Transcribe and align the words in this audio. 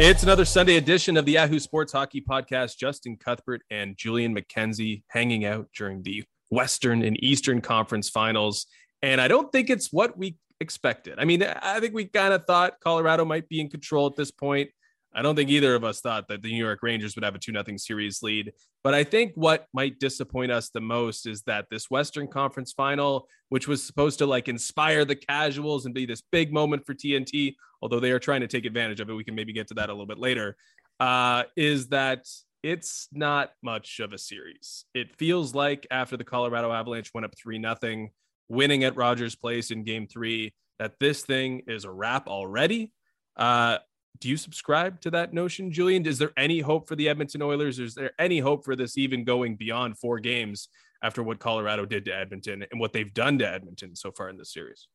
It's 0.00 0.22
another 0.22 0.44
Sunday 0.44 0.76
edition 0.76 1.16
of 1.16 1.26
the 1.26 1.32
Yahoo 1.32 1.58
Sports 1.58 1.92
Hockey 1.92 2.20
Podcast. 2.20 2.78
Justin 2.78 3.16
Cuthbert 3.16 3.62
and 3.68 3.96
Julian 3.96 4.32
McKenzie 4.32 5.02
hanging 5.08 5.44
out 5.44 5.66
during 5.76 6.04
the 6.04 6.22
Western 6.50 7.02
and 7.02 7.20
Eastern 7.20 7.60
Conference 7.60 8.08
Finals. 8.08 8.66
And 9.02 9.20
I 9.20 9.26
don't 9.26 9.50
think 9.50 9.70
it's 9.70 9.92
what 9.92 10.16
we 10.16 10.36
expected. 10.60 11.18
I 11.18 11.24
mean, 11.24 11.42
I 11.42 11.80
think 11.80 11.94
we 11.94 12.04
kind 12.04 12.32
of 12.32 12.44
thought 12.44 12.78
Colorado 12.78 13.24
might 13.24 13.48
be 13.48 13.60
in 13.60 13.68
control 13.68 14.06
at 14.06 14.14
this 14.14 14.30
point. 14.30 14.70
I 15.14 15.22
don't 15.22 15.34
think 15.34 15.50
either 15.50 15.74
of 15.74 15.84
us 15.84 16.00
thought 16.00 16.28
that 16.28 16.42
the 16.42 16.50
New 16.50 16.64
York 16.64 16.80
Rangers 16.82 17.14
would 17.14 17.24
have 17.24 17.34
a 17.34 17.38
2 17.38 17.52
0 17.52 17.64
series 17.76 18.22
lead. 18.22 18.52
But 18.84 18.94
I 18.94 19.04
think 19.04 19.32
what 19.34 19.66
might 19.72 19.98
disappoint 19.98 20.52
us 20.52 20.68
the 20.68 20.80
most 20.80 21.26
is 21.26 21.42
that 21.42 21.66
this 21.70 21.90
Western 21.90 22.28
Conference 22.28 22.72
final, 22.72 23.26
which 23.48 23.66
was 23.66 23.82
supposed 23.82 24.18
to 24.18 24.26
like 24.26 24.48
inspire 24.48 25.04
the 25.04 25.16
casuals 25.16 25.86
and 25.86 25.94
be 25.94 26.06
this 26.06 26.22
big 26.30 26.52
moment 26.52 26.86
for 26.86 26.94
TNT, 26.94 27.54
although 27.82 28.00
they 28.00 28.12
are 28.12 28.18
trying 28.18 28.42
to 28.42 28.46
take 28.46 28.66
advantage 28.66 29.00
of 29.00 29.08
it, 29.10 29.14
we 29.14 29.24
can 29.24 29.34
maybe 29.34 29.52
get 29.52 29.68
to 29.68 29.74
that 29.74 29.88
a 29.88 29.92
little 29.92 30.06
bit 30.06 30.18
later, 30.18 30.56
uh, 31.00 31.44
is 31.56 31.88
that 31.88 32.26
it's 32.62 33.08
not 33.12 33.50
much 33.62 34.00
of 34.00 34.12
a 34.12 34.18
series. 34.18 34.84
It 34.94 35.16
feels 35.16 35.54
like 35.54 35.86
after 35.90 36.16
the 36.16 36.24
Colorado 36.24 36.72
Avalanche 36.72 37.12
went 37.14 37.24
up 37.24 37.34
3 37.36 37.62
0, 37.62 38.08
winning 38.48 38.84
at 38.84 38.96
Rogers 38.96 39.36
Place 39.36 39.70
in 39.70 39.84
game 39.84 40.06
three, 40.06 40.54
that 40.78 40.94
this 41.00 41.22
thing 41.22 41.62
is 41.66 41.84
a 41.84 41.90
wrap 41.90 42.28
already. 42.28 42.92
Uh, 43.36 43.78
do 44.20 44.28
you 44.28 44.36
subscribe 44.36 45.00
to 45.02 45.10
that 45.12 45.32
notion, 45.32 45.70
Julian? 45.70 46.04
Is 46.06 46.18
there 46.18 46.32
any 46.36 46.60
hope 46.60 46.88
for 46.88 46.96
the 46.96 47.08
Edmonton 47.08 47.42
Oilers? 47.42 47.78
Is 47.78 47.94
there 47.94 48.12
any 48.18 48.40
hope 48.40 48.64
for 48.64 48.74
this 48.74 48.98
even 48.98 49.24
going 49.24 49.56
beyond 49.56 49.98
four 49.98 50.18
games 50.18 50.68
after 51.02 51.22
what 51.22 51.38
Colorado 51.38 51.86
did 51.86 52.04
to 52.06 52.14
Edmonton 52.14 52.64
and 52.70 52.80
what 52.80 52.92
they've 52.92 53.14
done 53.14 53.38
to 53.38 53.48
Edmonton 53.48 53.94
so 53.94 54.10
far 54.10 54.28
in 54.28 54.36
this 54.36 54.52
series? 54.52 54.88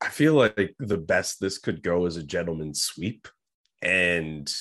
I 0.00 0.08
feel 0.08 0.34
like 0.34 0.74
the 0.78 0.98
best 0.98 1.40
this 1.40 1.58
could 1.58 1.82
go 1.82 2.06
is 2.06 2.16
a 2.16 2.22
gentleman's 2.22 2.82
sweep. 2.82 3.28
And 3.82 4.52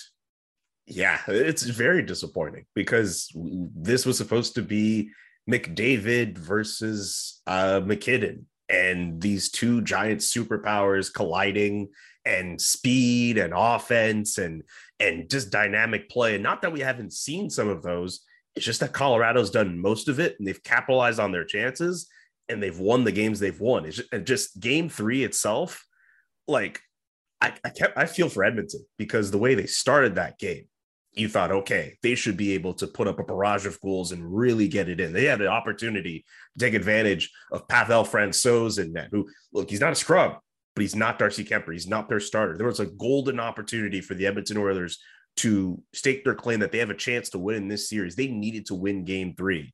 yeah, 0.88 1.20
it's 1.28 1.64
very 1.64 2.04
disappointing 2.04 2.66
because 2.74 3.30
this 3.34 4.06
was 4.06 4.18
supposed 4.18 4.56
to 4.56 4.62
be 4.62 5.12
McDavid 5.50 6.38
versus 6.38 7.42
uh, 7.48 7.82
MacKinnon 7.84 8.48
and 8.70 9.22
these 9.22 9.52
two 9.52 9.82
giant 9.82 10.22
superpowers 10.22 11.14
colliding 11.14 11.90
and 12.26 12.60
speed 12.60 13.38
and 13.38 13.54
offense 13.56 14.38
and 14.38 14.64
and 15.00 15.30
just 15.30 15.52
dynamic 15.52 16.10
play. 16.10 16.36
And 16.36 16.44
not 16.44 16.62
that 16.62 16.74
we 16.74 16.80
haven't 16.80 17.14
seen 17.14 17.50
some 17.50 17.68
of 17.68 17.84
those, 17.84 18.22
it's 18.56 18.66
just 18.66 18.80
that 18.80 18.94
Colorado's 18.94 19.52
done 19.52 19.80
most 19.80 20.08
of 20.08 20.20
it 20.20 20.36
and 20.40 20.48
they've 20.48 20.64
capitalized 20.64 21.20
on 21.20 21.32
their 21.32 21.44
chances 21.44 22.08
and 22.48 22.62
they've 22.62 22.80
won 22.80 23.04
the 23.04 23.12
games 23.12 23.40
they've 23.40 23.60
won. 23.60 23.86
It's 23.86 23.98
just, 23.98 24.26
just 24.26 24.60
game 24.60 24.88
three 24.90 25.24
itself, 25.24 25.86
like 26.48 26.80
I, 27.42 27.54
I 27.64 27.70
kept 27.70 27.98
I 27.98 28.06
feel 28.06 28.30
for 28.30 28.44
Edmonton 28.44 28.86
because 28.98 29.32
the 29.32 29.38
way 29.38 29.56
they 29.56 29.66
started 29.66 30.16
that 30.16 30.40
game, 30.40 30.68
you 31.14 31.30
thought, 31.30 31.52
okay, 31.52 31.98
they 32.04 32.16
should 32.16 32.38
be 32.38 32.54
able 32.54 32.74
to 32.76 32.88
put 32.88 33.08
up 33.08 33.20
a 33.20 33.24
barrage 33.24 33.66
of 33.66 33.80
goals 33.82 34.12
and 34.12 34.36
really 34.36 34.68
get 34.68 34.90
it 34.90 35.00
in. 35.00 35.14
They 35.14 35.26
had 35.26 35.42
an 35.42 35.48
opportunity 35.48 36.26
to 36.58 36.66
take 36.66 36.74
advantage 36.74 37.32
of 37.52 37.68
Pavel 37.68 38.04
Francouz 38.04 38.80
and 38.82 38.94
net, 38.94 39.10
who 39.12 39.28
look, 39.54 39.70
he's 39.70 39.80
not 39.80 39.94
a 39.94 39.96
scrub, 39.96 40.40
but 40.76 40.82
he's 40.82 40.96
not 40.96 41.18
Darcy 41.18 41.44
Kuemper. 41.44 41.72
He's 41.72 41.88
not 41.88 42.10
their 42.10 42.20
starter. 42.20 42.58
There 42.58 42.68
was 42.68 42.82
a 42.82 42.86
golden 42.86 43.40
opportunity 43.40 44.02
for 44.02 44.14
the 44.14 44.28
Edmonton 44.28 44.58
Oilers 44.58 45.00
to 45.38 45.82
stake 45.94 46.24
their 46.24 46.36
claim 46.36 46.60
that 46.60 46.72
they 46.72 46.78
have 46.80 46.90
a 46.90 46.96
chance 46.96 47.30
to 47.30 47.40
win 47.40 47.56
in 47.56 47.68
this 47.68 47.90
series. 47.90 48.16
They 48.16 48.28
needed 48.28 48.66
to 48.68 48.76
win 48.76 49.06
game 49.06 49.34
three. 49.36 49.74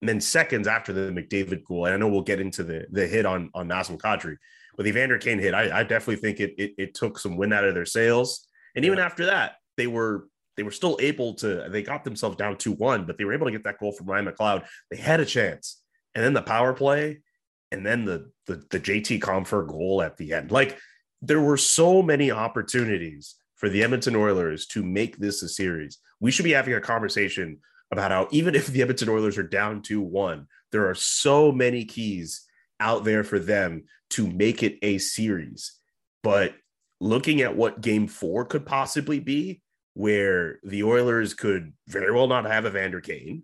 And 0.00 0.08
then 0.08 0.20
seconds 0.20 0.66
after 0.66 0.92
the 0.92 1.10
McDavid 1.12 1.64
goal, 1.64 1.86
and 1.86 1.94
I 1.94 1.96
know 1.96 2.08
we'll 2.08 2.22
get 2.22 2.40
into 2.40 2.62
the, 2.62 2.86
the 2.90 3.06
hit 3.06 3.26
on, 3.26 3.50
on 3.54 3.68
Nazem 3.68 3.98
Kadri, 3.98 4.36
but 4.76 4.84
the 4.84 4.90
Evander 4.90 5.18
Kane 5.18 5.38
hit, 5.38 5.54
I, 5.54 5.80
I 5.80 5.82
definitely 5.82 6.16
think 6.16 6.40
it, 6.40 6.54
it, 6.56 6.72
it 6.78 6.94
took 6.94 7.18
some 7.18 7.36
wind 7.36 7.52
out 7.52 7.64
of 7.64 7.74
their 7.74 7.84
sails. 7.84 8.46
And 8.76 8.84
even 8.84 8.98
after 8.98 9.26
that, 9.26 9.56
they 9.76 9.86
were 9.86 10.28
they 10.56 10.64
were 10.64 10.72
still 10.72 10.98
able 11.00 11.34
to 11.34 11.68
they 11.70 11.82
got 11.82 12.02
themselves 12.02 12.36
down 12.36 12.56
2-1 12.56 13.06
but 13.06 13.16
they 13.16 13.24
were 13.24 13.32
able 13.32 13.46
to 13.46 13.52
get 13.52 13.62
that 13.62 13.78
goal 13.78 13.92
from 13.92 14.08
ryan 14.08 14.26
mcleod 14.26 14.66
they 14.90 14.96
had 14.96 15.20
a 15.20 15.24
chance 15.24 15.80
and 16.16 16.24
then 16.24 16.32
the 16.32 16.42
power 16.42 16.74
play 16.74 17.20
and 17.72 17.84
then 17.84 18.04
the 18.04 18.30
the, 18.46 18.62
the 18.70 18.80
jt 18.80 19.20
compher 19.20 19.66
goal 19.66 20.02
at 20.02 20.16
the 20.16 20.32
end 20.32 20.50
like 20.50 20.78
there 21.20 21.40
were 21.40 21.56
so 21.56 22.02
many 22.02 22.30
opportunities 22.30 23.36
for 23.56 23.68
the 23.68 23.82
edmonton 23.82 24.16
oilers 24.16 24.66
to 24.66 24.82
make 24.82 25.18
this 25.18 25.42
a 25.42 25.48
series 25.48 25.98
we 26.20 26.30
should 26.30 26.44
be 26.44 26.52
having 26.52 26.74
a 26.74 26.80
conversation 26.80 27.58
about 27.90 28.10
how 28.10 28.28
even 28.30 28.54
if 28.54 28.66
the 28.68 28.82
edmonton 28.82 29.08
oilers 29.08 29.38
are 29.38 29.42
down 29.42 29.82
2-1 29.82 30.46
there 30.72 30.88
are 30.88 30.94
so 30.94 31.50
many 31.52 31.84
keys 31.84 32.44
out 32.80 33.04
there 33.04 33.24
for 33.24 33.38
them 33.38 33.84
to 34.10 34.26
make 34.26 34.62
it 34.62 34.78
a 34.82 34.98
series 34.98 35.78
but 36.22 36.54
looking 37.00 37.40
at 37.40 37.56
what 37.56 37.80
game 37.80 38.06
four 38.06 38.44
could 38.44 38.66
possibly 38.66 39.20
be 39.20 39.62
where 39.98 40.60
the 40.62 40.84
Oilers 40.84 41.34
could 41.34 41.72
very 41.88 42.12
well 42.12 42.28
not 42.28 42.44
have 42.44 42.66
Evander 42.66 43.00
Kane. 43.00 43.42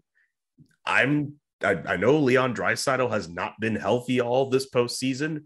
I'm 0.87 1.35
I, 1.65 1.95
I 1.95 1.97
know 1.97 2.19
Leon 2.19 2.55
Draisaitl 2.55 3.11
has 3.11 3.29
not 3.29 3.55
been 3.61 3.77
healthy 3.77 4.21
all 4.21 4.51
this 4.51 4.69
postseason. 4.71 5.45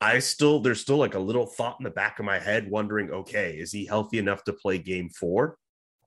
I 0.00 0.20
still 0.20 0.60
there's 0.60 0.80
still 0.80 0.96
like 0.96 1.14
a 1.14 1.20
little 1.20 1.46
thought 1.46 1.76
in 1.80 1.84
the 1.84 1.90
back 1.90 2.18
of 2.18 2.24
my 2.24 2.38
head 2.38 2.70
wondering, 2.70 3.10
okay, 3.10 3.56
is 3.58 3.72
he 3.72 3.84
healthy 3.84 4.18
enough 4.18 4.44
to 4.44 4.52
play 4.52 4.78
game 4.78 5.10
four? 5.10 5.56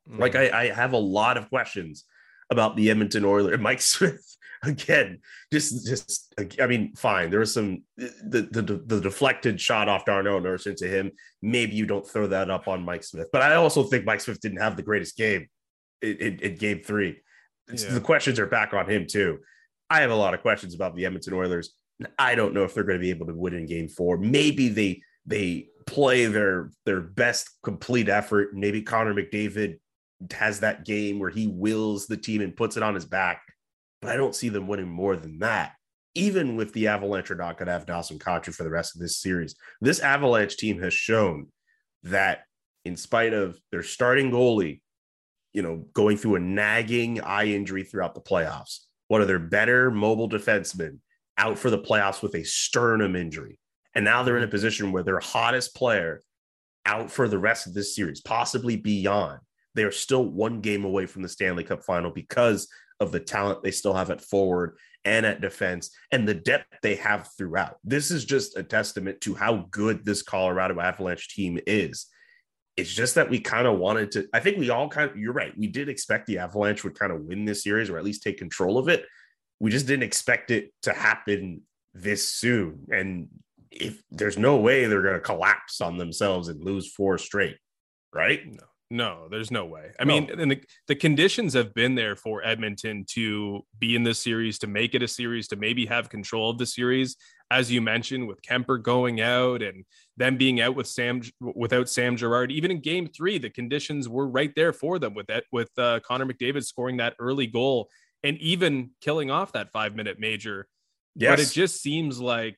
Mm. 0.10 0.20
Like 0.20 0.36
I, 0.36 0.50
I 0.50 0.68
have 0.72 0.94
a 0.94 0.98
lot 0.98 1.38
of 1.38 1.50
questions 1.50 2.06
about 2.50 2.76
the 2.76 2.90
Edmonton 2.90 3.26
Oilers. 3.26 3.60
Mike 3.62 3.82
Smith 3.82 4.38
again, 4.64 5.20
just 5.52 5.86
just 5.86 6.34
I 6.60 6.68
mean, 6.68 6.94
fine. 6.96 7.30
There 7.30 7.42
was 7.42 7.54
some 7.54 7.84
the 7.98 8.48
the, 8.52 8.62
the 8.86 9.02
deflected 9.02 9.60
shot 9.60 9.90
off 9.90 10.06
Darnell 10.06 10.40
Nurse 10.40 10.68
into 10.68 10.88
him. 10.88 11.12
Maybe 11.42 11.76
you 11.76 11.86
don't 11.86 12.08
throw 12.08 12.28
that 12.28 12.50
up 12.50 12.68
on 12.68 12.84
Mike 12.84 13.04
Smith, 13.04 13.28
but 13.34 13.42
I 13.42 13.56
also 13.56 13.84
think 13.84 14.06
Mike 14.06 14.22
Smith 14.22 14.40
didn't 14.40 14.62
have 14.62 14.78
the 14.78 14.84
greatest 14.84 15.18
game 15.18 15.48
in, 16.02 16.16
in, 16.18 16.40
in 16.40 16.56
game 16.56 16.82
three. 16.84 17.22
Yeah. 17.74 17.92
The 17.92 18.02
questions 18.02 18.40
are 18.40 18.48
back 18.48 18.74
on 18.74 18.90
him 18.90 19.06
too. 19.08 19.40
I 19.90 20.02
have 20.02 20.12
a 20.12 20.16
lot 20.16 20.34
of 20.34 20.42
questions 20.42 20.74
about 20.74 20.96
the 20.96 21.06
Edmonton 21.06 21.34
Oilers. 21.34 21.74
I 22.18 22.36
don't 22.36 22.54
know 22.54 22.64
if 22.64 22.74
they're 22.74 22.84
going 22.84 22.98
to 22.98 23.02
be 23.04 23.12
able 23.12 23.28
to 23.28 23.36
win 23.36 23.54
in 23.54 23.66
game 23.66 23.88
four. 23.88 24.18
Maybe 24.18 24.70
they 24.70 25.02
they 25.26 25.68
play 25.86 26.26
their 26.26 26.72
their 26.86 27.02
best 27.02 27.50
complete 27.64 28.10
effort. 28.10 28.56
Maybe 28.56 28.82
Connor 28.82 29.14
McDavid 29.14 29.80
has 30.32 30.60
that 30.62 30.86
game 30.86 31.20
where 31.20 31.30
he 31.30 31.48
wills 31.48 32.08
the 32.08 32.18
team 32.18 32.42
and 32.42 32.56
puts 32.56 32.78
it 32.78 32.84
on 32.84 32.96
his 32.96 33.06
back 33.06 33.42
but 34.02 34.12
I 34.12 34.18
don't 34.18 34.36
see 34.36 34.50
them 34.50 34.68
winning 34.68 34.90
more 34.90 35.16
than 35.16 35.40
that. 35.40 35.74
Even 36.16 36.56
with 36.58 36.74
the 36.74 36.88
Avalanche 36.88 37.32
are 37.32 37.36
not 37.36 37.58
going 37.58 37.68
to 37.68 37.74
have 37.74 37.86
Dawson 37.86 38.20
Kadri 38.20 38.54
for 38.54 38.64
the 38.64 38.70
rest 38.70 38.96
of 38.96 39.02
this 39.02 39.18
series. 39.18 39.56
This 39.80 40.00
Avalanche 40.00 40.58
team 40.58 40.82
has 40.82 40.94
shown 40.94 41.48
that 42.04 42.44
in 42.84 42.98
spite 42.98 43.34
of 43.34 43.58
their 43.72 43.84
starting 43.84 44.32
goalie, 44.32 44.82
you 45.54 45.62
know, 45.62 45.86
going 45.94 46.18
through 46.18 46.36
a 46.36 46.40
nagging 46.40 47.22
eye 47.22 47.46
injury 47.46 47.84
throughout 47.84 48.16
the 48.16 48.22
playoffs, 48.22 48.80
one 49.08 49.22
of 49.22 49.28
their 49.28 49.40
better 49.40 49.92
mobile 49.92 50.30
defensemen 50.30 51.00
out 51.38 51.58
for 51.58 51.70
the 51.70 51.80
playoffs 51.80 52.22
with 52.22 52.36
a 52.36 52.44
sternum 52.44 53.16
injury. 53.16 53.58
And 53.96 54.06
now 54.06 54.24
they're 54.24 54.38
in 54.38 54.44
a 54.44 54.46
mm-hmm. 54.46 54.52
position 54.52 54.92
where 54.92 55.04
their 55.04 55.20
hottest 55.20 55.76
player 55.76 56.22
out 56.86 57.12
for 57.12 57.28
the 57.28 57.38
rest 57.38 57.68
of 57.68 57.74
this 57.74 57.96
series, 57.96 58.22
possibly 58.22 58.78
beyond. 58.78 59.40
They 59.76 59.84
are 59.84 59.92
still 59.92 60.26
one 60.26 60.62
game 60.62 60.84
away 60.84 61.06
from 61.06 61.22
the 61.22 61.30
Stanley 61.30 61.64
Cup 61.64 61.84
final 61.84 62.12
because 62.12 62.68
of 63.00 63.12
the 63.12 63.20
talent 63.20 63.64
they 63.64 63.72
still 63.72 63.94
have 63.94 64.12
at 64.12 64.22
forward 64.22 64.78
and 65.06 65.26
at 65.26 65.42
defense 65.42 65.92
and 66.12 66.28
the 66.28 66.34
depth 66.34 66.78
they 66.82 66.96
have 66.96 67.30
throughout. 67.38 67.78
This 67.84 68.12
is 68.12 68.26
just 68.26 68.58
a 68.58 68.64
testament 68.64 69.22
to 69.22 69.34
how 69.34 69.68
good 69.72 70.06
this 70.06 70.22
Colorado 70.22 70.80
Avalanche 70.80 71.30
team 71.30 71.60
is. 71.66 72.08
It's 72.78 72.94
just 72.94 73.16
that 73.16 73.30
we 73.30 73.40
kind 73.40 73.68
of 73.68 73.78
wanted 73.80 74.12
to, 74.12 74.28
I 74.34 74.40
think 74.40 74.58
we 74.58 74.70
all 74.70 74.88
kind 74.88 75.10
of, 75.12 75.18
you're 75.18 75.34
right. 75.34 75.56
We 75.58 75.68
did 75.68 75.90
expect 75.90 76.26
the 76.26 76.38
Avalanche 76.38 76.84
would 76.84 76.98
kind 76.98 77.12
of 77.12 77.22
win 77.22 77.46
this 77.46 77.64
series 77.64 77.90
or 77.90 77.98
at 77.98 78.04
least 78.06 78.24
take 78.24 78.38
control 78.38 78.78
of 78.78 78.88
it. 78.88 79.06
we 79.62 79.70
just 79.70 79.86
didn't 79.86 80.04
expect 80.04 80.50
it 80.50 80.74
to 80.82 80.92
happen 80.92 81.62
this 81.94 82.28
soon. 82.28 82.80
And 82.92 83.28
if 83.70 84.02
there's 84.10 84.38
no 84.38 84.58
way 84.58 84.86
they're 84.88 85.04
going 85.04 85.14
to 85.14 85.20
collapse 85.20 85.82
on 85.82 85.98
themselves 85.98 86.48
and 86.50 86.64
lose 86.64 86.92
four 86.92 87.20
straight, 87.20 87.58
right? 88.12 88.42
No. 88.46 88.66
No, 88.94 89.28
there's 89.32 89.52
no 89.52 89.64
way. 89.66 89.92
I 90.02 90.04
no. 90.04 90.14
mean, 90.14 90.30
and 90.38 90.52
the, 90.52 90.62
the 90.90 90.96
conditions 90.96 91.54
have 91.54 91.74
been 91.74 91.96
there 91.96 92.18
for 92.18 92.46
Edmonton 92.46 93.06
to 93.12 93.62
be 93.80 93.96
in 93.96 94.04
this 94.04 94.20
series, 94.20 94.60
to 94.60 94.68
make 94.68 94.96
it 94.96 95.02
a 95.02 95.08
series, 95.08 95.48
to 95.50 95.56
maybe 95.56 95.86
have 95.86 96.10
control 96.10 96.50
of 96.50 96.58
the 96.58 96.66
series. 96.66 97.16
As 97.50 97.72
you 97.72 97.82
mentioned, 97.82 98.28
with 98.28 98.42
Kuemper 98.42 98.84
going 98.84 99.22
out 99.22 99.62
and 99.62 99.86
them 100.22 100.38
being 100.38 100.62
out 100.62 100.76
with 100.76 100.88
Sam 100.88 101.22
without 101.42 101.90
Sam 101.90 102.16
Girard, 102.16 102.52
even 102.52 102.70
in 102.70 102.80
Game 102.80 103.08
Three, 103.08 103.40
the 103.40 103.50
conditions 103.50 104.08
were 104.08 104.28
right 104.28 104.54
there 104.56 104.72
for 104.72 105.00
them. 105.00 105.16
With 105.16 105.28
that, 105.28 105.46
with 105.52 105.72
uh, 105.80 106.00
Connor 106.06 106.28
McDavid 106.28 106.64
scoring 106.64 106.98
that 106.98 107.16
early 107.20 107.48
goal 107.48 107.90
and 108.24 108.38
even 108.38 108.92
killing 109.02 109.32
off 109.32 109.54
that 109.54 109.72
five 109.72 109.96
minute 109.96 110.20
major. 110.20 110.68
Yes. 111.16 111.32
But 111.32 111.40
it 111.40 111.52
just 111.52 111.82
seems 111.82 112.20
like 112.20 112.58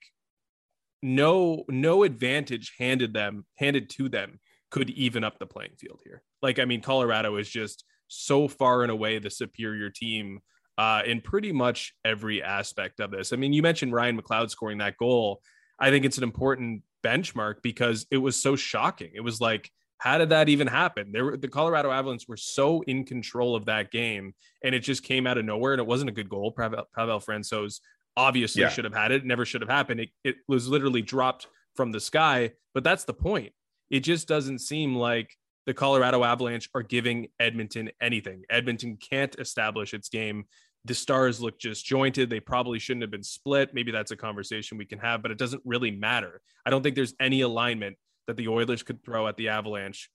no 1.01 1.63
no 1.69 2.03
advantage 2.03 2.73
handed 2.77 3.13
them 3.13 3.45
handed 3.55 3.89
to 3.91 4.09
them 4.09 4.39
could 4.69 4.89
even 4.89 5.23
up 5.23 5.39
the 5.39 5.45
playing 5.45 5.75
field 5.77 6.01
here. 6.03 6.21
Like, 6.41 6.59
I 6.59 6.65
mean, 6.65 6.81
Colorado 6.81 7.37
is 7.37 7.49
just 7.49 7.85
so 8.09 8.49
far 8.49 8.83
and 8.83 8.91
away 8.91 9.19
the 9.19 9.29
superior 9.29 9.89
team 9.89 10.39
uh, 10.77 11.03
in 11.05 11.21
pretty 11.21 11.53
much 11.53 11.93
every 12.03 12.43
aspect 12.43 12.99
of 12.99 13.11
this. 13.11 13.31
I 13.31 13.37
mean, 13.37 13.53
you 13.53 13.61
mentioned 13.61 13.93
Ryan 13.93 14.21
McLeod 14.21 14.49
scoring 14.49 14.79
that 14.79 14.97
goal. 14.97 15.41
I 15.79 15.91
think 15.91 16.03
it's 16.05 16.17
an 16.17 16.23
important 16.23 16.83
benchmark 17.03 17.55
because 17.61 18.05
it 18.11 18.17
was 18.17 18.35
so 18.35 18.55
shocking. 18.55 19.11
It 19.13 19.21
was 19.21 19.41
like, 19.41 19.69
how 19.97 20.17
did 20.17 20.29
that 20.29 20.49
even 20.49 20.67
happen? 20.67 21.11
There 21.11 21.25
were 21.25 21.37
the 21.37 21.47
Colorado 21.47 21.91
Avalanche 21.91 22.27
were 22.27 22.37
so 22.37 22.81
in 22.81 23.05
control 23.05 23.55
of 23.55 23.65
that 23.65 23.91
game, 23.91 24.33
and 24.63 24.75
it 24.75 24.79
just 24.79 25.03
came 25.03 25.27
out 25.27 25.37
of 25.37 25.45
nowhere. 25.45 25.73
And 25.73 25.79
it 25.79 25.87
wasn't 25.87 26.09
a 26.09 26.13
good 26.13 26.29
goal. 26.29 26.51
Pavel, 26.51 26.85
Pavel 26.95 27.19
Francouz 27.19 27.79
obviously 28.17 28.61
yeah. 28.61 28.69
should 28.69 28.85
have 28.85 28.93
had 28.93 29.11
it. 29.11 29.21
it 29.21 29.25
never 29.25 29.45
should 29.45 29.61
have 29.61 29.69
happened. 29.69 30.01
It, 30.01 30.09
it 30.23 30.35
was 30.47 30.67
literally 30.67 31.01
dropped 31.01 31.47
from 31.75 31.91
the 31.91 31.99
sky. 31.99 32.51
But 32.73 32.83
that's 32.83 33.05
the 33.05 33.13
point 33.13 33.53
it 33.89 34.01
just 34.01 34.27
doesn't 34.27 34.59
seem 34.59 34.95
like 34.95 35.35
the 35.65 35.73
Colorado 35.73 36.23
Avalanche 36.23 36.69
are 36.73 36.83
giving 36.83 37.27
Edmonton 37.39 37.91
anything. 38.01 38.43
Edmonton 38.49 38.97
can't 38.97 39.35
establish 39.39 39.93
its 39.93 40.09
game. 40.09 40.45
The 40.85 40.93
stars 40.93 41.39
look 41.39 41.59
disjointed. 41.59 42.29
They 42.29 42.39
probably 42.39 42.79
shouldn't 42.79 43.03
have 43.03 43.11
been 43.11 43.23
split. 43.23 43.73
Maybe 43.73 43.91
that's 43.91 44.11
a 44.11 44.17
conversation 44.17 44.77
we 44.77 44.85
can 44.85 44.99
have, 44.99 45.21
but 45.21 45.31
it 45.31 45.37
doesn't 45.37 45.61
really 45.65 45.91
matter. 45.91 46.41
I 46.65 46.69
don't 46.69 46.83
think 46.83 46.95
there's 46.95 47.13
any 47.19 47.41
alignment 47.41 47.95
that 48.27 48.37
the 48.37 48.49
Oilers 48.49 48.83
could 48.83 49.03
throw 49.03 49.27
at 49.27 49.37
the 49.37 49.49
Avalanche 49.49 50.09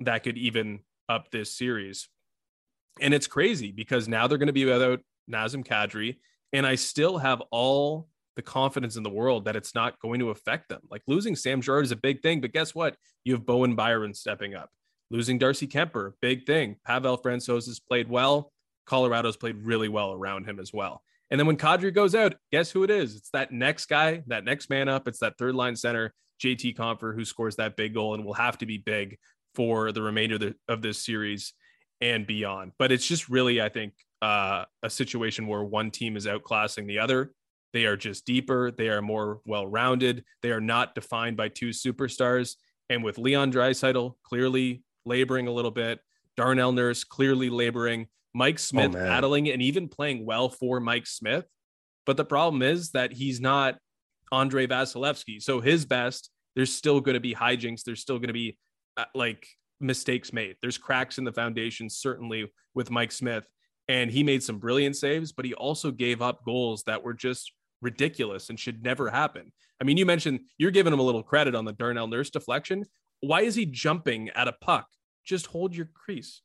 that 0.00 0.22
could 0.22 0.36
even 0.38 0.80
up 1.08 1.30
this 1.30 1.56
series. 1.56 2.08
And 3.00 3.14
it's 3.14 3.26
crazy 3.26 3.72
because 3.72 4.08
now 4.08 4.26
they're 4.26 4.38
going 4.38 4.48
to 4.48 4.52
be 4.52 4.64
without 4.64 5.00
Nazem 5.30 5.64
Kadri. 5.64 6.16
And 6.52 6.66
I 6.66 6.74
still 6.74 7.18
have 7.18 7.42
all 7.50 8.08
the 8.36 8.42
confidence 8.42 8.96
in 8.96 9.02
the 9.02 9.10
world 9.10 9.44
that 9.44 9.56
it's 9.56 9.74
not 9.74 9.98
going 10.00 10.20
to 10.20 10.30
affect 10.30 10.68
them. 10.68 10.80
Like 10.90 11.02
losing 11.06 11.36
Sam 11.36 11.60
Girard 11.60 11.84
is 11.84 11.90
a 11.90 11.96
big 11.96 12.22
thing, 12.22 12.40
but 12.40 12.52
guess 12.52 12.74
what? 12.74 12.96
You 13.24 13.34
have 13.34 13.44
Bowen 13.44 13.74
Byram 13.74 14.14
stepping 14.14 14.54
up. 14.54 14.70
Losing 15.10 15.38
Darcy 15.38 15.66
Kuemper, 15.66 16.12
big 16.20 16.46
thing. 16.46 16.76
Pavel 16.86 17.18
Francouz 17.18 17.66
has 17.66 17.80
played 17.80 18.08
well. 18.08 18.52
Colorado's 18.88 19.36
played 19.36 19.62
really 19.62 19.88
well 19.88 20.12
around 20.12 20.46
him 20.46 20.58
as 20.58 20.72
well. 20.72 21.02
And 21.30 21.38
then 21.38 21.46
when 21.46 21.58
Kadri 21.58 21.92
goes 21.92 22.14
out, 22.14 22.34
guess 22.50 22.70
who 22.70 22.84
it 22.84 22.90
is? 22.90 23.14
It's 23.14 23.30
that 23.30 23.52
next 23.52 23.86
guy, 23.86 24.22
that 24.28 24.44
next 24.44 24.70
man 24.70 24.88
up. 24.88 25.06
It's 25.06 25.18
that 25.18 25.36
third 25.36 25.54
line 25.54 25.76
center, 25.76 26.14
JT 26.42 26.76
Compher, 26.76 27.14
who 27.14 27.24
scores 27.24 27.56
that 27.56 27.76
big 27.76 27.94
goal 27.94 28.14
and 28.14 28.24
will 28.24 28.34
have 28.34 28.56
to 28.58 28.66
be 28.66 28.78
big 28.78 29.18
for 29.54 29.92
the 29.92 30.02
remainder 30.02 30.54
of, 30.68 30.82
this 30.82 31.04
series 31.04 31.52
and 32.00 32.26
beyond. 32.26 32.72
But 32.78 32.92
it's 32.92 33.06
just 33.06 33.28
really, 33.28 33.60
I 33.60 33.68
think, 33.68 33.92
uh, 34.22 34.64
a 34.82 34.88
situation 34.88 35.46
where 35.46 35.64
one 35.64 35.90
team 35.90 36.16
is 36.16 36.26
outclassing 36.26 36.86
the 36.86 36.98
other. 36.98 37.32
They 37.74 37.84
are 37.84 37.96
just 37.96 38.24
deeper. 38.24 38.70
They 38.70 38.88
are 38.88 39.02
more 39.02 39.40
well 39.44 39.66
rounded. 39.66 40.24
They 40.42 40.50
are 40.50 40.60
not 40.60 40.94
defined 40.94 41.36
by 41.36 41.48
two 41.48 41.70
superstars. 41.70 42.54
And 42.88 43.04
with 43.04 43.18
Leon 43.18 43.52
Draisaitl 43.52 44.14
clearly 44.22 44.82
laboring 45.04 45.46
a 45.46 45.52
little 45.52 45.70
bit, 45.70 46.00
Darnell 46.36 46.72
Nurse 46.72 47.04
clearly 47.04 47.50
laboring, 47.50 48.06
Mike 48.34 48.56
oh, 48.56 48.58
Smith 48.58 48.94
oh, 48.94 48.98
battling 48.98 49.48
and 49.50 49.62
even 49.62 49.88
playing 49.88 50.24
well 50.24 50.48
for 50.48 50.80
Mike 50.80 51.06
Smith. 51.06 51.44
But 52.06 52.16
the 52.16 52.24
problem 52.24 52.62
is 52.62 52.90
that 52.92 53.12
he's 53.12 53.40
not 53.40 53.76
Andrei 54.32 54.66
Vasilevskiy. 54.66 55.42
So 55.42 55.60
his 55.60 55.84
best, 55.84 56.30
there's 56.56 56.72
still 56.72 57.00
going 57.00 57.14
to 57.14 57.20
be 57.20 57.34
hijinks. 57.34 57.82
There's 57.84 58.00
still 58.00 58.18
going 58.18 58.28
to 58.28 58.34
be 58.34 58.56
uh, 58.96 59.04
like 59.14 59.46
mistakes 59.80 60.32
made. 60.32 60.56
There's 60.60 60.78
cracks 60.78 61.18
in 61.18 61.24
the 61.24 61.32
foundation, 61.32 61.90
certainly 61.90 62.50
with 62.74 62.90
Mike 62.90 63.12
Smith. 63.12 63.44
And 63.88 64.10
he 64.10 64.22
made 64.22 64.42
some 64.42 64.58
brilliant 64.58 64.96
saves, 64.96 65.32
but 65.32 65.44
he 65.44 65.54
also 65.54 65.90
gave 65.90 66.20
up 66.20 66.44
goals 66.44 66.82
that 66.84 67.02
were 67.02 67.14
just 67.14 67.52
ridiculous 67.80 68.50
and 68.50 68.58
should 68.58 68.82
never 68.82 69.08
happen. 69.10 69.52
I 69.80 69.84
mean, 69.84 69.96
you 69.96 70.04
mentioned 70.04 70.40
you're 70.58 70.70
giving 70.70 70.92
him 70.92 70.98
a 70.98 71.04
little 71.04 71.22
credit 71.22 71.54
on 71.54 71.64
the 71.64 71.72
Darnell 71.72 72.06
Nurse 72.06 72.30
deflection. 72.30 72.84
Why 73.20 73.42
is 73.42 73.54
he 73.54 73.66
jumping 73.66 74.30
at 74.30 74.48
a 74.48 74.52
puck? 74.52 74.86
Just 75.24 75.46
hold 75.46 75.74
your 75.74 75.88
crease. 75.94 76.42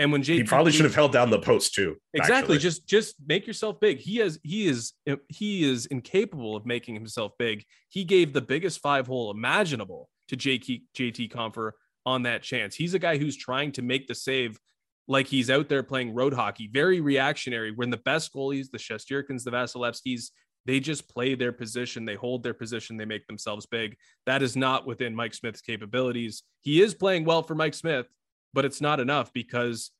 And 0.00 0.10
when 0.10 0.22
JT, 0.22 0.34
he 0.34 0.44
probably 0.44 0.72
should 0.72 0.86
have 0.86 0.94
held 0.94 1.12
down 1.12 1.28
the 1.28 1.38
post 1.38 1.74
too. 1.74 1.96
Exactly. 2.14 2.56
Actually. 2.56 2.58
Just 2.58 2.88
just 2.88 3.16
make 3.26 3.46
yourself 3.46 3.78
big. 3.80 3.98
He 3.98 4.16
has 4.16 4.40
he 4.42 4.66
is 4.66 4.94
he 5.28 5.70
is 5.70 5.84
incapable 5.86 6.56
of 6.56 6.64
making 6.64 6.94
himself 6.94 7.32
big. 7.38 7.64
He 7.90 8.04
gave 8.04 8.32
the 8.32 8.40
biggest 8.40 8.80
five 8.80 9.06
hole 9.06 9.30
imaginable 9.30 10.08
to 10.28 10.38
JT 10.38 10.84
JT 10.96 11.30
Compher 11.30 11.72
on 12.06 12.22
that 12.22 12.42
chance. 12.42 12.74
He's 12.74 12.94
a 12.94 12.98
guy 12.98 13.18
who's 13.18 13.36
trying 13.36 13.72
to 13.72 13.82
make 13.82 14.08
the 14.08 14.14
save 14.14 14.58
like 15.06 15.26
he's 15.26 15.50
out 15.50 15.68
there 15.68 15.82
playing 15.82 16.14
road 16.14 16.32
hockey, 16.32 16.70
very 16.72 17.02
reactionary. 17.02 17.70
When 17.70 17.90
the 17.90 17.98
best 17.98 18.32
goalies, 18.32 18.70
the 18.70 18.78
Shesterkins, 18.78 19.44
the 19.44 19.50
Vasilevskis, 19.50 20.30
they 20.64 20.80
just 20.80 21.08
play 21.10 21.34
their 21.34 21.52
position, 21.52 22.06
they 22.06 22.14
hold 22.14 22.42
their 22.42 22.54
position, 22.54 22.96
they 22.96 23.04
make 23.04 23.26
themselves 23.26 23.66
big. 23.66 23.96
That 24.24 24.40
is 24.40 24.56
not 24.56 24.86
within 24.86 25.14
Mike 25.14 25.34
Smith's 25.34 25.60
capabilities. 25.60 26.42
He 26.62 26.80
is 26.80 26.94
playing 26.94 27.24
well 27.24 27.42
for 27.42 27.54
Mike 27.54 27.74
Smith, 27.74 28.06
but 28.52 28.64
it's 28.64 28.80
not 28.80 29.00
enough 29.00 29.32
because 29.32 29.90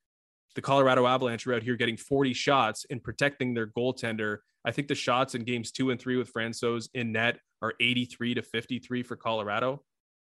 the 0.54 0.62
Colorado 0.62 1.06
Avalanche 1.06 1.46
are 1.46 1.54
out 1.54 1.62
here 1.62 1.76
getting 1.76 1.96
40 1.96 2.32
shots 2.32 2.84
and 2.90 3.02
protecting 3.02 3.54
their 3.54 3.68
goaltender. 3.68 4.38
I 4.64 4.72
think 4.72 4.88
the 4.88 4.94
shots 4.94 5.34
in 5.34 5.44
games 5.44 5.70
two 5.70 5.90
and 5.90 6.00
three 6.00 6.16
with 6.16 6.32
Francouz 6.32 6.88
in 6.94 7.12
net 7.12 7.38
are 7.62 7.74
83 7.80 8.34
to 8.34 8.42
53 8.42 9.02
for 9.02 9.16
Colorado. 9.16 9.82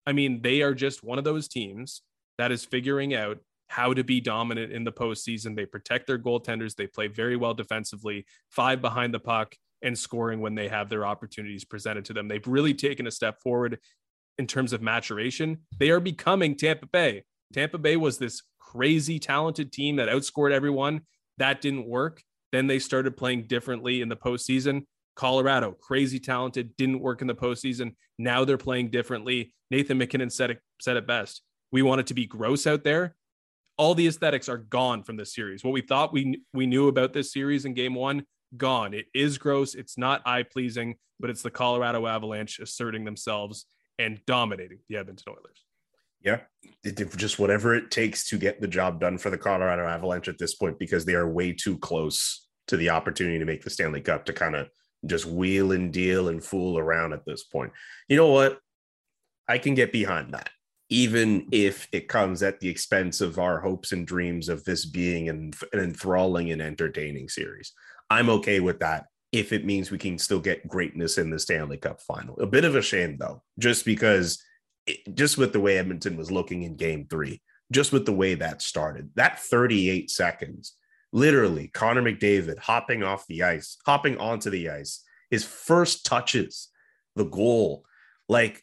I 0.06 0.12
mean, 0.12 0.42
they 0.42 0.62
are 0.62 0.74
just 0.74 1.02
one 1.02 1.18
of 1.18 1.24
those 1.24 1.48
teams 1.48 2.02
that 2.38 2.52
is 2.52 2.64
figuring 2.64 3.14
out 3.14 3.38
how 3.68 3.94
to 3.94 4.04
be 4.04 4.20
dominant 4.20 4.72
in 4.72 4.84
the 4.84 4.92
postseason. 4.92 5.56
They 5.56 5.66
protect 5.66 6.06
their 6.06 6.18
goaltenders. 6.18 6.74
They 6.74 6.86
play 6.86 7.08
very 7.08 7.36
well 7.36 7.54
defensively, 7.54 8.26
five 8.50 8.80
behind 8.80 9.14
the 9.14 9.20
puck 9.20 9.54
and 9.82 9.98
scoring 9.98 10.40
when 10.40 10.54
they 10.54 10.68
have 10.68 10.88
their 10.88 11.06
opportunities 11.06 11.64
presented 11.64 12.04
to 12.06 12.12
them. 12.12 12.28
They've 12.28 12.46
really 12.46 12.74
taken 12.74 13.06
a 13.06 13.10
step 13.10 13.40
forward 13.40 13.78
in 14.38 14.46
terms 14.46 14.72
of 14.72 14.82
maturation. 14.82 15.58
They 15.78 15.90
are 15.90 16.00
becoming 16.00 16.56
Tampa 16.56 16.86
Bay. 16.86 17.24
Tampa 17.52 17.78
Bay 17.78 17.96
was 17.96 18.18
this 18.18 18.42
crazy 18.58 19.18
talented 19.18 19.72
team 19.72 19.96
that 19.96 20.08
outscored 20.08 20.52
everyone. 20.52 21.02
That 21.38 21.60
didn't 21.60 21.86
work. 21.86 22.22
Then 22.52 22.66
they 22.66 22.78
started 22.78 23.16
playing 23.16 23.46
differently 23.46 24.00
in 24.00 24.08
the 24.08 24.16
postseason. 24.16 24.86
Colorado, 25.16 25.72
crazy 25.72 26.18
talented, 26.18 26.76
didn't 26.76 27.00
work 27.00 27.20
in 27.20 27.28
the 27.28 27.34
postseason. 27.34 27.94
Now 28.18 28.44
they're 28.44 28.58
playing 28.58 28.90
differently. 28.90 29.54
Nathan 29.70 29.98
MacKinnon 29.98 30.30
said 30.30 30.50
it, 30.50 30.58
said 30.80 30.96
it 30.96 31.06
best. 31.06 31.42
We 31.70 31.82
want 31.82 32.00
it 32.00 32.06
to 32.08 32.14
be 32.14 32.26
gross 32.26 32.66
out 32.66 32.84
there. 32.84 33.14
All 33.76 33.94
the 33.94 34.06
aesthetics 34.06 34.48
are 34.48 34.58
gone 34.58 35.02
from 35.02 35.16
this 35.16 35.34
series. 35.34 35.64
What 35.64 35.72
we 35.72 35.80
thought 35.80 36.12
we 36.12 36.42
we 36.52 36.66
knew 36.66 36.86
about 36.86 37.12
this 37.12 37.32
series 37.32 37.64
in 37.64 37.74
game 37.74 37.94
one 37.94 38.24
gone. 38.56 38.94
It 38.94 39.06
is 39.14 39.38
gross. 39.38 39.74
It's 39.74 39.98
not 39.98 40.22
eye 40.24 40.44
pleasing, 40.44 40.94
but 41.18 41.30
it's 41.30 41.42
the 41.42 41.50
Colorado 41.50 42.06
Avalanche 42.06 42.60
asserting 42.60 43.04
themselves 43.04 43.66
and 43.98 44.20
dominating 44.26 44.78
the 44.88 44.96
Edmonton 44.96 45.32
Oilers. 45.32 45.63
Yeah, 46.24 46.40
it, 46.82 47.16
just 47.16 47.38
whatever 47.38 47.74
it 47.74 47.90
takes 47.90 48.28
to 48.30 48.38
get 48.38 48.60
the 48.60 48.68
job 48.68 48.98
done 48.98 49.18
for 49.18 49.30
the 49.30 49.38
Colorado 49.38 49.86
Avalanche 49.86 50.28
at 50.28 50.38
this 50.38 50.54
point 50.54 50.78
because 50.78 51.04
they 51.04 51.14
are 51.14 51.28
way 51.28 51.52
too 51.52 51.78
close 51.78 52.48
to 52.68 52.76
the 52.76 52.90
opportunity 52.90 53.38
to 53.38 53.44
make 53.44 53.62
the 53.62 53.70
Stanley 53.70 54.00
Cup 54.00 54.24
to 54.24 54.32
kind 54.32 54.56
of 54.56 54.68
just 55.06 55.26
wheel 55.26 55.72
and 55.72 55.92
deal 55.92 56.28
and 56.28 56.42
fool 56.42 56.78
around 56.78 57.12
at 57.12 57.24
this 57.26 57.44
point. 57.44 57.72
You 58.08 58.16
know 58.16 58.30
what? 58.30 58.58
I 59.46 59.58
can 59.58 59.74
get 59.74 59.92
behind 59.92 60.32
that, 60.32 60.48
even 60.88 61.48
if 61.52 61.86
it 61.92 62.08
comes 62.08 62.42
at 62.42 62.60
the 62.60 62.68
expense 62.68 63.20
of 63.20 63.38
our 63.38 63.60
hopes 63.60 63.92
and 63.92 64.06
dreams 64.06 64.48
of 64.48 64.64
this 64.64 64.86
being 64.86 65.28
an, 65.28 65.52
an 65.74 65.80
enthralling 65.80 66.50
and 66.50 66.62
entertaining 66.62 67.28
series. 67.28 67.72
I'm 68.08 68.30
okay 68.30 68.60
with 68.60 68.80
that 68.80 69.04
if 69.32 69.52
it 69.52 69.66
means 69.66 69.90
we 69.90 69.98
can 69.98 70.16
still 70.16 70.40
get 70.40 70.66
greatness 70.68 71.18
in 71.18 71.28
the 71.28 71.38
Stanley 71.38 71.76
Cup 71.76 72.00
final. 72.00 72.40
A 72.40 72.46
bit 72.46 72.64
of 72.64 72.76
a 72.76 72.82
shame 72.82 73.16
though, 73.18 73.42
just 73.58 73.84
because 73.84 74.42
just 75.14 75.38
with 75.38 75.52
the 75.52 75.60
way 75.60 75.78
Edmonton 75.78 76.16
was 76.16 76.30
looking 76.30 76.62
in 76.62 76.76
game 76.76 77.06
3, 77.08 77.40
just 77.72 77.92
with 77.92 78.06
the 78.06 78.12
way 78.12 78.34
that 78.34 78.62
started. 78.62 79.10
That 79.14 79.40
38 79.40 80.10
seconds, 80.10 80.76
literally 81.12 81.68
Connor 81.68 82.02
McDavid 82.02 82.58
hopping 82.58 83.02
off 83.02 83.26
the 83.26 83.42
ice, 83.42 83.76
hopping 83.86 84.18
onto 84.18 84.50
the 84.50 84.70
ice, 84.70 85.02
his 85.30 85.44
first 85.44 86.04
touches, 86.04 86.68
the 87.16 87.24
goal. 87.24 87.84
Like 88.28 88.62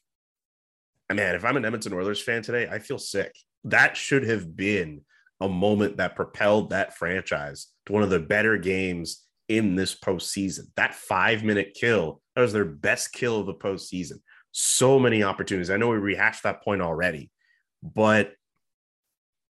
man, 1.14 1.36
if 1.36 1.46
I'm 1.46 1.58
an 1.58 1.66
Edmonton 1.66 1.94
Oilers 1.94 2.22
fan 2.22 2.42
today, 2.42 2.68
I 2.70 2.80
feel 2.80 2.98
sick. 2.98 3.34
That 3.64 3.98
should 3.98 4.24
have 4.24 4.56
been 4.56 5.02
a 5.40 5.50
moment 5.50 5.98
that 5.98 6.16
propelled 6.16 6.70
that 6.70 6.96
franchise 6.96 7.68
to 7.86 7.94
one 7.94 8.04
of 8.04 8.10
the 8.10 8.20
better 8.20 8.58
games 8.58 9.26
in 9.50 9.76
this 9.76 9.96
postseason. 9.96 10.66
That 10.76 10.96
five 10.96 11.44
minute 11.44 11.76
kill, 11.80 12.22
that 12.36 12.42
was 12.42 12.54
their 12.54 12.66
best 12.66 13.12
kill 13.14 13.40
of 13.40 13.48
the 13.48 13.54
postseason. 13.54 14.20
So 14.52 15.00
many 15.00 15.24
opportunities. 15.24 15.70
I 15.70 15.78
know 15.78 15.90
we 15.90 15.98
rehashed 15.98 16.44
that 16.44 16.64
point 16.64 16.82
already, 16.82 17.32
but 17.82 18.34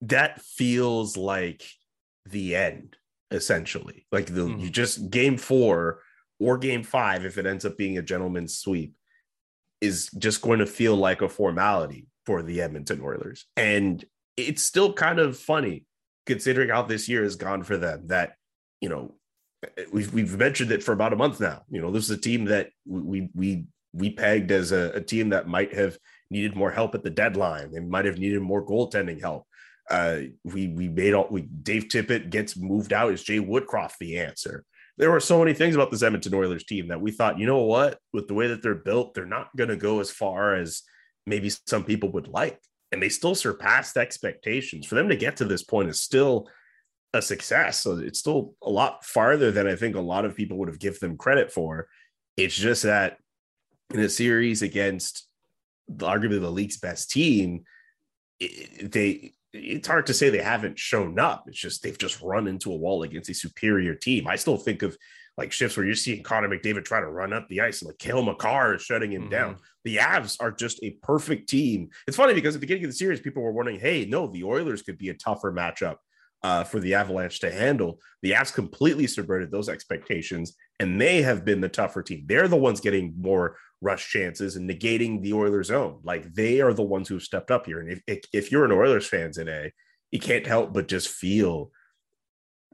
that 0.03 0.41
feels 0.41 1.17
like 1.17 1.65
the 2.27 2.57
end, 2.57 2.97
essentially. 3.31 4.07
Like 4.13 4.27
the 4.27 4.43
mm-hmm. 4.43 4.61
you 4.61 4.71
just 4.71 5.11
game 5.11 5.37
four 5.37 6.01
or 6.39 6.59
game 6.59 6.83
five, 6.83 7.25
if 7.25 7.39
it 7.39 7.47
ends 7.47 7.65
up 7.65 7.77
being 7.77 7.99
a 7.99 8.03
gentleman's 8.03 8.59
sweep, 8.59 8.95
is 9.81 10.11
just 10.19 10.43
going 10.43 10.59
to 10.59 10.67
feel 10.67 10.97
like 10.97 11.23
a 11.23 11.29
formality 11.29 12.07
for 12.27 12.43
the 12.43 12.61
Edmonton 12.61 13.01
Oilers. 13.03 13.47
And 13.57 14.05
it's 14.37 14.63
still 14.63 14.93
kind 14.93 15.19
of 15.19 15.39
funny 15.39 15.85
considering 16.27 16.71
how 16.71 16.83
this 16.83 17.09
year 17.09 17.23
has 17.23 17.37
gone 17.37 17.63
for 17.63 17.77
them 17.77 18.07
that, 18.09 18.35
you 18.81 18.89
know, 18.89 19.15
we've, 19.93 20.13
we've 20.13 20.37
mentioned 20.39 20.71
it 20.71 20.83
for 20.83 20.93
about 20.93 21.13
a 21.13 21.17
month 21.17 21.41
now. 21.41 21.63
You 21.71 21.81
know, 21.81 21.91
this 21.91 22.05
is 22.05 22.11
a 22.11 22.21
team 22.21 22.47
that 22.47 22.71
we, 22.87 23.31
we, 23.35 23.65
we 23.93 24.11
pegged 24.11 24.51
as 24.51 24.73
a, 24.73 24.93
a 24.95 25.01
team 25.01 25.31
that 25.31 25.49
might 25.49 25.75
have 25.75 25.99
needed 26.31 26.57
more 26.57 26.71
help 26.71 26.95
at 26.95 27.03
the 27.03 27.11
deadline. 27.11 27.73
They 27.73 27.81
might 27.81 28.05
have 28.05 28.19
needed 28.19 28.41
more 28.41 28.65
goaltending 28.65 29.21
help. 29.21 29.47
Uh, 29.91 30.21
we 30.45 30.69
we 30.69 30.89
made 30.89 31.15
all 31.15 31.27
we 31.31 31.43
Dave 31.43 31.85
Tippett 31.85 32.31
gets 32.31 32.57
moved 32.57 32.93
out. 32.93 33.13
Is 33.13 33.25
Jay 33.25 33.41
Woodcroft 33.41 33.99
the 33.99 34.19
answer? 34.19 34.65
There 34.99 35.11
were 35.11 35.21
so 35.21 35.39
many 35.39 35.55
things 35.55 35.75
about 35.75 35.91
this 35.91 36.03
Edmonton 36.03 36.35
Oilers 36.35 36.65
team 36.65 36.89
that 36.89 37.01
we 37.01 37.11
thought, 37.11 37.39
you 37.39 37.47
know 37.47 37.63
what, 37.63 37.99
with 38.13 38.29
the 38.29 38.35
way 38.35 38.49
that 38.49 38.63
they're 38.63 38.75
built, 38.75 39.15
they're 39.15 39.25
not 39.25 39.49
going 39.57 39.71
to 39.71 39.77
go 39.77 40.01
as 40.01 40.11
far 40.11 40.55
as 40.55 40.83
maybe 41.27 41.51
some 41.67 41.85
people 41.85 42.13
would 42.13 42.29
like 42.29 42.61
and 42.93 43.03
they 43.03 43.09
still 43.09 43.35
surpassed 43.35 43.97
expectations. 43.97 44.87
For 44.87 44.95
them 44.95 45.09
to 45.09 45.17
get 45.17 45.37
to 45.37 45.45
this 45.45 45.63
point 45.63 45.89
is 45.89 46.01
still 46.01 46.49
a 47.13 47.23
success. 47.23 47.81
So 47.81 47.99
it's 47.99 48.19
still 48.19 48.55
a 48.63 48.71
lot 48.71 49.05
farther 49.05 49.51
than 49.51 49.67
I 49.67 49.77
think 49.77 49.97
a 49.97 50.01
lot 50.01 50.25
of 50.25 50.37
people 50.37 50.59
would 50.59 50.69
have 50.69 50.79
given 50.79 50.99
them 51.01 51.17
credit 51.17 51.53
for. 51.53 51.89
It's 52.37 52.57
just 52.57 52.83
that 52.83 53.19
in 53.91 54.01
a 54.01 54.09
series 54.09 54.63
against 54.63 55.27
arguably 55.99 56.41
the 56.41 56.51
league's 56.51 56.79
best 56.79 57.11
team, 57.11 57.65
it, 58.39 58.93
they 58.93 59.35
it's 59.53 59.89
hard 59.89 60.07
to 60.07 60.15
say 60.15 60.31
they 60.31 60.43
haven't 60.43 60.79
shown 60.79 61.19
up. 61.19 61.45
It's 61.49 61.59
just 61.59 61.83
they've 61.83 61.99
just 61.99 62.21
run 62.23 62.47
into 62.47 62.73
a 62.73 62.77
wall 62.77 63.03
against 63.03 63.31
a 63.31 63.35
superior 63.35 63.95
team. 63.95 64.29
I 64.29 64.37
still 64.37 64.57
think 64.57 64.83
of 64.83 64.97
like 65.37 65.53
shifts 65.53 65.77
where 65.77 65.87
you're 65.87 65.95
seeing 65.95 66.23
Connor 66.23 66.49
McDavid 66.49 66.85
try 66.85 67.01
to 67.01 67.11
run 67.11 67.33
up 67.33 67.49
the 67.49 67.61
ice 67.61 67.81
and 67.81 67.89
like 67.89 67.99
Cale 67.99 68.23
Makar 68.23 68.75
is 68.75 68.83
shutting 68.83 69.13
him 69.13 69.23
mm-hmm. 69.23 69.31
down. 69.31 69.57
The 69.85 69.97
Avs 69.97 70.37
are 70.41 70.51
just 70.51 70.79
a 70.83 70.91
perfect 71.03 71.49
team. 71.49 71.89
It's 72.07 72.17
funny 72.17 72.35
because 72.35 72.55
at 72.55 72.61
the 72.61 72.67
beginning 72.67 72.85
of 72.85 72.91
the 72.91 72.97
series, 72.97 73.21
people 73.21 73.43
were 73.43 73.53
wondering, 73.53 73.81
hey, 73.81 74.05
no, 74.05 74.27
the 74.27 74.45
Oilers 74.45 74.83
could 74.83 74.99
be 74.99 75.09
a 75.09 75.15
tougher 75.15 75.53
matchup 75.53 75.97
uh, 76.43 76.65
for 76.65 76.81
the 76.81 76.95
Avalanche 76.95 77.41
to 77.41 77.51
handle. 77.51 78.01
The 78.23 78.33
Avs 78.33 78.53
completely 78.53 79.07
subverted 79.07 79.51
those 79.51 79.69
expectations, 79.69 80.57
and 80.79 81.01
they 81.01 81.23
have 81.23 81.45
been 81.45 81.61
the 81.61 81.69
tougher 81.69 82.03
team. 82.03 82.25
They're 82.27 82.49
the 82.49 82.57
ones 82.57 82.81
getting 82.81 83.15
more 83.19 83.57
rush 83.81 84.11
chances 84.11 84.57
and 84.57 84.69
negating 84.69 85.23
the 85.23 85.33
Oilers' 85.33 85.71
own. 85.71 86.01
Like 86.03 86.33
they 86.35 86.61
are 86.61 86.73
the 86.73 86.83
ones 86.83 87.09
who 87.09 87.15
have 87.15 87.23
stepped 87.23 87.51
up 87.51 87.67
here. 87.67 87.81
And 87.81 87.91
if 87.91 88.03
if, 88.07 88.21
if 88.33 88.53
you're 88.53 88.65
an 88.65 88.73
Oilers 88.73 89.07
fan 89.07 89.33
today, 89.33 89.73
you 90.11 90.21
can't 90.21 90.47
help 90.47 90.73
but 90.73 90.89
just 90.89 91.09
feel 91.09 91.71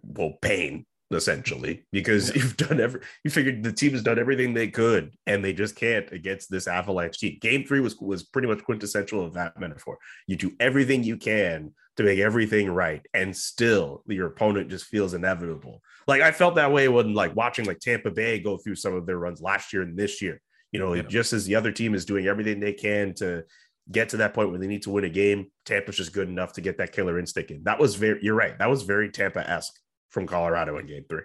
well 0.02 0.34
pain 0.40 0.86
essentially 1.12 1.84
because 1.92 2.34
you've 2.34 2.56
done 2.56 2.80
every 2.80 3.00
you 3.24 3.30
figured 3.30 3.62
the 3.62 3.72
team 3.72 3.92
has 3.92 4.02
done 4.02 4.18
everything 4.18 4.52
they 4.54 4.68
could 4.68 5.12
and 5.26 5.44
they 5.44 5.52
just 5.52 5.76
can't 5.76 6.10
against 6.12 6.50
this 6.50 6.66
avalanche 6.66 7.18
team. 7.18 7.38
Game 7.40 7.64
three 7.64 7.80
was 7.80 7.96
was 7.98 8.24
pretty 8.24 8.48
much 8.48 8.64
quintessential 8.64 9.24
of 9.24 9.34
that 9.34 9.58
metaphor. 9.58 9.98
You 10.26 10.36
do 10.36 10.52
everything 10.58 11.04
you 11.04 11.16
can 11.16 11.72
to 11.96 12.02
make 12.02 12.18
everything 12.18 12.70
right 12.70 13.06
and 13.14 13.34
still 13.34 14.02
your 14.06 14.26
opponent 14.26 14.68
just 14.68 14.86
feels 14.86 15.14
inevitable. 15.14 15.80
Like 16.08 16.22
i 16.22 16.32
felt 16.32 16.56
that 16.56 16.72
way 16.72 16.88
when 16.88 17.14
like 17.14 17.36
watching 17.36 17.64
like 17.64 17.78
tampa 17.78 18.10
bay 18.10 18.40
go 18.40 18.56
through 18.56 18.76
some 18.76 18.94
of 18.94 19.06
their 19.06 19.18
runs 19.18 19.40
last 19.40 19.72
year 19.72 19.82
and 19.82 19.96
this 19.96 20.20
year 20.20 20.40
you 20.72 20.80
know 20.80 20.94
yeah. 20.94 21.02
just 21.02 21.32
as 21.32 21.44
the 21.44 21.54
other 21.54 21.72
team 21.72 21.94
is 21.94 22.04
doing 22.04 22.26
everything 22.26 22.60
they 22.60 22.72
can 22.72 23.14
to 23.14 23.44
get 23.92 24.08
to 24.08 24.16
that 24.16 24.34
point 24.34 24.50
where 24.50 24.58
they 24.58 24.66
need 24.66 24.82
to 24.82 24.90
win 24.90 25.04
a 25.04 25.08
game 25.08 25.46
tampa's 25.64 25.96
just 25.96 26.12
good 26.12 26.28
enough 26.28 26.52
to 26.52 26.60
get 26.60 26.78
that 26.78 26.92
killer 26.92 27.18
instinct 27.18 27.50
in 27.50 27.62
that 27.64 27.78
was 27.78 27.94
very 27.94 28.18
you're 28.22 28.34
right 28.34 28.58
that 28.58 28.68
was 28.68 28.82
very 28.82 29.10
tampa-esque 29.10 29.78
from 30.16 30.26
Colorado 30.26 30.78
in 30.78 30.86
game 30.86 31.04
three. 31.08 31.22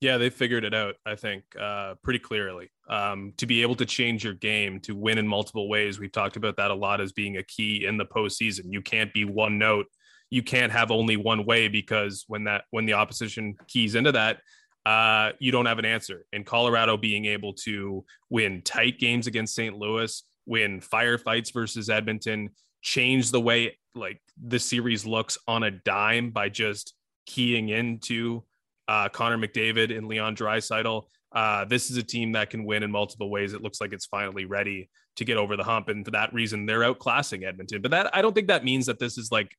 Yeah, 0.00 0.18
they 0.18 0.28
figured 0.28 0.64
it 0.64 0.74
out, 0.74 0.96
I 1.06 1.14
think, 1.14 1.44
uh, 1.58 1.94
pretty 2.02 2.18
clearly. 2.18 2.70
Um, 2.90 3.32
to 3.38 3.46
be 3.46 3.62
able 3.62 3.76
to 3.76 3.86
change 3.86 4.22
your 4.22 4.34
game, 4.34 4.80
to 4.80 4.94
win 4.94 5.16
in 5.16 5.26
multiple 5.26 5.66
ways, 5.66 5.98
we've 5.98 6.12
talked 6.12 6.36
about 6.36 6.56
that 6.58 6.70
a 6.70 6.74
lot 6.74 7.00
as 7.00 7.12
being 7.12 7.38
a 7.38 7.42
key 7.42 7.86
in 7.86 7.96
the 7.96 8.04
postseason. 8.04 8.64
You 8.66 8.82
can't 8.82 9.12
be 9.14 9.24
one 9.24 9.58
note. 9.58 9.86
You 10.28 10.42
can't 10.42 10.72
have 10.72 10.90
only 10.90 11.16
one 11.16 11.46
way 11.46 11.68
because 11.68 12.24
when 12.28 12.44
that 12.44 12.64
when 12.70 12.84
the 12.84 12.92
opposition 12.92 13.54
keys 13.66 13.94
into 13.94 14.12
that, 14.12 14.40
uh, 14.86 15.32
you 15.38 15.50
don't 15.50 15.66
have 15.66 15.78
an 15.78 15.84
answer. 15.84 16.26
In 16.32 16.44
Colorado, 16.44 16.96
being 16.96 17.24
able 17.26 17.54
to 17.64 18.04
win 18.30 18.62
tight 18.62 18.98
games 18.98 19.26
against 19.26 19.54
St. 19.54 19.76
Louis, 19.76 20.22
win 20.46 20.80
firefights 20.80 21.52
versus 21.52 21.88
Edmonton, 21.88 22.50
change 22.82 23.30
the 23.30 23.40
way 23.40 23.78
like 23.94 24.20
the 24.42 24.58
series 24.58 25.06
looks 25.06 25.38
on 25.48 25.62
a 25.62 25.70
dime 25.70 26.30
by 26.30 26.48
just 26.48 26.94
keying 27.26 27.70
into 27.70 28.44
uh, 28.88 29.08
Connor 29.08 29.38
McDavid 29.38 29.96
and 29.96 30.06
Leon 30.06 30.36
Draisaitl. 30.36 31.04
Uh, 31.32 31.64
this 31.64 31.90
is 31.90 31.96
a 31.96 32.02
team 32.02 32.32
that 32.32 32.50
can 32.50 32.64
win 32.64 32.82
in 32.82 32.90
multiple 32.90 33.30
ways. 33.30 33.54
It 33.54 33.62
looks 33.62 33.80
like 33.80 33.92
it's 33.92 34.06
finally 34.06 34.44
ready 34.44 34.90
to 35.16 35.24
get 35.24 35.36
over 35.36 35.56
the 35.56 35.64
hump, 35.64 35.88
and 35.88 36.04
for 36.04 36.10
that 36.10 36.32
reason, 36.34 36.66
they're 36.66 36.80
outclassing 36.80 37.44
Edmonton. 37.44 37.80
But 37.80 37.92
that 37.92 38.14
I 38.14 38.20
don't 38.20 38.34
think 38.34 38.48
that 38.48 38.64
means 38.64 38.86
that 38.86 38.98
this 38.98 39.16
is 39.16 39.32
like 39.32 39.56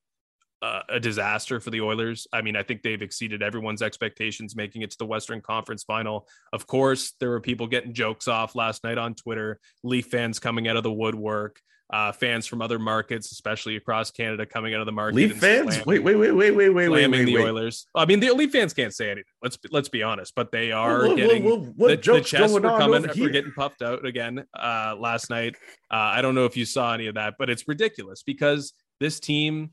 uh, 0.61 0.81
a 0.89 0.99
disaster 0.99 1.59
for 1.59 1.69
the 1.69 1.81
Oilers. 1.81 2.27
I 2.33 2.41
mean, 2.41 2.55
I 2.55 2.63
think 2.63 2.81
they've 2.81 3.01
exceeded 3.01 3.43
everyone's 3.43 3.81
expectations 3.81 4.55
making 4.55 4.81
it 4.81 4.91
to 4.91 4.97
the 4.97 5.05
Western 5.05 5.41
Conference 5.41 5.83
Final. 5.83 6.27
Of 6.53 6.67
course, 6.67 7.13
there 7.19 7.29
were 7.29 7.41
people 7.41 7.67
getting 7.67 7.93
jokes 7.93 8.27
off 8.27 8.55
last 8.55 8.83
night 8.83 8.97
on 8.97 9.15
Twitter. 9.15 9.59
Leaf 9.83 10.07
fans 10.07 10.39
coming 10.39 10.67
out 10.67 10.77
of 10.77 10.83
the 10.83 10.91
woodwork 10.91 11.59
uh, 11.91 12.11
fans 12.11 12.47
from 12.47 12.61
other 12.61 12.79
markets, 12.79 13.31
especially 13.31 13.75
across 13.75 14.09
Canada, 14.09 14.45
coming 14.45 14.73
out 14.73 14.79
of 14.79 14.85
the 14.85 14.91
market. 14.91 15.15
Leaf 15.15 15.37
fans, 15.37 15.85
wait, 15.85 15.99
wait, 15.99 16.15
wait, 16.15 16.31
wait, 16.31 16.51
wait, 16.51 16.69
wait, 16.69 16.89
wait, 16.89 17.07
wait, 17.07 17.25
the 17.25 17.35
wait. 17.35 17.45
Oilers. 17.45 17.85
I 17.93 18.05
mean, 18.05 18.19
the 18.19 18.31
Leaf 18.31 18.51
fans 18.51 18.73
can't 18.73 18.93
say 18.93 19.11
anything. 19.11 19.31
Let's 19.43 19.57
let's 19.71 19.89
be 19.89 20.01
honest, 20.01 20.33
but 20.35 20.51
they 20.51 20.71
are 20.71 21.07
what, 21.07 21.17
getting 21.17 21.43
what, 21.43 21.59
what, 21.75 22.03
the, 22.03 22.13
the 22.13 22.21
chests 22.21 22.53
were 22.53 22.61
coming. 22.61 23.05
We're 23.17 23.29
getting 23.29 23.51
puffed 23.51 23.81
out 23.81 24.05
again 24.05 24.45
uh, 24.57 24.95
last 24.97 25.29
night. 25.29 25.55
Uh, 25.91 25.95
I 25.95 26.21
don't 26.21 26.33
know 26.33 26.45
if 26.45 26.57
you 26.57 26.65
saw 26.65 26.93
any 26.93 27.07
of 27.07 27.15
that, 27.15 27.35
but 27.37 27.49
it's 27.49 27.67
ridiculous 27.67 28.23
because 28.23 28.73
this 28.99 29.19
team 29.19 29.71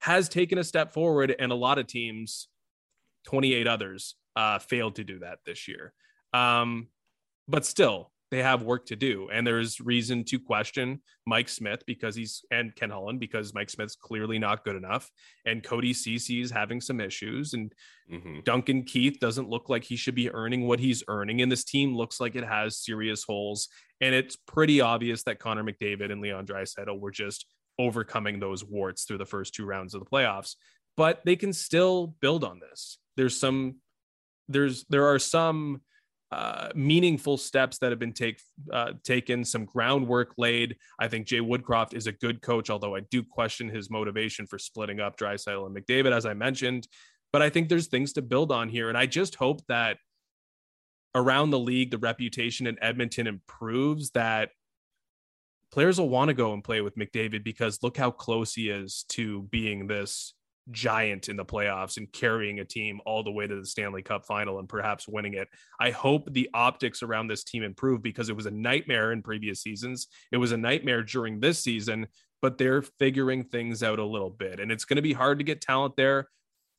has 0.00 0.28
taken 0.28 0.58
a 0.58 0.64
step 0.64 0.92
forward, 0.92 1.34
and 1.38 1.52
a 1.52 1.54
lot 1.56 1.78
of 1.78 1.86
teams, 1.86 2.48
twenty 3.24 3.54
eight 3.54 3.66
others, 3.66 4.16
uh, 4.36 4.58
failed 4.58 4.96
to 4.96 5.04
do 5.04 5.20
that 5.20 5.38
this 5.46 5.68
year. 5.68 5.92
Um, 6.32 6.88
but 7.48 7.64
still, 7.64 8.12
they 8.30 8.42
have 8.42 8.62
work 8.62 8.86
to 8.86 8.96
do. 8.96 9.28
And 9.32 9.44
there's 9.46 9.80
reason 9.80 10.24
to 10.24 10.38
question 10.38 11.00
Mike 11.26 11.48
Smith 11.48 11.82
because 11.86 12.14
he's 12.14 12.44
and 12.50 12.74
Ken 12.74 12.90
Holland 12.90 13.18
because 13.18 13.52
Mike 13.52 13.70
Smith's 13.70 13.96
clearly 13.96 14.38
not 14.38 14.64
good 14.64 14.76
enough. 14.76 15.10
And 15.44 15.64
Cody 15.64 15.92
Ceci 15.92 16.40
is 16.40 16.50
having 16.50 16.80
some 16.80 17.00
issues. 17.00 17.54
And 17.54 17.72
mm-hmm. 18.10 18.40
Duncan 18.44 18.84
Keith 18.84 19.18
doesn't 19.20 19.48
look 19.48 19.68
like 19.68 19.82
he 19.82 19.96
should 19.96 20.14
be 20.14 20.32
earning 20.32 20.68
what 20.68 20.78
he's 20.78 21.02
earning. 21.08 21.42
And 21.42 21.50
this 21.50 21.64
team 21.64 21.96
looks 21.96 22.20
like 22.20 22.36
it 22.36 22.44
has 22.44 22.78
serious 22.78 23.24
holes. 23.24 23.68
And 24.00 24.14
it's 24.14 24.36
pretty 24.36 24.80
obvious 24.80 25.24
that 25.24 25.40
Connor 25.40 25.64
McDavid 25.64 26.12
and 26.12 26.20
Leon 26.20 26.46
Draisaitl 26.46 27.00
were 27.00 27.10
just 27.10 27.46
overcoming 27.80 28.38
those 28.38 28.64
warts 28.64 29.04
through 29.04 29.18
the 29.18 29.24
first 29.24 29.54
two 29.54 29.64
rounds 29.64 29.94
of 29.94 30.00
the 30.00 30.10
playoffs. 30.10 30.54
But 30.96 31.22
they 31.24 31.36
can 31.36 31.52
still 31.52 32.14
build 32.20 32.44
on 32.44 32.60
this. 32.60 32.98
There's 33.16 33.38
some 33.38 33.76
there's 34.48 34.84
there 34.90 35.06
are 35.06 35.18
some 35.18 35.80
uh, 36.32 36.68
meaningful 36.74 37.36
steps 37.36 37.78
that 37.78 37.90
have 37.90 37.98
been 37.98 38.12
take, 38.12 38.40
uh, 38.72 38.92
taken, 39.02 39.44
some 39.44 39.64
groundwork 39.64 40.32
laid. 40.38 40.76
I 40.98 41.08
think 41.08 41.26
Jay 41.26 41.40
Woodcroft 41.40 41.94
is 41.94 42.06
a 42.06 42.12
good 42.12 42.40
coach, 42.40 42.70
although 42.70 42.94
I 42.94 43.00
do 43.10 43.24
question 43.24 43.68
his 43.68 43.90
motivation 43.90 44.46
for 44.46 44.58
splitting 44.58 45.00
up 45.00 45.16
Draisaitl 45.16 45.66
and 45.66 45.76
McDavid, 45.76 46.12
as 46.12 46.26
I 46.26 46.34
mentioned. 46.34 46.86
But 47.32 47.42
I 47.42 47.50
think 47.50 47.68
there's 47.68 47.88
things 47.88 48.12
to 48.12 48.22
build 48.22 48.52
on 48.52 48.68
here. 48.68 48.88
And 48.88 48.96
I 48.96 49.06
just 49.06 49.34
hope 49.34 49.60
that 49.66 49.98
around 51.16 51.50
the 51.50 51.58
league, 51.58 51.90
the 51.90 51.98
reputation 51.98 52.68
in 52.68 52.80
Edmonton 52.80 53.26
improves, 53.26 54.10
that 54.10 54.50
players 55.72 55.98
will 55.98 56.08
want 56.08 56.28
to 56.28 56.34
go 56.34 56.52
and 56.52 56.64
play 56.64 56.80
with 56.80 56.96
McDavid 56.96 57.44
because 57.44 57.82
look 57.82 57.96
how 57.96 58.10
close 58.10 58.54
he 58.54 58.70
is 58.70 59.04
to 59.10 59.42
being 59.44 59.86
this 59.86 60.34
giant 60.70 61.28
in 61.28 61.36
the 61.36 61.44
playoffs 61.44 61.96
and 61.96 62.10
carrying 62.12 62.60
a 62.60 62.64
team 62.64 63.00
all 63.04 63.22
the 63.22 63.30
way 63.30 63.46
to 63.46 63.56
the 63.60 63.66
Stanley 63.66 64.02
Cup 64.02 64.24
final 64.24 64.58
and 64.58 64.68
perhaps 64.68 65.08
winning 65.08 65.34
it. 65.34 65.48
I 65.80 65.90
hope 65.90 66.32
the 66.32 66.48
optics 66.54 67.02
around 67.02 67.28
this 67.28 67.44
team 67.44 67.62
improve 67.62 68.02
because 68.02 68.28
it 68.28 68.36
was 68.36 68.46
a 68.46 68.50
nightmare 68.50 69.12
in 69.12 69.22
previous 69.22 69.62
seasons. 69.62 70.08
It 70.32 70.36
was 70.36 70.52
a 70.52 70.56
nightmare 70.56 71.02
during 71.02 71.40
this 71.40 71.58
season, 71.58 72.06
but 72.42 72.58
they're 72.58 72.82
figuring 72.82 73.44
things 73.44 73.82
out 73.82 73.98
a 73.98 74.04
little 74.04 74.30
bit. 74.30 74.60
And 74.60 74.70
it's 74.70 74.84
going 74.84 74.96
to 74.96 75.02
be 75.02 75.12
hard 75.12 75.38
to 75.38 75.44
get 75.44 75.60
talent 75.60 75.96
there 75.96 76.28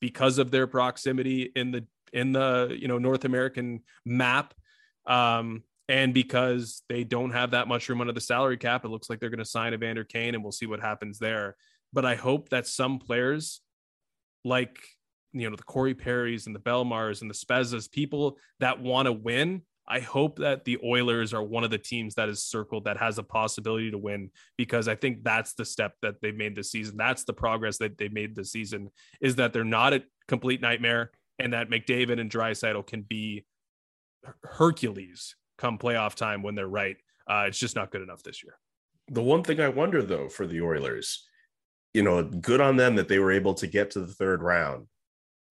because 0.00 0.38
of 0.38 0.50
their 0.50 0.66
proximity 0.66 1.52
in 1.54 1.70
the 1.70 1.86
in 2.12 2.32
the, 2.32 2.76
you 2.78 2.88
know, 2.88 2.98
North 2.98 3.24
American 3.24 3.80
map. 4.04 4.52
Um, 5.06 5.62
and 5.92 6.14
because 6.14 6.82
they 6.88 7.04
don't 7.04 7.32
have 7.32 7.50
that 7.50 7.68
much 7.68 7.86
room 7.86 8.00
under 8.00 8.14
the 8.14 8.20
salary 8.20 8.56
cap, 8.56 8.86
it 8.86 8.88
looks 8.88 9.10
like 9.10 9.20
they're 9.20 9.28
going 9.28 9.38
to 9.40 9.44
sign 9.44 9.74
Evander 9.74 10.04
Kane 10.04 10.34
and 10.34 10.42
we'll 10.42 10.50
see 10.50 10.64
what 10.64 10.80
happens 10.80 11.18
there. 11.18 11.54
But 11.92 12.06
I 12.06 12.14
hope 12.14 12.48
that 12.48 12.66
some 12.66 12.98
players 12.98 13.60
like 14.42 14.78
you 15.34 15.50
know 15.50 15.54
the 15.54 15.62
Corey 15.62 15.94
Perrys 15.94 16.46
and 16.46 16.54
the 16.54 16.60
Belmars 16.60 17.20
and 17.20 17.28
the 17.28 17.34
Spezzas, 17.34 17.92
people 17.92 18.38
that 18.58 18.80
want 18.80 19.04
to 19.04 19.12
win. 19.12 19.62
I 19.86 20.00
hope 20.00 20.38
that 20.38 20.64
the 20.64 20.78
Oilers 20.82 21.34
are 21.34 21.42
one 21.42 21.62
of 21.62 21.70
the 21.70 21.76
teams 21.76 22.14
that 22.14 22.30
is 22.30 22.42
circled 22.42 22.84
that 22.84 22.96
has 22.96 23.18
a 23.18 23.22
possibility 23.22 23.90
to 23.90 23.98
win 23.98 24.30
because 24.56 24.88
I 24.88 24.94
think 24.94 25.22
that's 25.22 25.52
the 25.52 25.66
step 25.66 25.96
that 26.00 26.22
they've 26.22 26.34
made 26.34 26.56
this 26.56 26.70
season. 26.70 26.96
That's 26.96 27.24
the 27.24 27.34
progress 27.34 27.76
that 27.78 27.98
they've 27.98 28.12
made 28.12 28.34
this 28.34 28.50
season 28.50 28.88
is 29.20 29.36
that 29.36 29.52
they're 29.52 29.64
not 29.64 29.92
a 29.92 30.04
complete 30.26 30.62
nightmare 30.62 31.10
and 31.38 31.52
that 31.52 31.68
McDavid 31.68 32.18
and 32.18 32.30
Draisaitl 32.30 32.86
can 32.86 33.02
be 33.02 33.44
Hercules 34.44 35.34
come 35.62 35.78
playoff 35.78 36.14
time 36.14 36.42
when 36.42 36.54
they're 36.56 36.66
right. 36.66 36.96
Uh, 37.26 37.44
it's 37.46 37.58
just 37.58 37.76
not 37.76 37.92
good 37.92 38.02
enough 38.02 38.22
this 38.22 38.42
year. 38.42 38.58
The 39.08 39.22
one 39.22 39.44
thing 39.44 39.60
I 39.60 39.68
wonder 39.68 40.02
though 40.02 40.28
for 40.28 40.46
the 40.46 40.60
Oilers, 40.60 41.26
you 41.94 42.02
know, 42.02 42.22
good 42.24 42.60
on 42.60 42.76
them 42.76 42.96
that 42.96 43.08
they 43.08 43.20
were 43.20 43.32
able 43.32 43.54
to 43.54 43.66
get 43.66 43.92
to 43.92 44.00
the 44.00 44.12
third 44.12 44.42
round. 44.42 44.86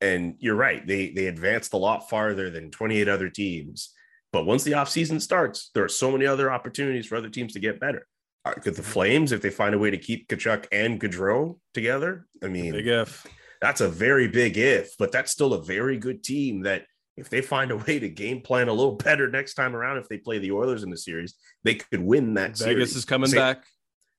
And 0.02 0.36
you're 0.40 0.56
right, 0.56 0.86
they 0.86 1.12
they 1.12 1.28
advanced 1.28 1.74
a 1.74 1.78
lot 1.78 2.10
farther 2.10 2.50
than 2.50 2.72
28 2.72 3.08
other 3.08 3.30
teams. 3.30 3.94
But 4.34 4.46
once 4.46 4.64
the 4.64 4.72
offseason 4.72 5.22
starts, 5.22 5.72
there 5.74 5.84
are 5.84 5.90
so 5.90 6.12
many 6.12 6.26
other 6.26 6.52
opportunities 6.52 7.06
for 7.06 7.18
other 7.18 7.30
teams 7.30 7.54
to 7.54 7.60
get 7.60 7.80
better. 7.80 8.08
Uh, 8.44 8.54
could 8.54 8.76
the 8.76 8.84
Flames, 8.84 9.32
if 9.32 9.42
they 9.42 9.52
find 9.52 9.76
a 9.76 9.80
way 9.80 9.92
to 9.92 9.98
keep 9.98 10.28
Tkachuk 10.28 10.66
and 10.72 11.00
Gaudreau 11.00 11.60
together, 11.74 12.26
I 12.44 12.48
mean, 12.48 12.72
big 12.72 12.88
if. 12.88 13.28
That's 13.62 13.82
a 13.82 13.88
very 13.88 14.28
big 14.28 14.58
if, 14.58 14.98
but 14.98 15.12
that's 15.12 15.32
still 15.32 15.54
a 15.54 15.64
very 15.64 15.98
good 15.98 16.24
team 16.24 16.64
that 16.64 16.86
if 17.22 17.30
they 17.30 17.42
find 17.42 17.70
a 17.70 17.78
way 17.78 18.00
to 18.00 18.10
game 18.10 18.42
plan 18.42 18.68
a 18.68 18.74
little 18.74 18.96
better 18.96 19.30
next 19.30 19.54
time 19.54 19.76
around, 19.76 19.98
if 19.98 20.10
they 20.10 20.18
play 20.18 20.40
the 20.40 20.52
Oilers 20.52 20.82
in 20.82 20.90
the 20.90 20.98
series, 20.98 21.36
they 21.64 21.76
could 21.76 22.02
win 22.02 22.34
that 22.34 22.50
Vegas 22.50 22.60
series. 22.60 22.76
Vegas 22.76 22.96
is 22.96 23.06
coming 23.06 23.32
back. 23.32 23.64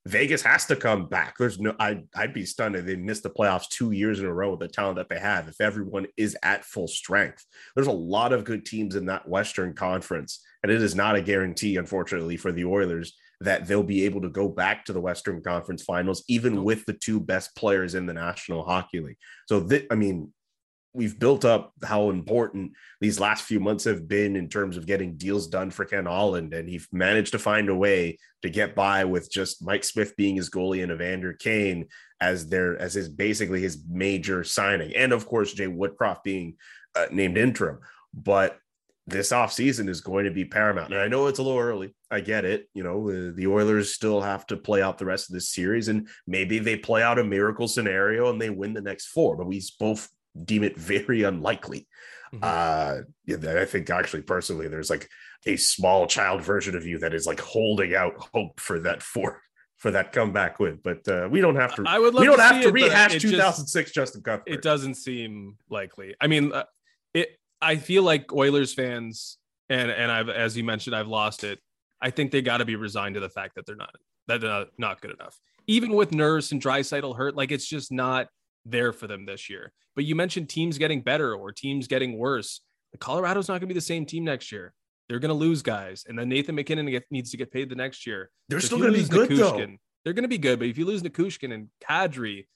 Vegas 0.06 0.42
has 0.42 0.66
to 0.66 0.76
come 0.76 1.06
back. 1.06 1.34
There's 1.36 1.58
no, 1.58 1.74
I, 1.78 2.02
I'd 2.14 2.32
be 2.32 2.46
stunned 2.46 2.76
if 2.76 2.86
they 2.86 2.96
missed 2.96 3.24
the 3.24 3.30
playoffs 3.30 3.68
two 3.68 3.90
years 3.90 4.20
in 4.20 4.26
a 4.26 4.32
row 4.32 4.50
with 4.50 4.60
the 4.60 4.68
talent 4.68 4.96
that 4.96 5.08
they 5.08 5.18
have. 5.18 5.48
If 5.48 5.60
everyone 5.60 6.06
is 6.16 6.36
at 6.42 6.64
full 6.64 6.88
strength, 6.88 7.44
there's 7.74 7.88
a 7.88 7.92
lot 7.92 8.32
of 8.32 8.44
good 8.44 8.64
teams 8.64 8.94
in 8.94 9.06
that 9.06 9.28
Western 9.28 9.74
Conference, 9.74 10.40
and 10.62 10.70
it 10.70 10.80
is 10.80 10.94
not 10.94 11.16
a 11.16 11.22
guarantee, 11.22 11.76
unfortunately, 11.76 12.36
for 12.36 12.52
the 12.52 12.64
Oilers 12.64 13.16
that 13.40 13.66
they'll 13.66 13.82
be 13.82 14.04
able 14.04 14.20
to 14.22 14.28
go 14.28 14.48
back 14.48 14.84
to 14.84 14.92
the 14.92 15.00
Western 15.00 15.42
Conference 15.42 15.82
Finals, 15.82 16.22
even 16.28 16.62
with 16.62 16.84
the 16.84 16.92
two 16.92 17.18
best 17.18 17.54
players 17.56 17.96
in 17.96 18.06
the 18.06 18.12
National 18.12 18.64
Hockey 18.64 19.00
League. 19.00 19.18
So, 19.48 19.66
th- 19.66 19.86
I 19.90 19.96
mean, 19.96 20.32
we've 20.94 21.18
built 21.18 21.44
up 21.44 21.72
how 21.82 22.10
important 22.10 22.72
these 23.00 23.18
last 23.18 23.44
few 23.44 23.60
months 23.60 23.84
have 23.84 24.06
been 24.06 24.36
in 24.36 24.48
terms 24.48 24.76
of 24.76 24.86
getting 24.86 25.16
deals 25.16 25.48
done 25.48 25.70
for 25.70 25.84
Ken 25.84 26.06
Holland, 26.06 26.52
and 26.52 26.68
he 26.68 26.80
managed 26.92 27.32
to 27.32 27.38
find 27.38 27.68
a 27.68 27.74
way 27.74 28.18
to 28.42 28.50
get 28.50 28.74
by 28.74 29.04
with 29.04 29.30
just 29.30 29.64
Mike 29.64 29.84
Smith 29.84 30.16
being 30.16 30.36
his 30.36 30.50
goalie 30.50 30.82
and 30.82 30.92
Evander 30.92 31.32
Kane 31.32 31.86
as 32.20 32.48
their 32.48 32.78
as 32.78 32.94
his 32.94 33.08
basically 33.08 33.60
his 33.60 33.82
major 33.88 34.44
signing, 34.44 34.94
and 34.94 35.12
of 35.12 35.26
course 35.26 35.52
Jay 35.52 35.66
Woodcroft 35.66 36.22
being 36.24 36.56
uh, 36.94 37.06
named 37.10 37.38
interim. 37.38 37.78
But 38.14 38.58
this 39.06 39.32
offseason 39.32 39.88
is 39.88 40.00
going 40.00 40.26
to 40.26 40.30
be 40.30 40.44
paramount. 40.44 40.92
And 40.92 41.00
I 41.02 41.08
know 41.08 41.26
it's 41.26 41.40
a 41.40 41.42
little 41.42 41.58
early. 41.58 41.92
I 42.10 42.20
get 42.20 42.44
it. 42.44 42.68
You 42.72 42.84
know, 42.84 43.10
the, 43.10 43.32
the 43.32 43.48
Oilers 43.48 43.92
still 43.92 44.20
have 44.20 44.46
to 44.46 44.56
play 44.56 44.80
out 44.80 44.98
the 44.98 45.04
rest 45.04 45.28
of 45.28 45.34
this 45.34 45.50
series, 45.50 45.88
and 45.88 46.08
maybe 46.26 46.58
they 46.58 46.76
play 46.76 47.02
out 47.02 47.18
a 47.18 47.24
miracle 47.24 47.66
scenario 47.66 48.30
and 48.30 48.40
they 48.40 48.50
win 48.50 48.74
the 48.74 48.80
next 48.80 49.06
four. 49.06 49.36
But 49.36 49.46
we 49.46 49.62
both 49.80 50.08
deem 50.44 50.62
it 50.62 50.76
very 50.76 51.22
unlikely. 51.22 51.88
Mm-hmm. 52.34 52.44
Uh, 52.44 53.60
I 53.60 53.64
think 53.64 53.90
actually 53.90 54.22
personally, 54.22 54.68
there's 54.68 54.90
like 54.90 55.08
a 55.46 55.56
small 55.56 56.06
child 56.06 56.42
version 56.42 56.76
of 56.76 56.86
you 56.86 56.98
that 57.00 57.14
is 57.14 57.26
like 57.26 57.40
holding 57.40 57.94
out 57.94 58.14
hope 58.32 58.58
for 58.60 58.80
that 58.80 59.02
for 59.02 59.40
for 59.76 59.90
that 59.90 60.12
comeback 60.12 60.58
win. 60.60 60.78
But 60.82 61.06
uh, 61.08 61.28
we 61.30 61.40
don't 61.40 61.56
have 61.56 61.74
to. 61.74 61.84
I 61.86 61.98
would. 61.98 62.14
Love 62.14 62.20
we 62.20 62.26
don't 62.26 62.38
to 62.38 62.42
have 62.42 62.62
to 62.62 62.68
it, 62.68 62.72
rehash 62.72 63.18
2006 63.20 63.88
just, 63.90 63.94
Justin 63.94 64.22
Cuthbert. 64.22 64.52
It 64.52 64.62
doesn't 64.62 64.94
seem 64.94 65.56
likely. 65.68 66.14
I 66.20 66.26
mean, 66.26 66.52
uh, 66.52 66.64
it. 67.12 67.36
I 67.60 67.76
feel 67.76 68.02
like 68.02 68.32
Oilers 68.32 68.72
fans, 68.72 69.38
and 69.68 69.90
and 69.90 70.10
I've 70.10 70.28
as 70.28 70.56
you 70.56 70.64
mentioned, 70.64 70.96
I've 70.96 71.08
lost 71.08 71.44
it. 71.44 71.58
I 72.00 72.10
think 72.10 72.30
they 72.30 72.42
got 72.42 72.58
to 72.58 72.64
be 72.64 72.76
resigned 72.76 73.14
to 73.14 73.20
the 73.20 73.28
fact 73.28 73.56
that 73.56 73.66
they're 73.66 73.76
not 73.76 73.94
that 74.28 74.40
they're 74.40 74.50
not, 74.50 74.68
not 74.78 75.00
good 75.00 75.12
enough. 75.12 75.38
Even 75.66 75.92
with 75.92 76.12
Nurse 76.12 76.52
and 76.52 76.62
Draisaitl 76.62 77.16
hurt, 77.16 77.36
like 77.36 77.52
it's 77.52 77.66
just 77.66 77.92
not 77.92 78.28
there 78.64 78.92
for 78.92 79.06
them 79.06 79.26
this 79.26 79.50
year. 79.50 79.72
But 79.94 80.04
you 80.04 80.14
mentioned 80.14 80.48
teams 80.48 80.78
getting 80.78 81.02
better 81.02 81.34
or 81.34 81.52
teams 81.52 81.86
getting 81.86 82.18
worse. 82.18 82.60
The 82.92 82.98
Colorado's 82.98 83.48
not 83.48 83.54
going 83.54 83.62
to 83.62 83.66
be 83.68 83.74
the 83.74 83.80
same 83.80 84.06
team 84.06 84.24
next 84.24 84.52
year. 84.52 84.72
They're 85.08 85.18
going 85.18 85.30
to 85.30 85.34
lose 85.34 85.62
guys, 85.62 86.04
and 86.08 86.18
then 86.18 86.28
Nathan 86.28 86.54
MacKinnon 86.54 86.86
get, 86.86 87.04
needs 87.10 87.30
to 87.32 87.36
get 87.36 87.52
paid 87.52 87.68
the 87.68 87.74
next 87.74 88.06
year. 88.06 88.30
They're 88.48 88.60
so 88.60 88.66
still 88.66 88.78
going 88.78 88.94
to 88.94 89.02
be 89.02 89.08
good 89.08 89.28
though. 89.30 89.66
They're 90.04 90.14
going 90.14 90.24
to 90.24 90.28
be 90.28 90.38
good, 90.38 90.58
but 90.58 90.68
if 90.68 90.78
you 90.78 90.84
lose 90.84 91.02
Nichushkin 91.02 91.52
and 91.52 91.68
Kadri, 91.82 92.46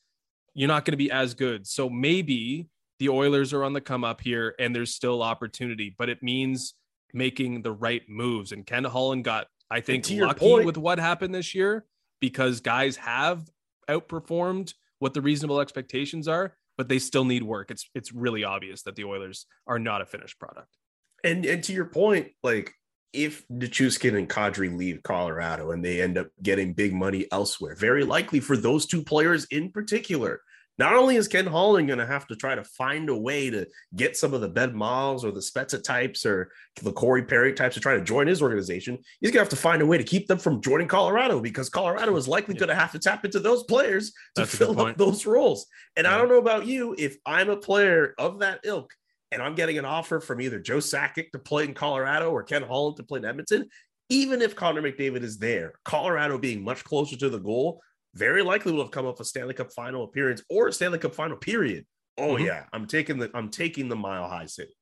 you're 0.55 0.69
not 0.69 0.85
going 0.85 0.93
to 0.93 0.97
be 0.97 1.11
as 1.11 1.35
good. 1.35 1.67
So 1.67 1.91
maybe 1.91 2.69
the 2.99 3.11
Oilers 3.11 3.53
are 3.53 3.63
on 3.63 3.73
the 3.73 3.81
come 3.81 4.05
up 4.05 4.21
here, 4.21 4.55
and 4.59 4.75
there's 4.75 4.95
still 4.95 5.23
opportunity, 5.23 5.95
but 5.99 6.09
it 6.09 6.23
means 6.23 6.75
making 7.13 7.63
the 7.63 7.73
right 7.73 8.03
moves. 8.09 8.53
And 8.53 8.67
Ken 8.67 8.85
Holland 8.85 9.25
got, 9.25 9.47
I 9.71 9.81
think, 9.81 10.09
lucky 10.11 10.39
point, 10.39 10.67
with 10.67 10.79
what 10.79 10.99
happened 10.99 11.35
this 11.35 11.55
year 11.55 11.85
because 12.21 12.61
guys 12.61 12.97
have 12.97 13.49
outperformed 13.89 14.73
what 14.99 15.15
the 15.15 15.21
reasonable 15.21 15.61
expectations 15.61 16.29
are, 16.29 16.55
but 16.77 16.89
they 16.89 16.99
still 16.99 17.25
need 17.25 17.43
work. 17.43 17.71
It's 17.71 17.89
it's 17.95 18.13
really 18.13 18.45
obvious 18.45 18.83
that 18.83 18.97
the 18.97 19.05
Oilers 19.05 19.47
are 19.67 19.79
not 19.79 20.03
a 20.03 20.07
finished 20.07 20.39
product. 20.39 20.77
And 21.25 21.45
and 21.47 21.63
to 21.65 21.73
your 21.73 21.87
point, 21.87 22.29
like 22.43 22.73
if 23.13 23.47
Nichushkin 23.49 24.17
and 24.17 24.29
Kadri 24.29 24.77
leave 24.77 25.03
Colorado 25.03 25.71
and 25.71 25.85
they 25.85 26.03
end 26.03 26.19
up 26.19 26.29
getting 26.43 26.75
big 26.75 26.93
money 26.93 27.27
elsewhere, 27.33 27.75
very 27.75 28.05
likely 28.05 28.41
for 28.41 28.57
those 28.57 28.87
two 28.87 29.03
players 29.03 29.47
in 29.47 29.71
particular, 29.71 30.41
not 30.79 30.95
only 30.95 31.17
is 31.17 31.29
Ken 31.29 31.47
Holland 31.47 31.87
going 31.87 31.99
to 31.99 32.07
have 32.07 32.27
to 32.27 32.37
try 32.37 32.55
to 32.55 32.65
find 32.65 33.09
a 33.09 33.17
way 33.17 33.51
to 33.51 33.67
get 33.95 34.17
some 34.17 34.35
of 34.35 34.41
the 34.41 34.49
Ben 34.49 34.75
Miles 34.75 35.25
or 35.25 35.31
the 35.31 35.41
Spezza 35.41 35.83
types 35.83 36.27
or 36.27 36.51
the 36.83 36.93
Corey 36.93 37.23
Perry 37.23 37.55
types 37.55 37.75
to 37.75 37.81
try 37.81 37.95
to 37.95 38.05
join 38.05 38.27
his 38.27 38.43
organization, 38.43 38.99
he's 39.21 39.31
going 39.31 39.39
to 39.39 39.41
have 39.41 39.49
to 39.49 39.57
find 39.57 39.81
a 39.81 39.87
way 39.87 39.97
to 39.97 40.05
keep 40.05 40.27
them 40.27 40.39
from 40.39 40.61
joining 40.61 40.89
Colorado 40.89 41.41
because 41.41 41.69
Colorado 41.69 42.15
is 42.17 42.29
likely 42.29 42.55
yeah. 42.55 42.61
going 42.61 42.69
to 42.69 42.75
have 42.75 42.93
to 42.93 42.99
tap 42.99 43.25
into 43.25 43.41
those 43.41 43.65
players 43.65 44.11
to 44.35 44.43
That's 44.43 44.55
fill 44.55 44.79
up 44.81 44.97
those 44.97 45.25
roles. 45.25 45.67
And 45.97 46.05
yeah. 46.05 46.15
I 46.15 46.19
don't 46.19 46.29
know 46.29 46.39
about 46.39 46.67
you, 46.67 46.95
if 46.99 47.17
I'm 47.25 47.49
a 47.49 47.57
player 47.57 48.15
of 48.19 48.41
that 48.41 48.61
ilk 48.65 48.93
and 49.33 49.43
I'm 49.43 49.55
getting 49.55 49.79
an 49.79 49.85
offer 49.85 50.21
from 50.21 50.41
either 50.41 50.61
Joe 50.61 50.79
Sakic 50.79 51.31
to 51.33 51.39
play 51.39 51.65
in 51.65 51.75
Colorado 51.75 52.31
or 52.31 52.43
Ken 52.43 52.63
Holland 52.63 52.97
to 52.99 53.03
play 53.03 53.19
in 53.19 53.25
Edmonton, 53.25 53.69
even 54.09 54.43
if 54.43 54.55
Connor 54.55 54.83
McDavid 54.83 55.23
is 55.23 55.39
there, 55.39 55.73
Colorado 55.85 56.39
being 56.39 56.63
much 56.63 56.85
closer 56.85 57.17
to 57.17 57.29
the 57.29 57.41
goal 57.41 57.81
very 58.17 58.43
likely 58.43 58.73
will 58.73 58.83
have 58.83 58.91
come 58.91 59.07
up 59.07 59.21
a 59.21 59.25
Stanley 59.25 59.55
Cup 59.55 59.73
final 59.73 60.05
appearance 60.05 60.43
or 60.49 60.69
a 60.69 60.73
Stanley 60.73 60.99
Cup 60.99 61.15
final 61.15 61.37
period. 61.37 61.85
Oh 62.19 62.35
mm-hmm. 62.35 62.47
yeah, 62.47 62.65
I'm 62.73 62.87
taking 62.87 63.19
the 63.19 63.31
I'm 63.35 63.51
taking 63.51 63.89
the 63.89 63.97
Mile 63.97 64.29
High 64.29 64.47
City. 64.47 64.75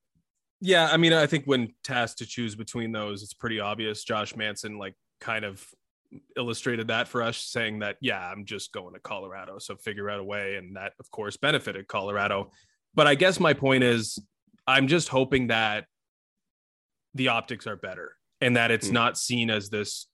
Yeah, 0.60 0.88
I 0.90 0.96
mean, 0.96 1.12
I 1.12 1.26
think 1.26 1.44
when 1.44 1.74
tasked 1.82 2.18
to 2.18 2.26
choose 2.26 2.54
between 2.54 2.92
those, 2.92 3.22
it's 3.22 3.34
pretty 3.34 3.60
obvious. 3.60 4.04
Josh 4.04 4.36
Manson 4.36 4.78
like 4.78 4.94
kind 5.20 5.44
of 5.44 5.64
illustrated 6.36 6.88
that 6.88 7.08
for 7.08 7.22
us, 7.22 7.38
saying 7.38 7.80
that 7.80 7.96
yeah, 8.00 8.24
I'm 8.24 8.44
just 8.44 8.72
going 8.72 8.94
to 8.94 9.00
Colorado, 9.00 9.58
so 9.58 9.76
figure 9.76 10.08
out 10.08 10.20
a 10.20 10.24
way, 10.24 10.56
and 10.56 10.76
that 10.76 10.92
of 11.00 11.10
course 11.10 11.36
benefited 11.36 11.88
Colorado. 11.88 12.50
But 12.94 13.08
I 13.08 13.16
guess 13.16 13.40
my 13.40 13.52
point 13.52 13.82
is, 13.82 14.18
I'm 14.66 14.86
just 14.86 15.08
hoping 15.08 15.48
that 15.48 15.86
the 17.14 17.28
optics 17.28 17.66
are 17.66 17.76
better 17.76 18.12
and 18.40 18.56
that 18.56 18.70
it's 18.70 18.88
mm. 18.88 18.92
not 18.92 19.18
seen 19.18 19.50
as 19.50 19.70
this 19.70 20.06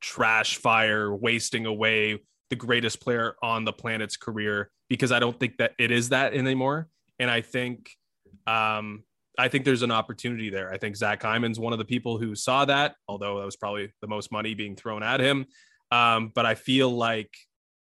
trash 0.00 0.56
fire 0.56 1.14
wasting 1.14 1.66
away 1.66 2.20
the 2.50 2.56
greatest 2.56 3.00
player 3.00 3.34
on 3.42 3.64
the 3.64 3.72
planet's 3.72 4.16
career 4.16 4.70
because 4.88 5.12
I 5.12 5.18
don't 5.18 5.38
think 5.38 5.56
that 5.58 5.72
it 5.78 5.90
is 5.90 6.10
that 6.10 6.34
anymore. 6.34 6.88
And 7.18 7.30
I 7.30 7.40
think, 7.40 7.90
um, 8.46 9.04
I 9.38 9.48
think 9.48 9.64
there's 9.64 9.82
an 9.82 9.90
opportunity 9.90 10.50
there. 10.50 10.72
I 10.72 10.78
think 10.78 10.96
Zach 10.96 11.22
Hyman's 11.22 11.58
one 11.58 11.72
of 11.72 11.78
the 11.78 11.84
people 11.84 12.18
who 12.18 12.34
saw 12.34 12.64
that, 12.66 12.94
although 13.08 13.38
that 13.38 13.44
was 13.44 13.56
probably 13.56 13.92
the 14.00 14.06
most 14.06 14.30
money 14.30 14.54
being 14.54 14.76
thrown 14.76 15.02
at 15.02 15.20
him. 15.20 15.46
Um, 15.90 16.30
but 16.34 16.46
I 16.46 16.54
feel 16.54 16.90
like 16.90 17.30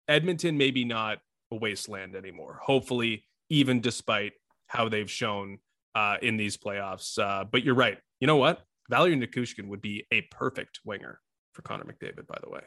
Edmonton 0.08 0.58
maybe 0.58 0.84
not 0.84 1.18
a 1.50 1.56
wasteland 1.56 2.14
anymore. 2.14 2.60
Hopefully, 2.62 3.24
even 3.48 3.80
despite 3.80 4.32
how 4.66 4.88
they've 4.88 5.10
shown 5.10 5.58
uh, 5.94 6.16
in 6.22 6.36
these 6.36 6.56
playoffs. 6.56 7.18
Uh, 7.18 7.44
but 7.44 7.64
you're 7.64 7.74
right. 7.74 7.98
You 8.20 8.26
know 8.26 8.36
what? 8.36 8.62
Valeri 8.88 9.16
Nichushkin 9.16 9.68
would 9.68 9.80
be 9.80 10.06
a 10.12 10.22
perfect 10.22 10.80
winger 10.84 11.20
for 11.52 11.62
Connor 11.62 11.84
McDavid. 11.84 12.26
By 12.26 12.38
the 12.42 12.50
way, 12.50 12.62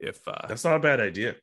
if 0.00 0.26
uh, 0.26 0.46
that's 0.48 0.64
not 0.64 0.76
a 0.76 0.80
bad 0.80 1.00
idea. 1.00 1.36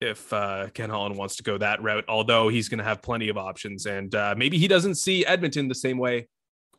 If 0.00 0.32
uh, 0.32 0.68
Ken 0.72 0.88
Holland 0.88 1.16
wants 1.16 1.36
to 1.36 1.42
go 1.42 1.58
that 1.58 1.82
route, 1.82 2.04
although 2.08 2.48
he's 2.48 2.70
going 2.70 2.78
to 2.78 2.84
have 2.84 3.02
plenty 3.02 3.28
of 3.28 3.36
options, 3.36 3.84
and 3.84 4.14
uh, 4.14 4.34
maybe 4.36 4.56
he 4.56 4.66
doesn't 4.66 4.94
see 4.94 5.26
Edmonton 5.26 5.68
the 5.68 5.74
same 5.74 5.98
way 5.98 6.26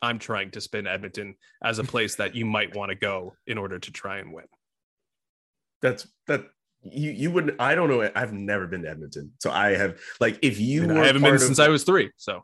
I'm 0.01 0.17
trying 0.17 0.51
to 0.51 0.61
spin 0.61 0.87
Edmonton 0.87 1.35
as 1.63 1.79
a 1.79 1.83
place 1.83 2.15
that 2.15 2.35
you 2.35 2.45
might 2.45 2.75
want 2.75 2.89
to 2.89 2.95
go 2.95 3.35
in 3.45 3.57
order 3.57 3.77
to 3.77 3.91
try 3.91 4.17
and 4.17 4.33
win. 4.33 4.45
That's 5.81 6.07
that 6.27 6.45
you 6.83 7.11
you 7.11 7.31
wouldn't. 7.31 7.61
I 7.61 7.75
don't 7.75 7.89
know. 7.89 8.09
I've 8.15 8.33
never 8.33 8.67
been 8.67 8.83
to 8.83 8.89
Edmonton, 8.89 9.31
so 9.39 9.51
I 9.51 9.75
have 9.75 9.99
like 10.19 10.39
if 10.41 10.59
you. 10.59 10.83
I, 10.91 11.05
haven't 11.05 11.21
been 11.21 11.35
of, 11.35 11.41
since 11.41 11.59
I 11.59 11.67
was 11.67 11.83
three. 11.83 12.11
So. 12.17 12.43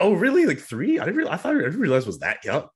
Oh 0.00 0.14
really? 0.14 0.46
Like 0.46 0.58
three? 0.58 0.98
I 0.98 1.04
didn't. 1.04 1.16
Realize, 1.16 1.34
I 1.34 1.36
thought 1.38 1.56
I 1.56 1.60
didn't 1.60 1.80
realize 1.80 2.06
was 2.06 2.18
that 2.18 2.44
young. 2.44 2.68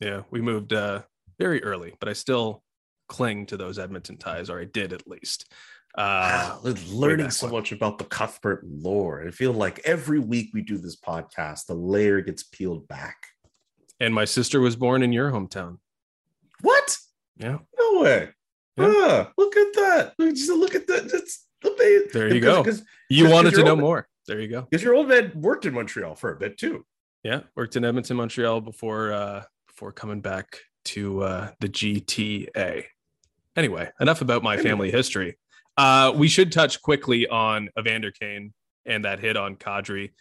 Yeah, 0.00 0.22
we 0.30 0.40
moved 0.40 0.72
uh 0.72 1.02
very 1.38 1.62
early, 1.62 1.94
but 2.00 2.08
I 2.08 2.14
still 2.14 2.63
cling 3.08 3.46
to 3.46 3.56
those 3.56 3.78
Edmonton 3.78 4.16
ties, 4.16 4.50
or 4.50 4.60
I 4.60 4.64
did 4.64 4.92
at 4.92 5.06
least. 5.06 5.52
Uh, 5.96 6.58
wow, 6.64 6.74
learning 6.90 7.30
so 7.30 7.48
much 7.48 7.70
about 7.70 7.98
the 7.98 8.04
Cuthbert 8.04 8.64
lore. 8.66 9.24
I 9.26 9.30
feel 9.30 9.52
like 9.52 9.80
every 9.84 10.18
week 10.18 10.50
we 10.52 10.62
do 10.62 10.76
this 10.76 10.96
podcast, 10.96 11.66
the 11.66 11.74
layer 11.74 12.20
gets 12.20 12.42
peeled 12.42 12.88
back. 12.88 13.16
And 14.00 14.12
my 14.12 14.24
sister 14.24 14.60
was 14.60 14.74
born 14.74 15.04
in 15.04 15.12
your 15.12 15.30
hometown. 15.30 15.78
What? 16.62 16.98
Yeah. 17.36 17.58
No 17.78 18.00
way. 18.00 18.30
Yeah. 18.76 18.92
Ah, 18.96 19.32
look 19.38 19.56
at 19.56 19.72
that. 19.74 20.14
Just 20.18 20.50
Look 20.50 20.74
at 20.74 20.88
that. 20.88 21.10
It's 21.12 21.46
the 21.62 22.10
There 22.12 22.34
you 22.34 22.40
go. 22.40 22.64
Cause, 22.64 22.82
you 23.08 23.24
cause, 23.24 23.32
wanted 23.32 23.50
cause 23.50 23.58
to 23.60 23.64
know 23.64 23.76
more. 23.76 24.08
There 24.26 24.40
you 24.40 24.48
go. 24.48 24.62
Because 24.62 24.82
your 24.82 24.94
old 24.94 25.08
man 25.08 25.32
worked 25.34 25.66
in 25.66 25.74
Montreal 25.74 26.14
for 26.14 26.32
a 26.32 26.36
bit 26.36 26.58
too. 26.58 26.84
Yeah, 27.22 27.40
worked 27.56 27.76
in 27.76 27.84
Edmonton, 27.84 28.16
Montreal 28.16 28.60
before 28.60 29.12
uh 29.12 29.44
before 29.66 29.92
coming 29.92 30.20
back 30.20 30.58
to 30.86 31.22
uh 31.22 31.50
the 31.60 31.68
GTA. 31.68 32.84
Anyway, 33.56 33.90
enough 34.00 34.20
about 34.20 34.42
my 34.42 34.56
family 34.56 34.90
history. 34.90 35.36
Uh 35.76 36.12
we 36.14 36.28
should 36.28 36.52
touch 36.52 36.82
quickly 36.82 37.26
on 37.26 37.68
Evander 37.78 38.10
Kane 38.10 38.52
and 38.86 39.04
that 39.04 39.20
hit 39.20 39.36
on 39.36 39.56
Kadri. 39.56 40.12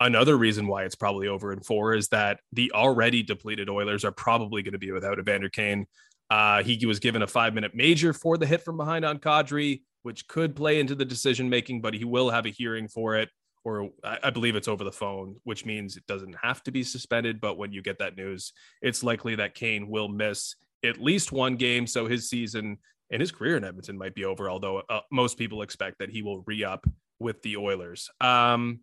Another 0.00 0.36
reason 0.36 0.66
why 0.66 0.84
it's 0.84 0.94
probably 0.94 1.28
over 1.28 1.52
in 1.52 1.60
four 1.60 1.94
is 1.94 2.08
that 2.08 2.40
the 2.52 2.72
already 2.72 3.22
depleted 3.22 3.68
Oilers 3.68 4.04
are 4.04 4.12
probably 4.12 4.62
going 4.62 4.72
to 4.72 4.78
be 4.78 4.92
without 4.92 5.18
Evander 5.18 5.48
Kane. 5.48 5.86
Uh, 6.30 6.62
he 6.62 6.84
was 6.86 6.98
given 6.98 7.22
a 7.22 7.26
five 7.26 7.54
minute 7.54 7.74
major 7.74 8.12
for 8.12 8.36
the 8.36 8.46
hit 8.46 8.62
from 8.62 8.76
behind 8.76 9.04
on 9.04 9.18
Kadri, 9.18 9.82
which 10.02 10.26
could 10.26 10.56
play 10.56 10.80
into 10.80 10.94
the 10.94 11.04
decision 11.04 11.48
making, 11.48 11.80
but 11.80 11.94
he 11.94 12.04
will 12.04 12.30
have 12.30 12.46
a 12.46 12.50
hearing 12.50 12.88
for 12.88 13.16
it 13.16 13.28
or 13.64 13.90
I 14.02 14.28
believe 14.28 14.56
it's 14.56 14.68
over 14.68 14.84
the 14.84 14.92
phone, 14.92 15.36
which 15.44 15.64
means 15.64 15.96
it 15.96 16.06
doesn't 16.06 16.36
have 16.42 16.62
to 16.64 16.70
be 16.70 16.82
suspended. 16.82 17.40
But 17.40 17.56
when 17.56 17.72
you 17.72 17.80
get 17.80 17.98
that 17.98 18.16
news, 18.16 18.52
it's 18.82 19.02
likely 19.02 19.36
that 19.36 19.54
Kane 19.54 19.88
will 19.88 20.08
miss 20.08 20.54
at 20.84 21.00
least 21.00 21.32
one 21.32 21.56
game. 21.56 21.86
So 21.86 22.06
his 22.06 22.28
season 22.28 22.78
and 23.10 23.20
his 23.20 23.32
career 23.32 23.56
in 23.56 23.64
Edmonton 23.64 23.98
might 23.98 24.14
be 24.14 24.24
over, 24.24 24.50
although 24.50 24.82
uh, 24.88 25.00
most 25.10 25.38
people 25.38 25.62
expect 25.62 25.98
that 25.98 26.10
he 26.10 26.22
will 26.22 26.42
re 26.46 26.64
up 26.64 26.86
with 27.18 27.40
the 27.42 27.56
Oilers. 27.56 28.10
Um, 28.20 28.80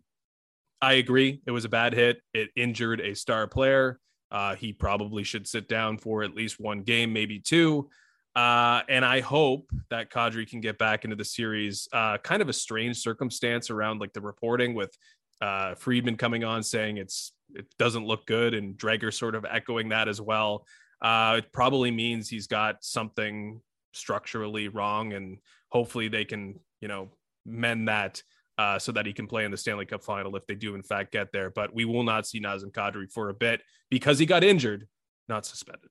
I 0.80 0.94
agree. 0.94 1.40
It 1.46 1.50
was 1.50 1.64
a 1.64 1.68
bad 1.68 1.94
hit. 1.94 2.20
It 2.34 2.50
injured 2.56 3.00
a 3.00 3.14
star 3.14 3.46
player. 3.46 4.00
Uh, 4.30 4.54
he 4.56 4.72
probably 4.72 5.22
should 5.24 5.46
sit 5.46 5.68
down 5.68 5.98
for 5.98 6.22
at 6.22 6.34
least 6.34 6.58
one 6.58 6.82
game, 6.82 7.12
maybe 7.12 7.38
two. 7.38 7.88
Uh, 8.34 8.80
and 8.88 9.04
I 9.04 9.20
hope 9.20 9.70
that 9.90 10.10
Kadri 10.10 10.48
can 10.48 10.60
get 10.60 10.78
back 10.78 11.04
into 11.04 11.16
the 11.16 11.24
series. 11.24 11.86
Uh, 11.92 12.16
kind 12.18 12.40
of 12.40 12.48
a 12.48 12.52
strange 12.52 12.96
circumstance 12.98 13.68
around 13.70 14.00
like 14.00 14.14
the 14.14 14.22
reporting 14.22 14.74
with 14.74 14.96
uh, 15.42 15.74
Friedman 15.74 16.16
coming 16.16 16.42
on 16.42 16.62
saying 16.62 16.96
it's 16.96 17.32
it 17.54 17.66
doesn't 17.78 18.06
look 18.06 18.24
good, 18.26 18.54
and 18.54 18.78
Dreger 18.78 19.12
sort 19.12 19.34
of 19.34 19.44
echoing 19.44 19.90
that 19.90 20.08
as 20.08 20.20
well. 20.20 20.64
Uh, 21.02 21.36
it 21.38 21.52
probably 21.52 21.90
means 21.90 22.28
he's 22.28 22.46
got 22.46 22.84
something 22.84 23.60
structurally 23.92 24.68
wrong, 24.68 25.12
and 25.12 25.38
hopefully 25.68 26.08
they 26.08 26.24
can 26.24 26.60
you 26.80 26.88
know 26.88 27.10
mend 27.44 27.88
that 27.88 28.22
uh, 28.58 28.78
so 28.78 28.92
that 28.92 29.06
he 29.06 29.12
can 29.12 29.26
play 29.26 29.44
in 29.44 29.50
the 29.50 29.56
Stanley 29.56 29.86
Cup 29.86 30.04
final 30.04 30.36
if 30.36 30.46
they 30.46 30.54
do 30.54 30.74
in 30.74 30.82
fact 30.82 31.12
get 31.12 31.32
there. 31.32 31.50
But 31.50 31.74
we 31.74 31.84
will 31.84 32.04
not 32.04 32.26
see 32.26 32.40
Nazem 32.40 32.72
Kadri 32.72 33.10
for 33.10 33.28
a 33.28 33.34
bit 33.34 33.62
because 33.90 34.18
he 34.18 34.26
got 34.26 34.44
injured, 34.44 34.86
not 35.28 35.44
suspended. 35.46 35.90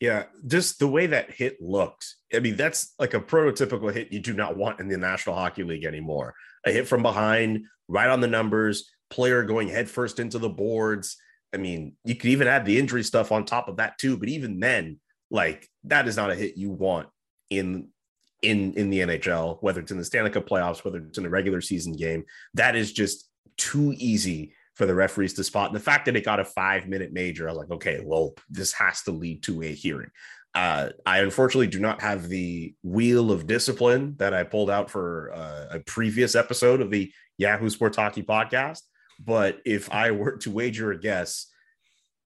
Yeah, 0.00 0.24
just 0.46 0.78
the 0.78 0.88
way 0.88 1.06
that 1.08 1.30
hit 1.30 1.60
looked. 1.60 2.14
I 2.34 2.38
mean, 2.38 2.56
that's 2.56 2.94
like 2.98 3.12
a 3.12 3.20
prototypical 3.20 3.92
hit 3.92 4.10
you 4.10 4.18
do 4.18 4.32
not 4.32 4.56
want 4.56 4.80
in 4.80 4.88
the 4.88 4.96
National 4.96 5.34
Hockey 5.34 5.62
League 5.62 5.84
anymore. 5.84 6.34
A 6.64 6.72
hit 6.72 6.88
from 6.88 7.02
behind, 7.02 7.66
right 7.86 8.08
on 8.08 8.20
the 8.20 8.26
numbers, 8.26 8.90
player 9.10 9.42
going 9.42 9.68
headfirst 9.68 10.18
into 10.18 10.38
the 10.38 10.48
boards. 10.48 11.18
I 11.52 11.56
mean, 11.56 11.96
you 12.04 12.14
could 12.14 12.30
even 12.30 12.48
add 12.48 12.64
the 12.64 12.78
injury 12.78 13.02
stuff 13.02 13.32
on 13.32 13.44
top 13.44 13.68
of 13.68 13.76
that 13.76 13.98
too. 13.98 14.16
But 14.16 14.28
even 14.28 14.60
then, 14.60 15.00
like 15.30 15.68
that 15.84 16.08
is 16.08 16.16
not 16.16 16.30
a 16.30 16.34
hit 16.34 16.56
you 16.56 16.70
want 16.70 17.08
in 17.50 17.88
in 18.42 18.74
in 18.74 18.90
the 18.90 19.00
NHL, 19.00 19.58
whether 19.60 19.80
it's 19.80 19.92
in 19.92 19.98
the 19.98 20.04
Stanley 20.04 20.30
Cup 20.30 20.48
playoffs, 20.48 20.84
whether 20.84 20.98
it's 20.98 21.18
in 21.18 21.26
a 21.26 21.30
regular 21.30 21.60
season 21.60 21.92
game. 21.94 22.24
That 22.54 22.76
is 22.76 22.92
just 22.92 23.28
too 23.56 23.94
easy 23.96 24.54
for 24.74 24.86
the 24.86 24.94
referees 24.94 25.34
to 25.34 25.44
spot. 25.44 25.68
And 25.68 25.76
the 25.76 25.80
fact 25.80 26.06
that 26.06 26.16
it 26.16 26.24
got 26.24 26.40
a 26.40 26.44
five 26.44 26.88
minute 26.88 27.12
major, 27.12 27.48
I 27.48 27.52
was 27.52 27.58
like, 27.58 27.70
okay, 27.70 28.00
well, 28.02 28.34
this 28.48 28.72
has 28.72 29.02
to 29.02 29.10
lead 29.10 29.42
to 29.44 29.62
a 29.62 29.72
hearing. 29.72 30.10
Uh, 30.54 30.88
I 31.06 31.20
unfortunately 31.20 31.68
do 31.68 31.78
not 31.78 32.00
have 32.00 32.28
the 32.28 32.74
wheel 32.82 33.30
of 33.30 33.46
discipline 33.46 34.14
that 34.18 34.34
I 34.34 34.42
pulled 34.42 34.70
out 34.70 34.90
for 34.90 35.32
uh, 35.32 35.76
a 35.76 35.80
previous 35.80 36.34
episode 36.34 36.80
of 36.80 36.90
the 36.90 37.12
Yahoo 37.38 37.68
Sports 37.70 37.96
Hockey 37.96 38.22
podcast. 38.22 38.80
But 39.22 39.60
if 39.64 39.92
I 39.92 40.10
were 40.12 40.36
to 40.38 40.50
wager 40.50 40.92
a 40.92 40.98
guess, 40.98 41.46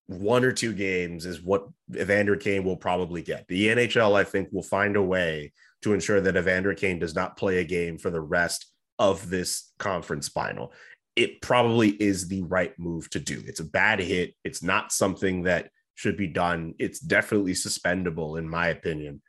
one 0.07 0.43
or 0.43 0.51
two 0.51 0.73
games 0.73 1.25
is 1.25 1.41
what 1.41 1.67
Evander 1.95 2.35
Kane 2.35 2.63
will 2.63 2.77
probably 2.77 3.21
get. 3.21 3.47
The 3.47 3.67
NHL, 3.67 4.15
I 4.15 4.23
think, 4.23 4.49
will 4.51 4.63
find 4.63 4.95
a 4.95 5.01
way 5.01 5.51
to 5.81 5.93
ensure 5.93 6.21
that 6.21 6.37
Evander 6.37 6.73
Kane 6.73 6.99
does 6.99 7.15
not 7.15 7.37
play 7.37 7.59
a 7.59 7.63
game 7.63 7.97
for 7.97 8.09
the 8.09 8.21
rest 8.21 8.71
of 8.97 9.29
this 9.29 9.73
conference 9.77 10.29
final 10.29 10.71
it 11.15 11.41
probably 11.41 11.89
is 11.89 12.27
the 12.27 12.43
right 12.43 12.77
move 12.77 13.09
to 13.11 13.19
do. 13.19 13.41
It's 13.45 13.61
a 13.61 13.65
bad 13.65 13.99
hit. 13.99 14.35
It's 14.43 14.61
not 14.61 14.91
something 14.91 15.43
that 15.43 15.69
should 15.95 16.17
be 16.17 16.27
done. 16.27 16.73
It's 16.77 16.99
definitely 16.99 17.53
suspendable, 17.53 18.37
in 18.37 18.49
my 18.49 18.67
opinion. 18.67 19.21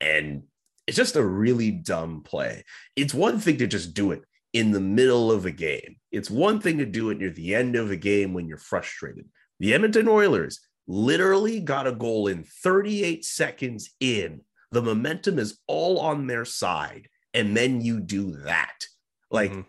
And 0.00 0.44
it's 0.86 0.96
just 0.96 1.16
a 1.16 1.24
really 1.24 1.70
dumb 1.70 2.22
play. 2.22 2.64
It's 2.96 3.12
one 3.12 3.38
thing 3.38 3.58
to 3.58 3.66
just 3.66 3.94
do 3.94 4.12
it 4.12 4.22
in 4.54 4.70
the 4.70 4.80
middle 4.80 5.30
of 5.30 5.44
a 5.44 5.50
game, 5.50 5.96
it's 6.10 6.30
one 6.30 6.60
thing 6.60 6.78
to 6.78 6.86
do 6.86 7.10
it 7.10 7.18
near 7.18 7.30
the 7.30 7.54
end 7.54 7.76
of 7.76 7.90
a 7.90 7.96
game 7.96 8.32
when 8.32 8.48
you're 8.48 8.56
frustrated. 8.56 9.28
The 9.60 9.74
Edmonton 9.74 10.08
Oilers 10.08 10.60
literally 10.86 11.60
got 11.60 11.86
a 11.86 11.92
goal 11.92 12.28
in 12.28 12.44
38 12.44 13.24
seconds 13.24 13.90
in. 14.00 14.40
The 14.70 14.80
momentum 14.80 15.38
is 15.38 15.58
all 15.66 15.98
on 15.98 16.26
their 16.26 16.44
side. 16.44 17.08
And 17.34 17.56
then 17.56 17.80
you 17.80 18.00
do 18.00 18.36
that. 18.44 18.86
Like 19.30 19.50
mm-hmm. 19.50 19.62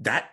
that 0.00 0.30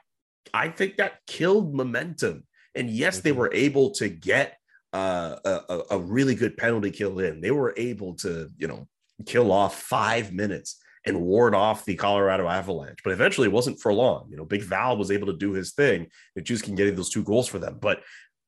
I 0.53 0.69
think 0.69 0.97
that 0.97 1.25
killed 1.25 1.73
momentum. 1.73 2.45
And 2.75 2.89
yes, 2.89 3.19
they 3.21 3.31
were 3.31 3.51
able 3.53 3.91
to 3.91 4.07
get 4.07 4.57
uh, 4.93 5.37
a, 5.43 5.81
a 5.91 5.97
really 5.97 6.35
good 6.35 6.57
penalty 6.57 6.91
kill 6.91 7.19
in. 7.19 7.41
They 7.41 7.51
were 7.51 7.73
able 7.75 8.13
to, 8.17 8.49
you 8.57 8.67
know, 8.67 8.87
kill 9.25 9.51
off 9.51 9.81
five 9.81 10.31
minutes 10.31 10.79
and 11.05 11.21
ward 11.21 11.53
off 11.53 11.85
the 11.85 11.95
Colorado 11.95 12.47
Avalanche. 12.47 12.99
But 13.03 13.13
eventually 13.13 13.47
it 13.47 13.53
wasn't 13.53 13.79
for 13.79 13.93
long. 13.93 14.27
You 14.29 14.37
know, 14.37 14.45
Big 14.45 14.63
Val 14.63 14.97
was 14.97 15.11
able 15.11 15.27
to 15.27 15.37
do 15.37 15.51
his 15.51 15.73
thing. 15.73 16.07
Nichushkin 16.37 16.75
get 16.75 16.95
those 16.95 17.09
two 17.09 17.23
goals 17.23 17.47
for 17.47 17.59
them. 17.59 17.77
But 17.79 18.01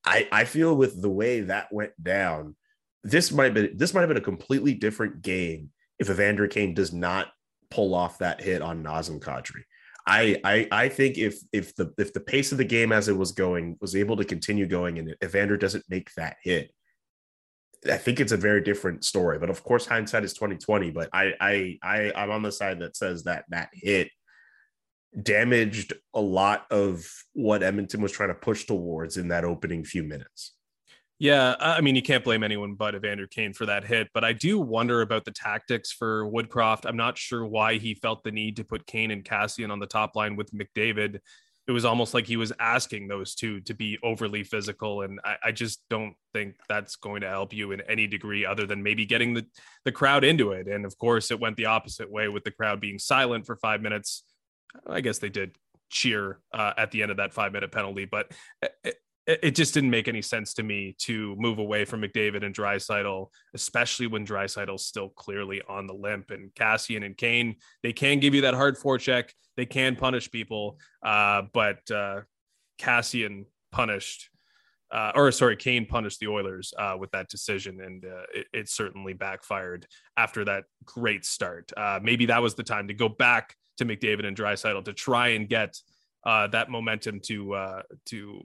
I, 0.05 0.27
I 0.31 0.45
feel 0.45 0.75
with 0.75 1.01
the 1.01 1.09
way 1.09 1.41
that 1.41 1.71
went 1.71 1.91
down, 2.01 2.55
this 3.03 3.31
might 3.31 3.53
be 3.53 3.67
this 3.67 3.93
might 3.93 4.01
have 4.01 4.09
been 4.09 4.17
a 4.17 4.21
completely 4.21 4.73
different 4.73 5.21
game 5.21 5.69
if 5.99 6.09
Evander 6.09 6.47
Kane 6.47 6.73
does 6.73 6.91
not 6.91 7.27
pull 7.69 7.93
off 7.93 8.17
that 8.19 8.41
hit 8.41 8.61
on 8.61 8.83
Nazem 8.83 9.19
Kadri. 9.19 9.63
I, 10.05 10.39
I 10.43 10.67
I 10.71 10.89
think 10.89 11.17
if 11.17 11.37
if 11.51 11.75
the 11.75 11.93
if 11.97 12.13
the 12.13 12.21
pace 12.21 12.51
of 12.51 12.57
the 12.57 12.63
game 12.63 12.91
as 12.91 13.09
it 13.09 13.17
was 13.17 13.33
going 13.33 13.77
was 13.81 13.95
able 13.95 14.15
to 14.17 14.23
continue 14.23 14.65
going 14.65 14.99
and 14.99 15.15
Evander 15.23 15.57
doesn't 15.57 15.83
make 15.89 16.09
that 16.15 16.37
hit, 16.41 16.71
I 17.89 17.97
think 17.97 18.19
it's 18.19 18.31
a 18.31 18.37
very 18.37 18.61
different 18.61 19.03
story. 19.03 19.39
But 19.39 19.49
of 19.49 19.63
course, 19.63 19.85
hindsight 19.85 20.23
is 20.23 20.33
twenty 20.33 20.57
twenty. 20.57 20.91
But 20.91 21.09
I 21.13 21.33
I 21.39 21.77
I 21.83 22.11
I'm 22.15 22.31
on 22.31 22.41
the 22.41 22.51
side 22.51 22.79
that 22.79 22.95
says 22.95 23.23
that 23.23 23.45
that 23.49 23.69
hit 23.73 24.09
damaged 25.21 25.93
a 26.13 26.21
lot 26.21 26.65
of 26.69 27.09
what 27.33 27.63
Edmonton 27.63 28.01
was 28.01 28.11
trying 28.11 28.29
to 28.29 28.35
push 28.35 28.65
towards 28.65 29.17
in 29.17 29.29
that 29.29 29.45
opening 29.45 29.83
few 29.83 30.03
minutes. 30.03 30.53
Yeah, 31.19 31.55
I 31.59 31.81
mean, 31.81 31.95
you 31.95 32.03
can't 32.03 32.23
blame 32.23 32.43
anyone 32.43 32.75
but 32.75 32.93
Evander 32.93 33.25
Kane 33.25 33.51
for 33.51 33.65
that 33.65 33.83
hit, 33.83 34.09
but 34.13 34.23
I 34.23 34.33
do 34.33 34.59
wonder 34.59 35.01
about 35.01 35.25
the 35.25 35.31
tactics 35.31 35.91
for 35.91 36.29
Woodcroft. 36.29 36.85
I'm 36.85 36.97
not 36.97 37.17
sure 37.17 37.43
why 37.43 37.79
he 37.79 37.95
felt 37.95 38.23
the 38.23 38.31
need 38.31 38.57
to 38.57 38.63
put 38.63 38.85
Kane 38.85 39.09
and 39.09 39.23
Kassian 39.25 39.71
on 39.71 39.79
the 39.79 39.87
top 39.87 40.15
line 40.15 40.35
with 40.35 40.51
McDavid. 40.51 41.19
It 41.67 41.73
was 41.73 41.83
almost 41.83 42.13
like 42.13 42.25
he 42.25 42.37
was 42.37 42.53
asking 42.59 43.07
those 43.07 43.35
two 43.35 43.59
to 43.61 43.73
be 43.73 43.97
overly 44.01 44.43
physical, 44.43 45.01
and 45.01 45.19
I, 45.25 45.35
I 45.45 45.51
just 45.51 45.81
don't 45.89 46.15
think 46.33 46.55
that's 46.69 46.95
going 46.95 47.21
to 47.21 47.27
help 47.27 47.53
you 47.53 47.73
in 47.73 47.81
any 47.81 48.07
degree, 48.07 48.45
other 48.45 48.65
than 48.65 48.83
maybe 48.83 49.05
getting 49.05 49.33
the 49.33 49.45
the 49.83 49.91
crowd 49.91 50.23
into 50.23 50.51
it. 50.51 50.67
And 50.67 50.85
of 50.85 50.97
course, 50.97 51.29
it 51.29 51.39
went 51.39 51.57
the 51.57 51.65
opposite 51.65 52.09
way 52.09 52.29
with 52.29 52.45
the 52.45 52.51
crowd 52.51 52.79
being 52.79 52.99
silent 52.99 53.45
for 53.45 53.57
five 53.57 53.81
minutes. 53.81 54.23
I 54.87 55.01
guess 55.01 55.19
they 55.19 55.29
did 55.29 55.57
cheer 55.89 56.39
uh, 56.53 56.73
at 56.77 56.91
the 56.91 57.01
end 57.01 57.11
of 57.11 57.17
that 57.17 57.33
five 57.33 57.51
minute 57.51 57.71
penalty, 57.71 58.05
but 58.05 58.31
eh, 58.61 58.67
eh, 58.85 58.91
it 59.27 59.55
just 59.55 59.73
didn't 59.73 59.89
make 59.89 60.07
any 60.07 60.21
sense 60.21 60.53
to 60.53 60.63
me 60.63 60.95
to 60.99 61.35
move 61.37 61.59
away 61.59 61.83
from 61.83 62.01
McDavid 62.01 62.45
and 62.45 62.55
Draisaitl, 62.55 63.27
especially 63.53 64.07
when 64.07 64.25
Draisaitl's 64.25 64.85
still 64.85 65.09
clearly 65.09 65.61
on 65.67 65.85
the 65.85 65.93
limp. 65.93 66.31
And 66.31 66.53
Kassian 66.55 67.05
and 67.05 67.17
Kane, 67.17 67.57
they 67.83 67.91
can 67.91 68.19
give 68.19 68.33
you 68.33 68.41
that 68.41 68.53
hard 68.53 68.77
forecheck. 68.77 69.31
They 69.57 69.65
can 69.65 69.97
punish 69.97 70.31
people, 70.31 70.79
uh, 71.03 71.43
but 71.53 71.79
uh, 71.91 72.21
Kassian 72.79 73.45
punished, 73.73 74.29
uh, 74.91 75.11
or 75.13 75.29
sorry, 75.33 75.57
Kane 75.57 75.85
punished 75.85 76.21
the 76.21 76.27
Oilers 76.27 76.73
uh, 76.77 76.95
with 76.97 77.11
that 77.11 77.27
decision, 77.27 77.81
and 77.81 78.05
uh, 78.05 78.23
it, 78.33 78.47
it, 78.53 78.69
certainly 78.69 79.11
backfired 79.11 79.87
after 80.15 80.45
that 80.45 80.63
great 80.85 81.25
start. 81.25 81.73
Uh, 81.75 81.99
maybe 82.01 82.27
that 82.27 82.41
was 82.41 82.55
the 82.55 82.63
time 82.63 82.87
to 82.87 82.93
go 82.93 83.09
back 83.09 83.55
to 83.77 83.85
McDavid 83.85 84.25
and 84.25 84.37
Draisaitl 84.37 84.85
to 84.85 84.93
try 84.93 85.29
and 85.29 85.49
get 85.49 85.75
that 86.23 86.69
momentum 86.69 87.19
to 87.21 87.81
to 88.05 88.41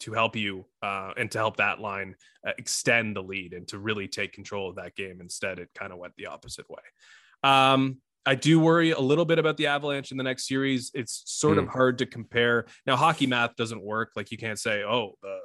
to 0.00 0.12
help 0.12 0.36
you 0.36 0.66
uh, 0.82 1.12
and 1.16 1.30
to 1.30 1.38
help 1.38 1.56
that 1.56 1.80
line 1.80 2.14
uh, 2.46 2.52
extend 2.58 3.16
the 3.16 3.22
lead 3.22 3.52
and 3.52 3.66
to 3.68 3.78
really 3.78 4.08
take 4.08 4.32
control 4.32 4.68
of 4.68 4.76
that 4.76 4.94
game. 4.94 5.20
Instead, 5.20 5.58
it 5.58 5.70
kind 5.74 5.92
of 5.92 5.98
went 5.98 6.14
the 6.16 6.26
opposite 6.26 6.68
way. 6.68 6.82
Um, 7.42 7.98
I 8.26 8.34
do 8.34 8.58
worry 8.58 8.90
a 8.90 8.98
little 8.98 9.24
bit 9.24 9.38
about 9.38 9.56
the 9.56 9.68
Avalanche 9.68 10.10
in 10.10 10.16
the 10.16 10.24
next 10.24 10.48
series. 10.48 10.90
It's 10.94 11.22
sort 11.26 11.56
mm. 11.56 11.60
of 11.60 11.64
hmm. 11.66 11.70
hard 11.70 11.98
to 11.98 12.06
compare. 12.06 12.66
Now, 12.84 12.96
hockey 12.96 13.26
math 13.26 13.54
doesn't 13.54 13.82
work. 13.82 14.10
Like 14.16 14.32
you 14.32 14.38
can't 14.38 14.58
say, 14.58 14.82
"Oh, 14.82 15.12
the 15.22 15.38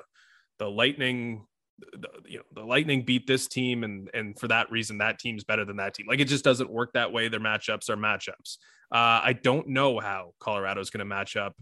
the 0.58 0.70
Lightning, 0.70 1.46
the, 1.94 2.10
you 2.26 2.38
know, 2.40 2.44
the 2.54 2.64
Lightning 2.64 3.04
beat 3.04 3.28
this 3.28 3.48
team, 3.48 3.84
and 3.84 4.10
and 4.16 4.38
for 4.40 4.48
that 4.48 4.72
reason, 4.72 4.98
that 4.98 5.20
team's 5.20 5.44
better 5.44 5.64
than 5.64 5.78
that 5.78 5.94
team." 5.94 6.08
Like 6.10 6.20
it 6.20 6.28
just 6.28 6.44
doesn't 6.44 6.72
work 6.72 6.94
that 6.94 7.14
way. 7.14 7.28
Their 7.28 7.40
matchups 7.40 7.88
are 7.92 7.98
matchups. 7.98 8.58
Uh, 8.92 9.22
I 9.24 9.34
don't 9.42 9.68
know 9.68 10.00
how 10.00 10.34
Colorado 10.40 10.82
is 10.82 10.90
going 10.90 11.00
to 11.00 11.06
match 11.06 11.38
up 11.38 11.56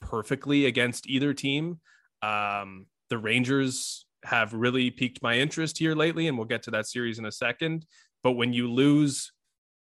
perfectly 0.00 0.66
against 0.66 1.08
either 1.08 1.34
team. 1.34 1.80
Um, 2.22 2.86
the 3.08 3.18
Rangers 3.18 4.06
have 4.24 4.52
really 4.52 4.90
piqued 4.90 5.22
my 5.22 5.38
interest 5.38 5.78
here 5.78 5.94
lately, 5.94 6.28
and 6.28 6.36
we'll 6.36 6.46
get 6.46 6.62
to 6.64 6.70
that 6.72 6.86
series 6.86 7.18
in 7.18 7.24
a 7.24 7.32
second. 7.32 7.86
But 8.22 8.32
when 8.32 8.52
you 8.52 8.70
lose 8.70 9.32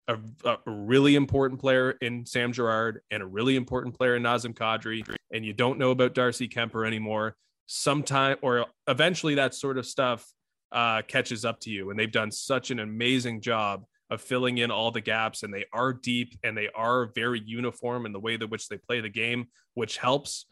a, 0.09 0.18
a, 0.45 0.57
really 0.66 1.14
important 1.14 1.61
player 1.61 1.92
in 2.01 2.27
Sam 2.27 2.53
Girard 2.53 3.01
and 3.11 3.23
a 3.23 3.27
really 3.27 3.57
important 3.57 3.97
player 3.97 4.16
in 4.16 4.23
Nazem 4.23 4.55
Kadri, 4.55 5.07
and 5.33 5.45
you 5.45 5.53
don't 5.53 5.79
know 5.79 5.90
about 5.90 6.14
Darcy 6.14 6.49
Kuemper 6.49 6.87
anymore, 6.87 7.37
sometime 7.66 8.37
or 8.42 8.66
eventually 8.88 9.37
that 9.37 9.55
sort 9.55 9.79
of 9.79 9.87
stuff 9.87 10.27
uh, 10.73 11.03
catches 11.03 11.45
up 11.45 11.61
to 11.61 11.71
you. 11.71 11.90
And 11.90 11.99
they've 11.99 12.11
done 12.11 12.31
such 12.31 12.71
an 12.71 12.81
amazing 12.81 13.40
job 13.40 13.85
of 14.11 14.21
filling 14.21 14.59
in 14.59 14.71
all 14.71 14.90
the 14.90 15.01
gaps, 15.01 15.42
and 15.42 15.53
they 15.53 15.64
are 15.73 15.92
deep 15.92 16.38
and 16.42 16.57
they 16.57 16.68
are 16.75 17.07
very 17.14 17.40
uniform 17.45 18.07
in 18.07 18.12
the 18.12 18.21
way 18.21 18.37
that 18.37 18.51
which 18.51 18.68
they 18.68 18.79
play 18.79 19.01
the 19.01 19.09
game, 19.09 19.47
which 19.75 19.99
helps. 19.99 20.47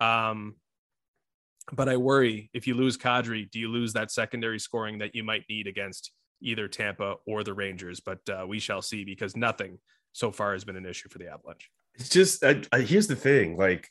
Um, 0.00 0.56
but 1.72 1.88
I 1.88 1.96
worry 1.96 2.50
if 2.52 2.66
you 2.66 2.74
lose 2.74 2.96
Kadri, 2.96 3.50
do 3.50 3.58
you 3.58 3.68
lose 3.68 3.92
that 3.94 4.10
secondary 4.10 4.58
scoring 4.58 4.98
that 4.98 5.14
you 5.14 5.24
might 5.24 5.44
need 5.48 5.66
against 5.66 6.12
either 6.40 6.68
Tampa 6.68 7.16
or 7.26 7.42
the 7.42 7.54
Rangers? 7.54 8.00
But 8.00 8.20
uh, 8.28 8.44
we 8.46 8.58
shall 8.58 8.82
see 8.82 9.04
because 9.04 9.36
nothing 9.36 9.78
so 10.12 10.30
far 10.30 10.52
has 10.52 10.64
been 10.64 10.76
an 10.76 10.86
issue 10.86 11.08
for 11.08 11.18
the 11.18 11.28
Avalanche. 11.28 11.70
It's 11.94 12.08
just 12.08 12.44
I, 12.44 12.62
I, 12.72 12.80
here's 12.80 13.06
the 13.06 13.16
thing: 13.16 13.56
like 13.56 13.88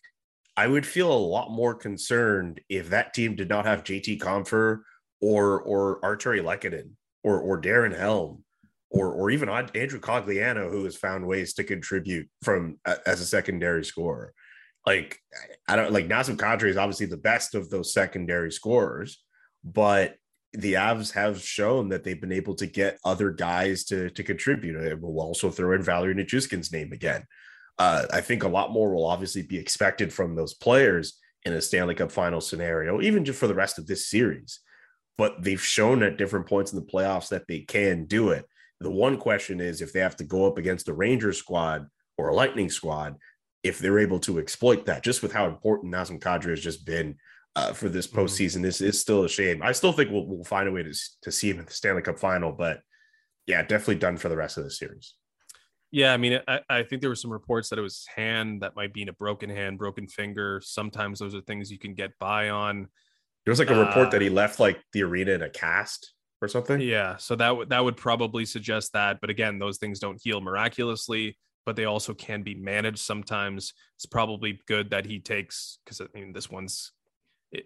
I 0.56 0.68
would 0.68 0.86
feel 0.86 1.12
a 1.12 1.16
lot 1.16 1.52
more 1.52 1.74
concerned 1.74 2.62
if 2.70 2.90
that 2.90 3.14
team 3.14 3.36
did 3.36 3.50
not 3.50 3.66
have 3.66 3.84
JT 3.84 4.20
Compher 4.20 4.82
or 5.22 5.62
or 5.62 6.00
Artturi 6.02 6.42
Lehkonen 6.42 6.92
or 7.24 7.40
or 7.40 7.60
Darren 7.62 7.98
Helm 7.98 8.44
or 8.92 9.12
or 9.12 9.32
even 9.32 9.50
Andrew 9.50 10.00
Cogliano, 10.00 10.70
who 10.70 10.84
has 10.84 10.96
found 10.96 11.26
ways 11.26 11.54
to 11.56 11.64
contribute 11.64 12.30
from 12.44 12.78
as 13.06 13.20
a 13.20 13.26
secondary 13.26 13.84
scorer 13.84 14.34
like 14.86 15.20
I 15.68 15.76
don't 15.76 15.92
like 15.92 16.08
Nazem 16.08 16.38
Kadri 16.38 16.70
is 16.70 16.78
obviously 16.78 17.06
the 17.06 17.18
best 17.18 17.56
of 17.56 17.70
those 17.70 17.94
secondary 17.94 18.52
scorers, 18.52 19.24
but 19.64 20.16
the 20.54 20.74
Avs 20.74 21.12
have 21.14 21.42
shown 21.42 21.90
that 21.90 22.04
they've 22.04 22.20
been 22.20 22.32
able 22.32 22.54
to 22.56 22.68
get 22.68 23.00
other 23.04 23.32
guys 23.32 23.86
to 23.86 24.10
to 24.12 24.24
contribute. 24.24 25.00
We'll 25.02 25.26
also 25.26 25.50
throw 25.50 25.74
in 25.74 25.82
Valeri 25.82 26.14
Nichushkin's 26.14 26.72
name 26.72 26.92
again. 26.92 27.26
Uh, 27.80 28.06
I 28.12 28.22
think 28.22 28.44
a 28.44 28.50
lot 28.50 28.72
more 28.72 28.94
will 28.94 29.08
obviously 29.08 29.42
be 29.42 29.58
expected 29.58 30.14
from 30.14 30.36
those 30.36 30.54
players 30.54 31.20
in 31.46 31.54
a 31.54 31.62
Stanley 31.62 31.96
Cup 31.96 32.12
final 32.12 32.40
scenario, 32.40 33.02
even 33.02 33.26
just 33.26 33.40
for 33.40 33.48
the 33.48 33.56
rest 33.56 33.80
of 33.80 33.88
this 33.88 34.10
series. 34.10 34.60
But 35.18 35.42
they've 35.44 35.62
shown 35.62 36.04
at 36.04 36.18
different 36.18 36.48
points 36.48 36.72
in 36.72 36.80
the 36.80 36.86
playoffs 36.86 37.30
that 37.30 37.48
they 37.48 37.62
can 37.62 38.06
do 38.06 38.30
it. 38.30 38.46
The 38.80 38.92
one 38.92 39.18
question 39.18 39.60
is 39.60 39.82
if 39.82 39.94
they 39.94 40.00
have 40.00 40.18
to 40.18 40.24
go 40.24 40.46
up 40.46 40.58
against 40.58 40.90
a 40.90 40.94
Rangers 40.94 41.38
squad 41.38 41.88
or 42.18 42.30
a 42.30 42.36
Lightning 42.36 42.70
squad, 42.70 43.16
if 43.64 43.80
they're 43.80 44.00
able 44.00 44.20
to 44.20 44.40
exploit 44.40 44.86
that, 44.86 45.04
just 45.04 45.22
with 45.22 45.32
how 45.32 45.48
important 45.48 45.94
Nazem 45.94 46.20
Kadri 46.20 46.50
has 46.50 46.62
just 46.62 46.86
been 46.86 47.16
uh, 47.56 47.74
for 47.74 47.90
this 47.90 48.08
mm-hmm. 48.08 48.20
postseason. 48.20 48.56
Mm-hmm. 48.56 48.64
This 48.64 48.82
is 48.82 49.00
still 49.00 49.24
a 49.24 49.30
shame. 49.30 49.62
I 49.64 49.72
still 49.72 49.94
think 49.94 50.12
we'll, 50.12 50.26
we'll 50.26 50.44
find 50.44 50.68
a 50.68 50.72
way 50.72 50.84
to, 50.84 50.94
to 51.24 51.32
see 51.32 51.50
him 51.50 51.60
in 51.60 51.66
the 51.66 51.74
Stanley 51.74 52.02
Cup 52.02 52.20
final, 52.20 52.52
but 52.52 52.82
yeah, 53.46 53.62
definitely 53.62 53.96
done 53.96 54.18
for 54.18 54.30
the 54.30 54.38
rest 54.38 54.58
of 54.58 54.64
the 54.64 54.72
series. 54.72 55.14
Yeah, 55.92 56.12
I 56.12 56.18
mean, 56.18 56.40
I, 56.48 56.60
I, 56.70 56.84
think 56.84 57.02
there 57.02 57.10
were 57.12 57.16
some 57.16 57.32
reports 57.32 57.70
that 57.70 57.78
it 57.78 57.84
was 57.84 58.08
hand 58.16 58.64
that 58.64 58.76
might 58.76 58.94
be 58.94 59.04
in 59.04 59.10
a 59.10 59.14
broken 59.14 59.48
hand, 59.48 59.78
broken 59.78 60.08
finger. 60.08 60.60
Sometimes 60.64 61.20
those 61.20 61.36
are 61.36 61.42
things 61.42 61.72
you 61.72 61.78
can 61.78 61.94
get 61.94 62.18
by 62.20 62.50
on. 62.50 62.88
There 63.46 63.52
was 63.52 63.60
like 63.60 63.70
a 63.70 63.78
report 63.78 64.08
uh, 64.08 64.10
that 64.12 64.22
he 64.22 64.30
uh, 64.30 64.34
left 64.34 64.60
like 64.60 64.82
the 64.94 65.04
arena 65.04 65.34
in 65.34 65.44
a 65.44 65.50
cast 65.50 66.14
or 66.42 66.48
something. 66.48 66.82
Yeah, 66.82 67.18
so 67.18 67.36
that 67.36 67.56
would 67.56 67.70
that 67.70 67.84
would 67.84 67.96
probably 67.96 68.44
suggest 68.44 68.94
that. 68.94 69.22
But 69.22 69.30
again, 69.30 69.60
those 69.60 69.78
things 69.78 70.00
don't 70.00 70.20
heal 70.20 70.42
miraculously 70.42 71.38
but 71.66 71.76
they 71.76 71.86
also 71.86 72.14
can 72.14 72.44
be 72.44 72.56
managed 72.56 73.00
sometimes. 73.00 73.74
It's 73.96 74.06
probably 74.06 74.60
good 74.68 74.90
that 74.92 75.06
he 75.06 75.20
takes 75.20 75.80
because 75.84 76.02
I 76.02 76.06
mean 76.14 76.34
this 76.34 76.50
one's 76.50 76.92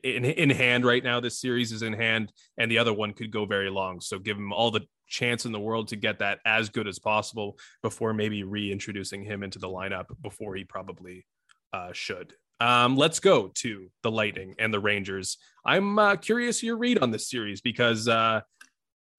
in 0.04 0.26
in 0.26 0.50
hand 0.50 0.86
right 0.86 1.04
now. 1.04 1.20
This 1.20 1.40
series 1.40 1.72
is 1.72 1.82
in 1.82 1.94
hand, 1.94 2.32
and 2.58 2.70
the 2.70 2.78
other 2.78 2.94
one 2.94 3.14
could 3.14 3.32
go 3.32 3.46
very 3.46 3.70
long. 3.70 4.02
So 4.02 4.20
give 4.20 4.38
him 4.38 4.54
all 4.54 4.72
the 4.72 4.86
chance 5.08 5.46
in 5.46 5.52
the 5.52 5.60
world 5.60 5.88
to 5.88 5.96
get 5.96 6.20
that 6.20 6.40
as 6.46 6.70
good 6.70 6.88
as 6.88 7.00
possible 7.00 7.58
before 7.82 8.14
maybe 8.14 8.44
reintroducing 8.44 9.24
him 9.24 9.44
into 9.44 9.60
the 9.60 9.70
lineup 9.70 10.06
before 10.22 10.56
he 10.56 10.64
probably 10.64 11.26
uh, 11.74 11.90
should. 11.94 12.34
Um, 12.60 12.96
let's 12.96 13.20
go 13.20 13.50
to 13.56 13.90
the 14.02 14.12
Lightning 14.12 14.56
and 14.58 14.74
the 14.74 14.80
Rangers. 14.80 15.38
I'm 15.66 16.00
uh, 16.00 16.16
curious 16.16 16.64
your 16.64 16.78
read 16.78 17.00
on 17.00 17.12
this 17.12 17.30
series 17.30 17.62
because 17.62 18.08
uh, 18.08 18.42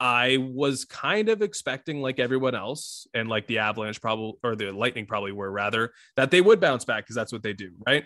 I 0.01 0.37
was 0.37 0.85
kind 0.85 1.29
of 1.29 1.43
expecting, 1.43 2.01
like 2.01 2.19
everyone 2.19 2.55
else, 2.55 3.07
and 3.15 3.29
like 3.29 3.47
the 3.47 3.59
Avalanche 3.59 4.01
probably 4.01 4.35
or 4.45 4.55
the 4.55 4.71
Lightning 4.71 5.07
probably 5.07 5.33
were 5.33 5.51
rather, 5.51 5.93
that 6.17 6.31
they 6.31 6.41
would 6.41 6.61
bounce 6.61 6.85
back 6.85 7.05
because 7.05 7.17
that's 7.17 7.33
what 7.33 7.43
they 7.43 7.53
do, 7.53 7.73
right? 7.87 8.05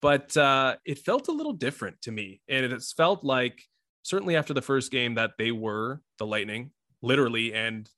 But 0.00 0.36
uh, 0.36 0.76
it 0.84 0.98
felt 0.98 1.28
a 1.28 1.32
little 1.32 1.52
different 1.52 2.00
to 2.02 2.12
me, 2.12 2.40
and 2.48 2.64
it's 2.64 2.92
felt 2.92 3.24
like 3.24 3.62
certainly 4.02 4.36
after 4.36 4.54
the 4.54 4.62
first 4.62 4.90
game 4.90 5.14
that 5.14 5.32
they 5.38 5.52
were 5.52 6.00
the 6.18 6.26
Lightning, 6.26 6.70
literally 7.02 7.54
and 7.54 7.88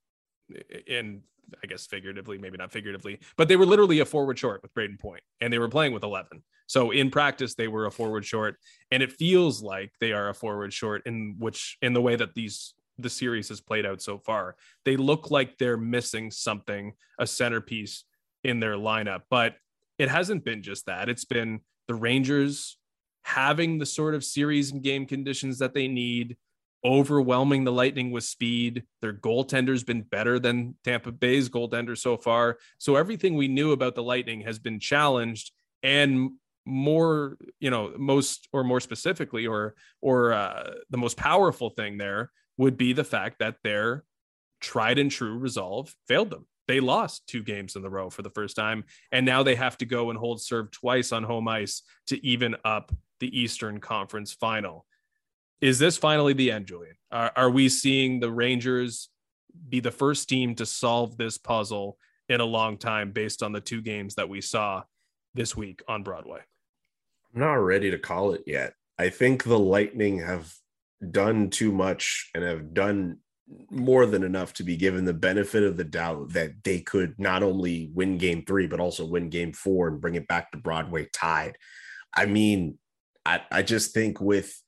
and 0.88 1.22
I 1.62 1.66
guess 1.66 1.86
figuratively, 1.86 2.38
maybe 2.38 2.56
not 2.56 2.72
figuratively, 2.72 3.20
but 3.36 3.48
they 3.48 3.56
were 3.56 3.66
literally 3.66 4.00
a 4.00 4.04
forward 4.04 4.38
short 4.38 4.62
with 4.62 4.72
Brayden 4.74 4.98
Point, 4.98 5.22
and 5.40 5.52
they 5.52 5.58
were 5.58 5.68
playing 5.68 5.92
with 5.92 6.02
eleven. 6.02 6.42
So 6.66 6.90
in 6.90 7.10
practice, 7.10 7.54
they 7.54 7.68
were 7.68 7.86
a 7.86 7.90
forward 7.90 8.24
short, 8.24 8.56
and 8.90 9.02
it 9.02 9.12
feels 9.12 9.62
like 9.62 9.92
they 10.00 10.12
are 10.12 10.30
a 10.30 10.34
forward 10.34 10.72
short 10.72 11.02
in 11.06 11.36
which 11.38 11.76
in 11.82 11.92
the 11.92 12.00
way 12.00 12.16
that 12.16 12.34
these 12.34 12.74
the 12.98 13.10
series 13.10 13.48
has 13.48 13.60
played 13.60 13.86
out 13.86 14.00
so 14.00 14.18
far. 14.18 14.56
They 14.84 14.96
look 14.96 15.30
like 15.30 15.58
they're 15.58 15.76
missing 15.76 16.30
something, 16.30 16.92
a 17.18 17.26
centerpiece 17.26 18.04
in 18.42 18.60
their 18.60 18.74
lineup, 18.74 19.22
but 19.30 19.56
it 19.98 20.08
hasn't 20.08 20.44
been 20.44 20.62
just 20.62 20.86
that. 20.86 21.08
It's 21.08 21.24
been 21.24 21.60
the 21.88 21.94
Rangers 21.94 22.78
having 23.22 23.78
the 23.78 23.86
sort 23.86 24.14
of 24.14 24.24
series 24.24 24.72
and 24.72 24.82
game 24.82 25.06
conditions 25.06 25.58
that 25.58 25.74
they 25.74 25.88
need, 25.88 26.36
overwhelming 26.84 27.64
the 27.64 27.72
Lightning 27.72 28.10
with 28.10 28.24
speed. 28.24 28.84
Their 29.00 29.14
goaltender's 29.14 29.82
been 29.82 30.02
better 30.02 30.38
than 30.38 30.76
Tampa 30.84 31.10
Bay's 31.10 31.48
goaltender 31.48 31.96
so 31.96 32.16
far. 32.16 32.58
So 32.78 32.96
everything 32.96 33.34
we 33.34 33.48
knew 33.48 33.72
about 33.72 33.94
the 33.94 34.02
Lightning 34.02 34.42
has 34.42 34.58
been 34.58 34.78
challenged 34.78 35.52
and 35.82 36.32
more 36.66 37.36
you 37.60 37.70
know 37.70 37.92
most 37.98 38.48
or 38.52 38.64
more 38.64 38.80
specifically 38.80 39.46
or 39.46 39.74
or 40.00 40.32
uh, 40.32 40.72
the 40.90 40.96
most 40.96 41.16
powerful 41.16 41.70
thing 41.70 41.98
there 41.98 42.30
would 42.56 42.76
be 42.76 42.92
the 42.92 43.04
fact 43.04 43.38
that 43.40 43.56
their 43.62 44.04
tried 44.60 44.98
and 44.98 45.10
true 45.10 45.38
resolve 45.38 45.94
failed 46.06 46.30
them. 46.30 46.46
They 46.66 46.80
lost 46.80 47.26
two 47.26 47.42
games 47.42 47.76
in 47.76 47.82
the 47.82 47.90
row 47.90 48.08
for 48.08 48.22
the 48.22 48.30
first 48.30 48.56
time, 48.56 48.84
and 49.12 49.26
now 49.26 49.42
they 49.42 49.54
have 49.54 49.76
to 49.78 49.86
go 49.86 50.10
and 50.10 50.18
hold 50.18 50.40
serve 50.40 50.70
twice 50.70 51.12
on 51.12 51.22
home 51.22 51.46
ice 51.46 51.82
to 52.06 52.24
even 52.26 52.56
up 52.64 52.90
the 53.20 53.38
Eastern 53.38 53.80
Conference 53.80 54.32
final. 54.32 54.86
Is 55.60 55.78
this 55.78 55.96
finally 55.96 56.32
the 56.32 56.50
end, 56.50 56.66
Julian? 56.66 56.96
Are, 57.10 57.32
are 57.36 57.50
we 57.50 57.68
seeing 57.68 58.20
the 58.20 58.30
Rangers 58.30 59.10
be 59.68 59.80
the 59.80 59.90
first 59.90 60.28
team 60.28 60.54
to 60.56 60.66
solve 60.66 61.16
this 61.16 61.38
puzzle 61.38 61.98
in 62.28 62.40
a 62.40 62.44
long 62.44 62.78
time 62.78 63.12
based 63.12 63.42
on 63.42 63.52
the 63.52 63.60
two 63.60 63.82
games 63.82 64.14
that 64.14 64.28
we 64.28 64.40
saw 64.40 64.82
this 65.34 65.56
week 65.56 65.82
on 65.86 66.02
Broadway? 66.02 66.40
I'm 67.34 67.40
not 67.40 67.54
ready 67.54 67.90
to 67.90 67.98
call 67.98 68.32
it 68.32 68.44
yet. 68.46 68.74
I 68.98 69.10
think 69.10 69.44
the 69.44 69.58
Lightning 69.58 70.20
have 70.20 70.54
done 71.10 71.50
too 71.50 71.72
much 71.72 72.30
and 72.34 72.44
have 72.44 72.74
done 72.74 73.18
more 73.70 74.06
than 74.06 74.22
enough 74.22 74.54
to 74.54 74.62
be 74.62 74.76
given 74.76 75.04
the 75.04 75.12
benefit 75.12 75.62
of 75.62 75.76
the 75.76 75.84
doubt 75.84 76.32
that 76.32 76.52
they 76.64 76.80
could 76.80 77.14
not 77.18 77.42
only 77.42 77.90
win 77.94 78.16
game 78.16 78.44
three, 78.44 78.66
but 78.66 78.80
also 78.80 79.04
win 79.04 79.28
game 79.28 79.52
four 79.52 79.88
and 79.88 80.00
bring 80.00 80.14
it 80.14 80.28
back 80.28 80.50
to 80.50 80.58
Broadway 80.58 81.06
tied. 81.12 81.56
I 82.14 82.26
mean, 82.26 82.78
I, 83.26 83.42
I 83.50 83.62
just 83.62 83.92
think 83.92 84.20
with 84.20 84.60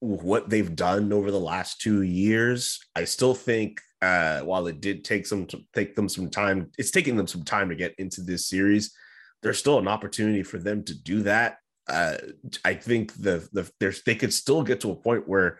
what 0.00 0.48
they've 0.48 0.74
done 0.74 1.12
over 1.12 1.30
the 1.30 1.40
last 1.40 1.80
two 1.80 2.02
years, 2.02 2.80
I 2.94 3.04
still 3.04 3.34
think 3.34 3.80
uh, 4.02 4.40
while 4.40 4.66
it 4.66 4.80
did 4.80 5.04
take 5.04 5.26
some 5.26 5.46
take 5.74 5.94
them 5.94 6.08
some 6.08 6.30
time, 6.30 6.70
it's 6.78 6.90
taking 6.90 7.16
them 7.16 7.26
some 7.26 7.42
time 7.42 7.68
to 7.70 7.74
get 7.74 7.94
into 7.98 8.20
this 8.20 8.48
series. 8.48 8.94
There's 9.42 9.58
still 9.58 9.78
an 9.78 9.88
opportunity 9.88 10.42
for 10.42 10.58
them 10.58 10.84
to 10.84 10.94
do 10.94 11.22
that. 11.22 11.58
Uh, 11.88 12.16
I 12.64 12.74
think 12.74 13.12
the 13.14 13.46
the 13.52 13.70
there's 13.80 14.02
they 14.04 14.14
could 14.14 14.32
still 14.32 14.62
get 14.62 14.80
to 14.80 14.90
a 14.90 14.96
point 14.96 15.28
where 15.28 15.58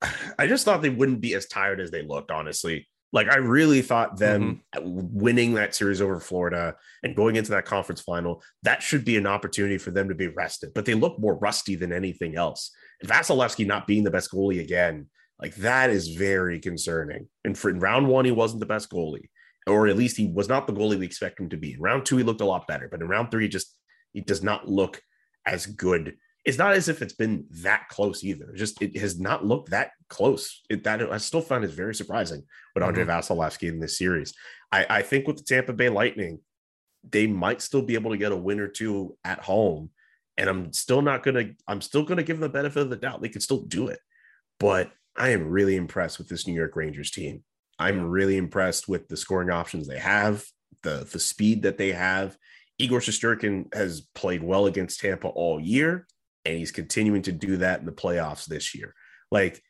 I 0.38 0.46
just 0.46 0.64
thought 0.64 0.82
they 0.82 0.90
wouldn't 0.90 1.20
be 1.20 1.34
as 1.34 1.46
tired 1.46 1.80
as 1.80 1.90
they 1.90 2.02
looked, 2.02 2.30
honestly. 2.30 2.88
Like 3.10 3.28
I 3.28 3.36
really 3.36 3.80
thought 3.80 4.18
them 4.18 4.62
mm-hmm. 4.76 5.18
winning 5.18 5.54
that 5.54 5.74
series 5.74 6.02
over 6.02 6.20
Florida 6.20 6.76
and 7.02 7.16
going 7.16 7.36
into 7.36 7.52
that 7.52 7.64
conference 7.64 8.02
final, 8.02 8.42
that 8.64 8.82
should 8.82 9.02
be 9.02 9.16
an 9.16 9.26
opportunity 9.26 9.78
for 9.78 9.90
them 9.90 10.10
to 10.10 10.14
be 10.14 10.26
rested. 10.26 10.72
But 10.74 10.84
they 10.84 10.92
look 10.92 11.18
more 11.18 11.38
rusty 11.38 11.74
than 11.74 11.90
anything 11.90 12.36
else. 12.36 12.70
And 13.00 13.10
Vasilevskiy 13.10 13.66
not 13.66 13.86
being 13.86 14.04
the 14.04 14.10
best 14.10 14.30
goalie 14.30 14.60
again, 14.60 15.06
like 15.40 15.54
that 15.56 15.88
is 15.88 16.08
very 16.08 16.60
concerning. 16.60 17.28
And 17.44 17.56
for 17.56 17.70
in 17.70 17.80
round 17.80 18.08
one, 18.08 18.26
he 18.26 18.30
wasn't 18.30 18.60
the 18.60 18.66
best 18.66 18.90
goalie. 18.90 19.30
or 19.66 19.86
at 19.86 19.96
least 19.96 20.16
he 20.18 20.26
was 20.26 20.48
not 20.48 20.66
the 20.66 20.72
goalie 20.74 20.98
we 20.98 21.06
expect 21.06 21.40
him 21.40 21.48
to 21.48 21.56
be. 21.56 21.74
In 21.74 21.80
round 21.80 22.04
two, 22.04 22.18
he 22.18 22.24
looked 22.24 22.40
a 22.42 22.46
lot 22.46 22.66
better, 22.66 22.88
but 22.90 23.00
in 23.00 23.08
round 23.08 23.30
three, 23.30 23.48
just 23.48 23.74
he 24.12 24.20
does 24.20 24.42
not 24.42 24.68
look 24.68 25.00
as 25.48 25.66
good. 25.66 26.16
It's 26.44 26.58
not 26.58 26.74
as 26.74 26.88
if 26.88 27.02
it's 27.02 27.14
been 27.14 27.44
that 27.62 27.88
close 27.88 28.24
either. 28.24 28.52
Just 28.54 28.80
it 28.80 28.96
has 28.98 29.18
not 29.18 29.44
looked 29.44 29.70
that 29.70 29.90
close. 30.08 30.62
It, 30.70 30.84
that 30.84 31.02
I 31.02 31.18
still 31.18 31.40
find 31.40 31.64
it 31.64 31.70
very 31.70 31.94
surprising 31.94 32.42
what 32.72 32.82
Andre 32.82 33.04
mm-hmm. 33.04 33.10
Vasilevskiy 33.10 33.68
in 33.68 33.80
this 33.80 33.98
series. 33.98 34.34
I, 34.72 34.86
I 34.88 35.02
think 35.02 35.26
with 35.26 35.36
the 35.36 35.42
Tampa 35.42 35.72
Bay 35.72 35.88
Lightning, 35.88 36.40
they 37.08 37.26
might 37.26 37.60
still 37.62 37.82
be 37.82 37.94
able 37.94 38.10
to 38.10 38.16
get 38.16 38.32
a 38.32 38.36
win 38.36 38.60
or 38.60 38.68
two 38.68 39.16
at 39.24 39.40
home. 39.40 39.90
And 40.36 40.48
I'm 40.48 40.72
still 40.72 41.02
not 41.02 41.22
gonna, 41.22 41.50
I'm 41.66 41.80
still 41.80 42.04
gonna 42.04 42.22
give 42.22 42.38
them 42.38 42.48
the 42.48 42.56
benefit 42.56 42.82
of 42.82 42.90
the 42.90 42.96
doubt. 42.96 43.20
They 43.20 43.28
could 43.28 43.42
still 43.42 43.62
do 43.62 43.88
it. 43.88 43.98
But 44.60 44.92
I 45.16 45.30
am 45.30 45.48
really 45.48 45.76
impressed 45.76 46.18
with 46.18 46.28
this 46.28 46.46
New 46.46 46.54
York 46.54 46.76
Rangers 46.76 47.10
team. 47.10 47.42
I'm 47.78 48.08
really 48.08 48.36
impressed 48.36 48.88
with 48.88 49.08
the 49.08 49.16
scoring 49.16 49.50
options 49.50 49.86
they 49.86 49.98
have, 49.98 50.44
the 50.82 51.08
the 51.10 51.20
speed 51.20 51.62
that 51.62 51.78
they 51.78 51.92
have. 51.92 52.36
Igor 52.78 53.00
Shesterkin 53.00 53.74
has 53.74 54.02
played 54.14 54.42
well 54.42 54.66
against 54.66 55.00
Tampa 55.00 55.28
all 55.28 55.60
year, 55.60 56.06
and 56.44 56.56
he's 56.56 56.70
continuing 56.70 57.22
to 57.22 57.32
do 57.32 57.58
that 57.58 57.80
in 57.80 57.86
the 57.86 57.92
playoffs 57.92 58.46
this 58.46 58.74
year. 58.74 58.94
Like, 59.30 59.62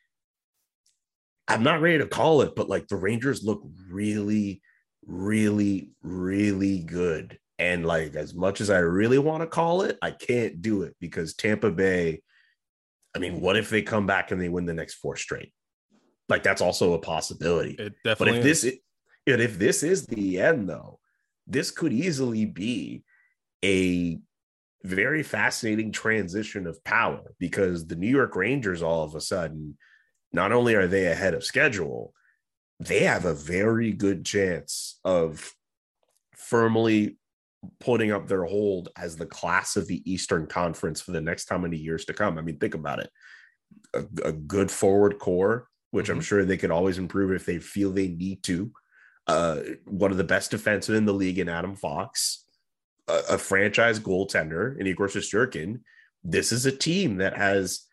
I'm 1.47 1.63
not 1.63 1.81
ready 1.81 1.97
to 1.97 2.07
call 2.07 2.41
it, 2.41 2.55
but 2.55 2.69
like 2.69 2.87
the 2.87 2.95
Rangers 2.95 3.43
look 3.43 3.63
really, 3.89 4.61
really, 5.05 5.89
really 6.03 6.79
good. 6.79 7.39
And 7.57 7.85
like, 7.85 8.15
as 8.15 8.35
much 8.35 8.61
as 8.61 8.69
I 8.69 8.77
really 8.77 9.17
want 9.17 9.41
to 9.41 9.47
call 9.47 9.81
it, 9.81 9.97
I 10.01 10.11
can't 10.11 10.61
do 10.61 10.83
it 10.83 10.95
because 10.99 11.33
Tampa 11.33 11.71
Bay. 11.71 12.21
I 13.15 13.19
mean, 13.19 13.41
what 13.41 13.57
if 13.57 13.71
they 13.71 13.81
come 13.81 14.05
back 14.05 14.29
and 14.29 14.39
they 14.39 14.49
win 14.49 14.67
the 14.67 14.73
next 14.73 14.95
four 14.95 15.15
straight? 15.15 15.51
Like 16.29 16.43
that's 16.43 16.61
also 16.61 16.93
a 16.93 16.99
possibility. 16.99 17.71
It 17.71 17.95
definitely. 18.03 18.39
But 18.39 18.39
if 18.39 18.45
is. 18.45 18.61
this, 18.61 18.73
if 19.25 19.57
this 19.57 19.81
is 19.81 20.05
the 20.05 20.39
end, 20.39 20.69
though, 20.69 20.98
this 21.49 21.71
could 21.71 21.91
easily 21.91 22.45
be 22.45 23.03
a 23.65 24.19
very 24.83 25.23
fascinating 25.23 25.91
transition 25.91 26.67
of 26.67 26.81
power 26.83 27.33
because 27.39 27.87
the 27.87 27.95
New 27.95 28.07
York 28.07 28.35
Rangers, 28.35 28.81
all 28.81 29.03
of 29.03 29.15
a 29.15 29.21
sudden, 29.21 29.77
not 30.31 30.51
only 30.51 30.75
are 30.75 30.87
they 30.87 31.07
ahead 31.07 31.33
of 31.33 31.43
schedule, 31.43 32.13
they 32.79 32.99
have 32.99 33.25
a 33.25 33.33
very 33.33 33.91
good 33.91 34.25
chance 34.25 34.99
of 35.03 35.53
firmly 36.37 37.17
putting 37.79 38.11
up 38.11 38.27
their 38.27 38.45
hold 38.45 38.89
as 38.95 39.17
the 39.17 39.25
class 39.25 39.75
of 39.75 39.87
the 39.87 40.09
Eastern 40.09 40.47
Conference 40.47 41.01
for 41.01 41.11
the 41.11 41.19
next 41.19 41.49
how 41.49 41.57
many 41.57 41.75
years 41.75 42.05
to 42.05 42.13
come. 42.13 42.37
I 42.37 42.41
mean, 42.41 42.57
think 42.57 42.73
about 42.73 42.99
it. 42.99 43.09
A, 43.93 44.29
a 44.29 44.31
good 44.31 44.71
forward 44.71 45.19
core, 45.19 45.67
which 45.91 46.05
mm-hmm. 46.05 46.17
I'm 46.17 46.21
sure 46.21 46.45
they 46.45 46.57
could 46.57 46.71
always 46.71 46.97
improve 46.97 47.31
if 47.31 47.45
they 47.45 47.59
feel 47.59 47.91
they 47.91 48.07
need 48.07 48.43
to. 48.43 48.71
Uh, 49.29 49.61
one 49.85 50.09
of 50.09 50.17
the 50.17 50.23
best 50.23 50.51
defensemen 50.51 50.97
in 50.97 51.05
the 51.05 51.13
league 51.13 51.37
in 51.37 51.47
Adam 51.47 51.75
Fox, 51.75 52.45
a, 53.07 53.35
a 53.35 53.37
franchise 53.37 53.99
goaltender 53.99 54.75
in 54.79 54.87
Igor 54.87 55.07
Shesterkin. 55.07 55.81
This 56.23 56.51
is 56.51 56.65
a 56.65 56.71
team 56.71 57.17
that 57.17 57.37
has 57.37 57.85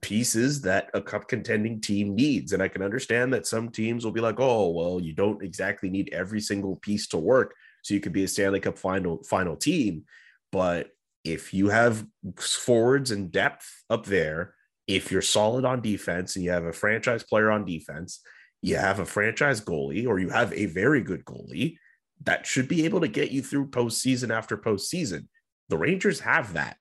pieces 0.00 0.62
that 0.62 0.90
a 0.92 1.00
cup 1.00 1.28
contending 1.28 1.80
team 1.80 2.16
needs. 2.16 2.52
And 2.52 2.60
I 2.60 2.66
can 2.66 2.82
understand 2.82 3.32
that 3.32 3.46
some 3.46 3.68
teams 3.68 4.04
will 4.04 4.10
be 4.10 4.20
like, 4.20 4.40
oh, 4.40 4.70
well, 4.70 4.98
you 5.00 5.12
don't 5.12 5.40
exactly 5.40 5.88
need 5.88 6.10
every 6.12 6.40
single 6.40 6.74
piece 6.74 7.06
to 7.08 7.18
work. 7.18 7.54
So 7.82 7.94
you 7.94 8.00
could 8.00 8.12
be 8.12 8.24
a 8.24 8.28
Stanley 8.28 8.58
Cup 8.58 8.76
final 8.76 9.22
final 9.22 9.54
team. 9.54 10.04
But 10.50 10.88
if 11.22 11.54
you 11.54 11.68
have 11.68 12.04
forwards 12.40 13.12
and 13.12 13.30
depth 13.30 13.84
up 13.88 14.04
there, 14.06 14.54
if 14.88 15.12
you're 15.12 15.22
solid 15.22 15.64
on 15.64 15.80
defense 15.80 16.34
and 16.34 16.44
you 16.44 16.50
have 16.50 16.64
a 16.64 16.72
franchise 16.72 17.22
player 17.22 17.52
on 17.52 17.64
defense, 17.64 18.20
you 18.62 18.76
have 18.76 19.00
a 19.00 19.06
franchise 19.06 19.60
goalie 19.60 20.06
or 20.06 20.18
you 20.18 20.30
have 20.30 20.52
a 20.52 20.66
very 20.66 21.02
good 21.02 21.24
goalie, 21.24 21.76
that 22.24 22.46
should 22.46 22.68
be 22.68 22.84
able 22.84 23.00
to 23.00 23.08
get 23.08 23.30
you 23.30 23.42
through 23.42 23.68
postseason 23.70 24.34
after 24.34 24.56
postseason. 24.56 25.26
The 25.68 25.78
Rangers 25.78 26.20
have 26.20 26.54
that. 26.54 26.76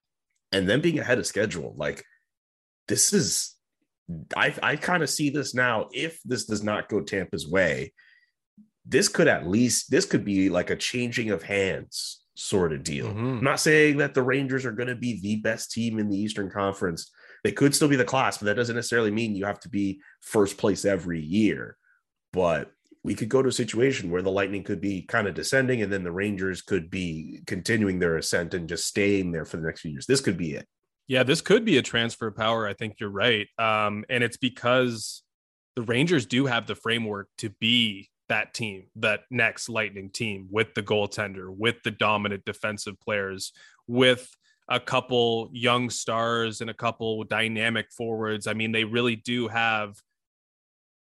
And 0.51 0.69
then 0.69 0.81
being 0.81 0.99
ahead 0.99 1.19
of 1.19 1.27
schedule, 1.27 1.73
like 1.77 2.03
this 2.87 3.13
is 3.13 3.55
I 4.35 4.53
I 4.61 4.75
kind 4.75 5.03
of 5.03 5.09
see 5.09 5.29
this 5.29 5.53
now. 5.53 5.89
If 5.91 6.21
this 6.23 6.45
does 6.45 6.63
not 6.63 6.89
go 6.89 7.01
Tampa's 7.01 7.47
way, 7.47 7.93
this 8.85 9.07
could 9.07 9.27
at 9.27 9.47
least 9.47 9.91
this 9.91 10.05
could 10.05 10.23
be 10.23 10.49
like 10.49 10.69
a 10.69 10.75
changing 10.75 11.31
of 11.31 11.43
hands 11.43 12.21
sort 12.35 12.73
of 12.73 12.83
deal. 12.83 13.07
Mm-hmm. 13.07 13.37
I'm 13.37 13.43
not 13.43 13.59
saying 13.59 13.97
that 13.97 14.13
the 14.13 14.23
Rangers 14.23 14.65
are 14.65 14.71
going 14.71 14.89
to 14.89 14.95
be 14.95 15.19
the 15.21 15.37
best 15.37 15.71
team 15.71 15.99
in 15.99 16.09
the 16.09 16.17
Eastern 16.17 16.49
Conference. 16.49 17.11
They 17.45 17.51
could 17.51 17.75
still 17.75 17.87
be 17.87 17.95
the 17.95 18.03
class, 18.03 18.39
but 18.39 18.45
that 18.45 18.55
doesn't 18.55 18.75
necessarily 18.75 19.11
mean 19.11 19.35
you 19.35 19.45
have 19.45 19.59
to 19.59 19.69
be 19.69 20.01
first 20.19 20.57
place 20.57 20.83
every 20.83 21.21
year. 21.21 21.77
But 22.33 22.71
we 23.03 23.13
could 23.13 23.29
go 23.29 23.43
to 23.43 23.49
a 23.49 23.51
situation 23.51 24.09
where 24.09 24.23
the 24.23 24.31
Lightning 24.31 24.63
could 24.63 24.81
be 24.81 25.03
kind 25.03 25.27
of 25.27 25.35
descending 25.35 25.83
and 25.83 25.93
then 25.93 26.03
the 26.03 26.11
Rangers 26.11 26.63
could 26.63 26.89
be 26.89 27.41
continuing 27.45 27.99
their 27.99 28.17
ascent 28.17 28.55
and 28.55 28.67
just 28.67 28.87
staying 28.87 29.31
there 29.31 29.45
for 29.45 29.57
the 29.57 29.63
next 29.67 29.81
few 29.81 29.91
years. 29.91 30.07
This 30.07 30.21
could 30.21 30.37
be 30.37 30.55
it. 30.55 30.67
Yeah, 31.07 31.21
this 31.21 31.41
could 31.41 31.65
be 31.65 31.77
a 31.77 31.83
transfer 31.83 32.25
of 32.25 32.35
power. 32.35 32.67
I 32.67 32.73
think 32.73 32.95
you're 32.99 33.11
right. 33.11 33.45
Um, 33.59 34.05
and 34.09 34.23
it's 34.23 34.37
because 34.37 35.21
the 35.75 35.83
Rangers 35.83 36.25
do 36.25 36.47
have 36.47 36.65
the 36.65 36.73
framework 36.73 37.29
to 37.37 37.51
be 37.51 38.09
that 38.27 38.55
team, 38.55 38.85
that 38.95 39.19
next 39.29 39.69
Lightning 39.69 40.09
team 40.09 40.47
with 40.49 40.73
the 40.73 40.81
goaltender, 40.81 41.55
with 41.55 41.75
the 41.83 41.91
dominant 41.91 42.43
defensive 42.43 42.99
players, 42.99 43.53
with 43.85 44.35
a 44.67 44.79
couple 44.79 45.49
young 45.51 45.89
stars 45.89 46.61
and 46.61 46.69
a 46.69 46.73
couple 46.73 47.23
dynamic 47.23 47.91
forwards. 47.91 48.47
I 48.47 48.53
mean, 48.53 48.71
they 48.71 48.83
really 48.83 49.15
do 49.15 49.47
have 49.47 49.95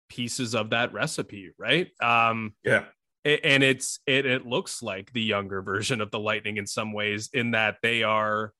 pieces 0.09 0.55
of 0.55 0.71
that 0.71 0.93
recipe, 0.93 1.51
right? 1.57 1.89
Um, 2.01 2.53
yeah. 2.63 2.85
And 3.25 3.63
it's 3.63 3.99
it 4.07 4.25
it 4.25 4.45
looks 4.45 4.81
like 4.81 5.12
the 5.12 5.21
younger 5.21 5.62
version 5.62 5.99
of 5.99 6.09
the 6.09 6.19
Lightning 6.19 6.57
in 6.57 6.65
some 6.65 6.93
ways, 6.93 7.29
in 7.33 7.51
that 7.51 7.77
they 7.83 8.01
are, 8.01 8.53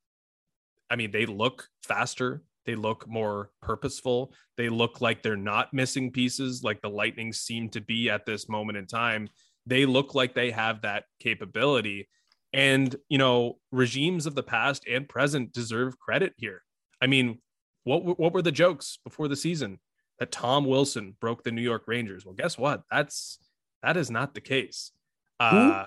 I 0.90 0.98
mean, 0.98 1.12
they 1.12 1.26
look 1.26 1.68
faster, 1.84 2.44
they 2.66 2.76
look 2.76 3.08
more 3.08 3.52
purposeful, 3.62 4.34
they 4.58 4.68
look 4.68 5.00
like 5.02 5.24
they're 5.24 5.38
not 5.38 5.74
missing 5.74 6.12
pieces, 6.12 6.62
like 6.62 6.82
the 6.82 6.90
Lightning 6.90 7.32
seem 7.32 7.70
to 7.70 7.82
be 7.82 8.10
at 8.10 8.26
this 8.26 8.50
moment 8.50 8.78
in 8.78 8.86
time. 8.86 9.30
They 9.66 9.86
look 9.86 10.14
like 10.14 10.36
they 10.36 10.52
have 10.52 10.82
that 10.82 11.06
capability. 11.20 12.10
And, 12.52 12.96
you 13.10 13.18
know, 13.18 13.58
regimes 13.72 14.26
of 14.26 14.36
the 14.36 14.44
past 14.44 14.86
and 14.88 15.08
present 15.08 15.54
deserve 15.54 16.00
credit 16.00 16.34
here. 16.38 16.64
I 17.02 17.08
mean, 17.08 17.40
what 17.84 18.20
what 18.20 18.34
were 18.34 18.42
the 18.42 18.52
jokes 18.52 18.98
before 19.04 19.28
the 19.28 19.36
season? 19.36 19.80
that 20.20 20.32
Tom 20.32 20.66
Wilson 20.66 21.16
broke 21.20 21.44
the 21.44 21.52
New 21.52 21.62
York 21.62 21.84
Rangers. 21.88 22.26
Well, 22.26 22.36
guess 22.36 22.58
what? 22.58 22.84
That's 22.92 23.40
that 23.82 23.98
is 23.98 24.12
not 24.12 24.34
the 24.34 24.42
case. 24.42 24.92
Uh, 25.40 25.86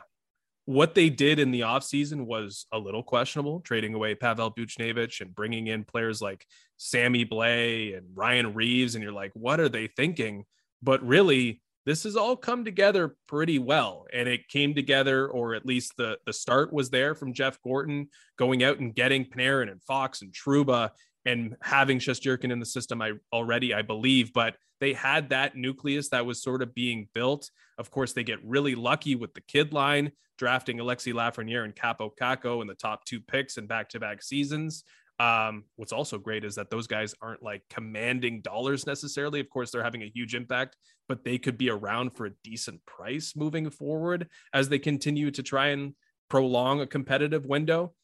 what 0.64 0.94
they 0.94 1.10
did 1.10 1.38
in 1.38 1.50
the 1.50 1.60
offseason 1.60 2.24
was 2.24 2.66
a 2.72 2.78
little 2.78 3.02
questionable, 3.02 3.60
trading 3.60 3.92
away 3.92 4.14
Pavel 4.14 4.50
Buchnevich 4.50 5.20
and 5.20 5.34
bringing 5.34 5.66
in 5.66 5.84
players 5.84 6.22
like 6.22 6.46
Sammy 6.78 7.26
Blais 7.26 7.96
and 7.96 8.06
Ryan 8.14 8.54
Reaves. 8.54 8.94
And 8.94 9.04
you're 9.04 9.12
like, 9.12 9.32
what 9.34 9.60
are 9.60 9.68
they 9.68 9.88
thinking? 9.88 10.46
But 10.82 11.06
really, 11.06 11.60
this 11.84 12.04
has 12.04 12.16
all 12.16 12.36
come 12.36 12.64
together 12.64 13.16
pretty 13.26 13.58
well. 13.58 14.06
And 14.12 14.28
it 14.28 14.48
came 14.48 14.74
together, 14.74 15.28
or 15.28 15.54
at 15.54 15.66
least 15.66 15.94
the, 15.96 16.18
the 16.26 16.32
start 16.32 16.72
was 16.72 16.90
there 16.90 17.14
from 17.14 17.34
Jeff 17.34 17.60
Gorton 17.62 18.08
going 18.38 18.62
out 18.62 18.78
and 18.78 18.94
getting 18.94 19.24
Panarin 19.24 19.70
and 19.70 19.82
Fox 19.82 20.22
and 20.22 20.32
Trouba 20.32 20.90
and 21.24 21.56
having 21.62 21.98
Shesterkin 21.98 22.52
in 22.52 22.58
the 22.58 22.66
system 22.66 23.00
I 23.00 23.12
already, 23.32 23.74
I 23.74 23.82
believe, 23.82 24.32
but 24.32 24.56
they 24.80 24.92
had 24.92 25.28
that 25.30 25.56
nucleus 25.56 26.08
that 26.08 26.26
was 26.26 26.42
sort 26.42 26.62
of 26.62 26.74
being 26.74 27.08
built. 27.14 27.50
Of 27.78 27.90
course, 27.90 28.12
they 28.12 28.24
get 28.24 28.44
really 28.44 28.74
lucky 28.74 29.14
with 29.14 29.32
the 29.32 29.40
kid 29.40 29.72
line, 29.72 30.10
drafting 30.38 30.78
Alexi 30.78 31.12
Lafreniere 31.12 31.64
and 31.64 31.74
Kaapo 31.74 32.10
Kakko 32.20 32.60
in 32.62 32.66
the 32.66 32.74
top 32.74 33.04
two 33.04 33.20
picks 33.20 33.58
in 33.58 33.66
back-to-back 33.66 34.22
seasons. 34.22 34.82
Um, 35.22 35.66
what's 35.76 35.92
also 35.92 36.18
great 36.18 36.42
is 36.42 36.56
that 36.56 36.68
those 36.68 36.88
guys 36.88 37.14
aren't 37.22 37.44
like 37.44 37.62
commanding 37.70 38.40
dollars 38.40 38.88
necessarily. 38.88 39.38
Of 39.38 39.48
course, 39.50 39.70
they're 39.70 39.84
having 39.84 40.02
a 40.02 40.10
huge 40.12 40.34
impact, 40.34 40.76
but 41.08 41.22
they 41.22 41.38
could 41.38 41.56
be 41.56 41.70
around 41.70 42.16
for 42.16 42.26
a 42.26 42.32
decent 42.42 42.84
price 42.86 43.34
moving 43.36 43.70
forward 43.70 44.26
as 44.52 44.68
they 44.68 44.80
continue 44.80 45.30
to 45.30 45.42
try 45.44 45.68
and 45.68 45.94
prolong 46.28 46.80
a 46.80 46.88
competitive 46.88 47.46
window. 47.46 47.94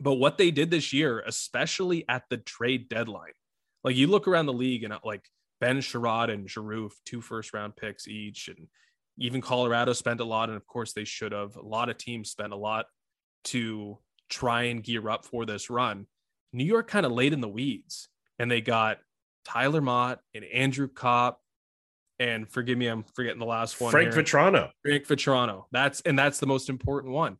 But 0.00 0.14
what 0.14 0.38
they 0.38 0.50
did 0.50 0.70
this 0.70 0.94
year, 0.94 1.22
especially 1.26 2.06
at 2.08 2.22
the 2.30 2.38
trade 2.38 2.88
deadline, 2.88 3.34
like 3.82 3.96
you 3.96 4.06
look 4.06 4.26
around 4.26 4.46
the 4.46 4.54
league 4.54 4.82
and 4.82 4.94
like 5.04 5.28
Ben 5.60 5.82
Chiarot 5.82 6.30
and 6.30 6.48
Giroux, 6.48 6.90
two 7.04 7.20
first 7.20 7.52
round 7.52 7.76
picks 7.76 8.08
each, 8.08 8.48
and 8.48 8.68
even 9.18 9.42
Colorado 9.42 9.92
spent 9.92 10.20
a 10.20 10.24
lot, 10.24 10.48
and 10.48 10.56
of 10.56 10.66
course 10.66 10.94
they 10.94 11.04
should 11.04 11.32
have. 11.32 11.56
A 11.56 11.60
lot 11.60 11.90
of 11.90 11.98
teams 11.98 12.30
spent 12.30 12.54
a 12.54 12.56
lot 12.56 12.86
to 13.44 13.98
try 14.30 14.62
and 14.64 14.82
gear 14.82 15.10
up 15.10 15.26
for 15.26 15.44
this 15.44 15.68
run. 15.68 16.06
New 16.54 16.64
York 16.64 16.88
kind 16.88 17.04
of 17.04 17.12
laid 17.12 17.32
in 17.32 17.40
the 17.40 17.48
weeds, 17.48 18.08
and 18.38 18.50
they 18.50 18.60
got 18.60 18.98
Tyler 19.44 19.80
Motte 19.80 20.20
and 20.34 20.44
Andrew 20.44 20.88
Copp, 20.88 21.40
and 22.18 22.48
forgive 22.48 22.78
me, 22.78 22.86
I'm 22.86 23.02
forgetting 23.14 23.40
the 23.40 23.44
last 23.44 23.80
one. 23.80 23.90
Frank 23.90 24.14
here. 24.14 24.22
Vatrano. 24.22 24.70
Frank 24.82 25.06
Vatrano. 25.06 25.64
That's 25.72 26.00
and 26.02 26.18
that's 26.18 26.38
the 26.38 26.46
most 26.46 26.68
important 26.68 27.12
one. 27.12 27.38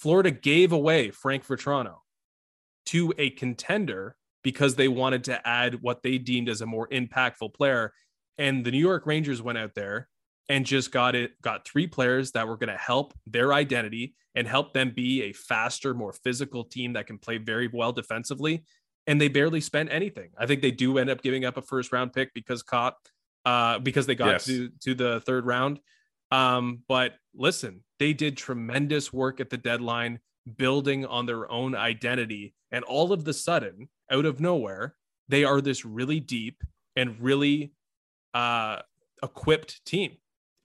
Florida 0.00 0.30
gave 0.30 0.72
away 0.72 1.10
Frank 1.10 1.46
Vatrano 1.46 1.98
to 2.86 3.14
a 3.18 3.30
contender 3.30 4.16
because 4.42 4.74
they 4.74 4.88
wanted 4.88 5.24
to 5.24 5.46
add 5.46 5.82
what 5.82 6.02
they 6.02 6.18
deemed 6.18 6.48
as 6.48 6.60
a 6.60 6.66
more 6.66 6.88
impactful 6.88 7.54
player. 7.54 7.92
And 8.38 8.64
the 8.64 8.70
New 8.70 8.78
York 8.78 9.06
Rangers 9.06 9.42
went 9.42 9.58
out 9.58 9.74
there 9.74 10.08
and 10.48 10.66
just 10.66 10.90
got 10.90 11.14
it 11.14 11.40
got 11.42 11.66
three 11.66 11.86
players 11.86 12.32
that 12.32 12.46
were 12.46 12.56
going 12.56 12.72
to 12.72 12.76
help 12.76 13.14
their 13.26 13.52
identity 13.52 14.14
and 14.34 14.46
help 14.46 14.72
them 14.72 14.92
be 14.94 15.22
a 15.24 15.32
faster, 15.32 15.94
more 15.94 16.12
physical 16.12 16.64
team 16.64 16.92
that 16.94 17.06
can 17.06 17.18
play 17.18 17.38
very 17.38 17.68
well 17.72 17.92
defensively. 17.92 18.64
And 19.06 19.20
they 19.20 19.28
barely 19.28 19.60
spent 19.60 19.92
anything. 19.92 20.30
I 20.38 20.46
think 20.46 20.62
they 20.62 20.70
do 20.70 20.98
end 20.98 21.10
up 21.10 21.22
giving 21.22 21.44
up 21.44 21.56
a 21.56 21.62
first 21.62 21.92
round 21.92 22.12
pick 22.12 22.32
because 22.34 22.62
caught 22.62 22.94
uh, 23.44 23.78
because 23.78 24.06
they 24.06 24.14
got 24.14 24.32
yes. 24.32 24.44
to 24.46 24.70
to 24.82 24.94
the 24.94 25.20
third 25.20 25.46
round. 25.46 25.80
Um, 26.30 26.82
but 26.88 27.14
listen, 27.34 27.82
they 27.98 28.12
did 28.12 28.36
tremendous 28.36 29.12
work 29.12 29.40
at 29.40 29.50
the 29.50 29.56
deadline, 29.56 30.20
building 30.56 31.06
on 31.06 31.26
their 31.26 31.50
own 31.50 31.74
identity, 31.74 32.54
and 32.70 32.84
all 32.84 33.12
of 33.12 33.24
the 33.24 33.32
sudden, 33.32 33.88
out 34.10 34.24
of 34.24 34.40
nowhere, 34.40 34.94
they 35.28 35.44
are 35.44 35.60
this 35.60 35.84
really 35.84 36.20
deep 36.20 36.62
and 36.96 37.20
really 37.20 37.72
uh, 38.34 38.78
equipped 39.22 39.84
team. 39.84 40.16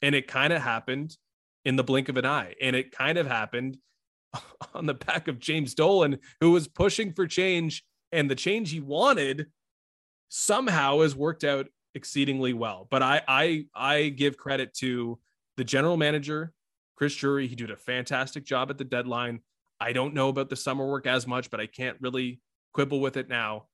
And 0.05 0.13
it 0.13 0.27
kind 0.27 0.53
of 0.53 0.61
happened 0.61 1.17
in 1.65 1.77
the 1.77 1.83
blink 1.83 2.09
of 2.09 2.17
an 2.17 2.27
eye. 2.27 2.53
And 2.61 2.75
it 2.75 2.91
kind 2.91 3.17
of 3.17 3.25
happened 3.25 3.77
on 4.75 4.85
the 4.85 4.93
back 4.93 5.27
of 5.27 5.39
James 5.39 5.73
Dolan, 5.73 6.19
who 6.39 6.51
was 6.51 6.67
pushing 6.67 7.11
for 7.11 7.25
change. 7.25 7.83
And 8.11 8.29
the 8.29 8.35
change 8.35 8.69
he 8.69 8.79
wanted 8.79 9.47
somehow 10.29 11.01
has 11.01 11.15
worked 11.15 11.43
out 11.43 11.65
exceedingly 11.95 12.53
well. 12.53 12.87
But 12.91 13.01
I 13.01 13.23
I 13.27 13.65
I 13.73 14.09
give 14.09 14.37
credit 14.37 14.75
to 14.75 15.17
the 15.57 15.63
general 15.63 15.97
manager, 15.97 16.53
Chris 16.95 17.15
Drury. 17.15 17.47
He 17.47 17.55
did 17.55 17.71
a 17.71 17.75
fantastic 17.75 18.45
job 18.45 18.69
at 18.69 18.77
the 18.77 18.83
deadline. 18.83 19.39
I 19.79 19.91
don't 19.91 20.13
know 20.13 20.29
about 20.29 20.49
the 20.49 20.55
summer 20.55 20.85
work 20.85 21.07
as 21.07 21.25
much, 21.25 21.49
but 21.49 21.59
I 21.59 21.65
can't 21.65 21.97
really 21.99 22.41
quibble 22.73 22.99
with 22.99 23.17
it 23.17 23.27
now. 23.27 23.65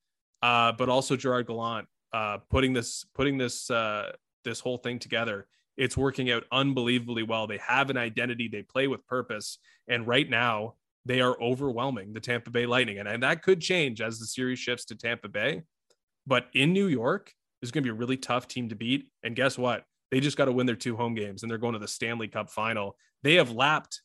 Uh, 0.42 0.72
but 0.72 0.88
also 0.88 1.18
Gerard 1.18 1.48
Gallant 1.48 1.88
uh, 2.14 2.38
putting 2.50 2.74
this 2.74 3.06
putting 3.14 3.38
this 3.38 3.70
uh, 3.70 4.14
this 4.44 4.60
whole 4.60 4.78
thing 4.78 5.00
together. 5.00 5.48
It's 5.82 5.98
working 5.98 6.30
out 6.30 6.44
unbelievably 6.52 7.24
well. 7.24 7.48
They 7.48 7.58
have 7.58 7.90
an 7.90 7.98
identity. 7.98 8.48
They 8.48 8.62
play 8.62 8.88
with 8.88 9.06
purpose, 9.08 9.58
and 9.88 10.06
right 10.06 10.30
now 10.30 10.76
they 11.06 11.22
are 11.22 11.42
overwhelming 11.42 12.14
the 12.14 12.20
Tampa 12.20 12.52
Bay 12.52 12.68
Lightning, 12.68 13.00
and, 13.00 13.08
and 13.08 13.24
that 13.24 13.42
could 13.42 13.60
change 13.60 14.00
as 14.00 14.20
the 14.20 14.28
series 14.28 14.60
shifts 14.60 14.86
to 14.86 14.96
Tampa 14.96 15.28
Bay. 15.28 15.64
But 16.28 16.46
in 16.54 16.72
New 16.72 16.86
York, 16.86 17.34
is 17.62 17.72
going 17.72 17.84
to 17.84 17.88
be 17.88 17.96
a 17.96 18.00
really 18.00 18.18
tough 18.18 18.48
team 18.48 18.70
to 18.70 18.76
beat. 18.76 19.08
And 19.24 19.36
guess 19.36 19.58
what? 19.58 19.84
They 20.12 20.20
just 20.20 20.38
got 20.38 20.46
to 20.46 20.52
win 20.52 20.66
their 20.66 20.76
two 20.76 20.96
home 20.96 21.16
games, 21.16 21.42
and 21.42 21.50
they're 21.50 21.58
going 21.58 21.74
to 21.74 21.80
the 21.80 21.88
Stanley 21.88 22.28
Cup 22.28 22.50
final. 22.50 22.96
They 23.24 23.36
have 23.36 23.52
lapped 23.52 24.02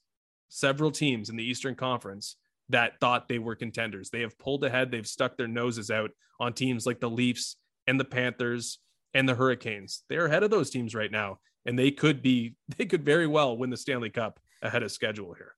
several 0.49 0.91
teams 0.91 1.29
in 1.29 1.37
the 1.37 1.45
Eastern 1.45 1.75
Conference 1.75 2.37
that 2.69 3.01
thought 3.01 3.29
they 3.29 3.39
were 3.39 3.55
contenders. 3.55 4.11
They 4.11 4.21
have 4.21 4.39
pulled 4.39 4.65
ahead. 4.65 4.91
They've 4.91 5.07
stuck 5.07 5.37
their 5.37 5.49
noses 5.49 5.91
out 5.91 6.11
on 6.41 6.53
teams 6.53 6.87
like 6.87 7.01
the 7.01 7.11
Leafs 7.11 7.57
and 7.87 7.99
the 7.99 8.05
Panthers 8.05 8.79
and 9.15 9.29
the 9.29 9.35
Hurricanes. 9.35 10.03
They're 10.09 10.27
ahead 10.27 10.43
of 10.43 10.51
those 10.51 10.71
teams 10.71 10.95
right 10.95 11.11
now, 11.11 11.39
and 11.67 11.79
they 11.79 11.91
could 11.91 12.23
be 12.23 12.57
they 12.77 12.87
could 12.87 13.05
very 13.05 13.27
well 13.27 13.57
win 13.57 13.71
the 13.71 13.77
Stanley 13.77 14.11
Cup 14.11 14.41
ahead 14.63 14.83
of 14.83 14.93
schedule 14.93 15.35
here. 15.35 15.55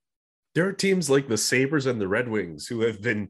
There 0.55 0.67
are 0.67 0.73
teams 0.73 1.09
like 1.09 1.29
the 1.29 1.37
Sabres 1.37 1.87
and 1.87 2.01
the 2.01 2.09
Red 2.09 2.29
Wings 2.29 2.67
who 2.67 2.81
have 2.81 3.01
been 3.01 3.29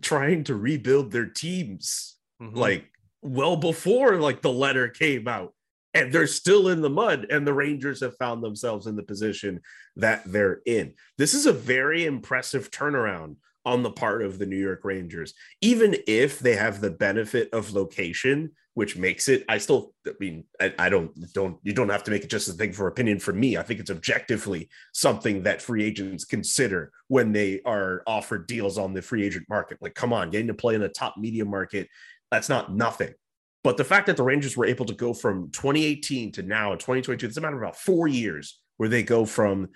trying 0.00 0.44
to 0.44 0.54
rebuild 0.54 1.10
their 1.10 1.26
teams 1.26 2.16
mm-hmm. 2.40 2.56
like 2.56 2.86
well 3.20 3.56
before 3.56 4.16
like 4.16 4.40
the 4.40 4.52
letter 4.52 4.88
came 4.88 5.28
out 5.28 5.52
and 5.94 6.10
they're 6.10 6.26
still 6.26 6.68
in 6.68 6.80
the 6.80 6.88
mud 6.88 7.26
and 7.28 7.46
the 7.46 7.52
rangers 7.52 8.00
have 8.00 8.16
found 8.16 8.42
themselves 8.42 8.86
in 8.86 8.96
the 8.96 9.02
position 9.02 9.60
that 9.96 10.22
they're 10.24 10.62
in 10.64 10.94
this 11.18 11.34
is 11.34 11.44
a 11.44 11.52
very 11.52 12.06
impressive 12.06 12.70
turnaround 12.70 13.36
on 13.64 13.82
the 13.82 13.90
part 13.90 14.22
of 14.22 14.38
the 14.38 14.46
New 14.46 14.58
York 14.58 14.80
Rangers, 14.84 15.34
even 15.60 15.96
if 16.06 16.38
they 16.38 16.56
have 16.56 16.80
the 16.80 16.90
benefit 16.90 17.48
of 17.52 17.72
location, 17.72 18.52
which 18.74 18.96
makes 18.96 19.28
it. 19.28 19.44
I 19.48 19.58
still, 19.58 19.94
I 20.06 20.12
mean, 20.18 20.44
I, 20.60 20.72
I, 20.78 20.88
don't, 20.88 21.12
don't, 21.32 21.58
you 21.62 21.72
don't 21.72 21.90
have 21.90 22.04
to 22.04 22.10
make 22.10 22.24
it 22.24 22.30
just 22.30 22.48
a 22.48 22.52
thing 22.52 22.72
for 22.72 22.86
opinion 22.86 23.18
for 23.18 23.32
me. 23.32 23.56
I 23.56 23.62
think 23.62 23.80
it's 23.80 23.90
objectively 23.90 24.68
something 24.92 25.42
that 25.42 25.62
free 25.62 25.84
agents 25.84 26.24
consider 26.24 26.90
when 27.08 27.32
they 27.32 27.60
are 27.64 28.02
offered 28.06 28.46
deals 28.46 28.78
on 28.78 28.94
the 28.94 29.02
free 29.02 29.24
agent 29.24 29.46
market. 29.48 29.78
Like, 29.80 29.94
come 29.94 30.12
on, 30.12 30.30
getting 30.30 30.48
to 30.48 30.54
play 30.54 30.74
in 30.74 30.82
a 30.82 30.88
top 30.88 31.16
media 31.18 31.44
market, 31.44 31.88
that's 32.30 32.48
not 32.48 32.74
nothing. 32.74 33.12
But 33.62 33.76
the 33.76 33.84
fact 33.84 34.06
that 34.06 34.16
the 34.16 34.24
Rangers 34.24 34.56
were 34.56 34.66
able 34.66 34.86
to 34.86 34.94
go 34.94 35.14
from 35.14 35.50
2018 35.52 36.32
to 36.32 36.42
now 36.42 36.72
2022, 36.72 37.26
it's 37.26 37.36
a 37.36 37.40
matter 37.40 37.56
of 37.56 37.62
about 37.62 37.76
four 37.76 38.08
years 38.08 38.58
where 38.78 38.88
they 38.88 39.02
go 39.02 39.24
from 39.24 39.68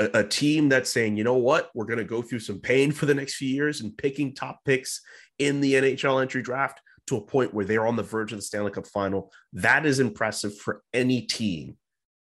a, 0.00 0.20
a 0.20 0.24
team 0.24 0.68
that's 0.68 0.92
saying, 0.92 1.16
you 1.16 1.24
know 1.24 1.36
what, 1.36 1.70
we're 1.74 1.84
going 1.84 1.98
to 1.98 2.04
go 2.04 2.22
through 2.22 2.40
some 2.40 2.58
pain 2.58 2.90
for 2.90 3.06
the 3.06 3.14
next 3.14 3.34
few 3.34 3.48
years 3.48 3.80
and 3.80 3.96
picking 3.96 4.34
top 4.34 4.60
picks 4.64 5.00
in 5.38 5.60
the 5.60 5.74
NHL 5.74 6.20
entry 6.20 6.42
draft 6.42 6.80
to 7.06 7.16
a 7.16 7.20
point 7.20 7.54
where 7.54 7.64
they're 7.64 7.86
on 7.86 7.96
the 7.96 8.02
verge 8.02 8.32
of 8.32 8.38
the 8.38 8.42
Stanley 8.42 8.70
Cup 8.70 8.86
final. 8.86 9.30
That 9.52 9.86
is 9.86 10.00
impressive 10.00 10.56
for 10.56 10.82
any 10.92 11.22
team. 11.22 11.76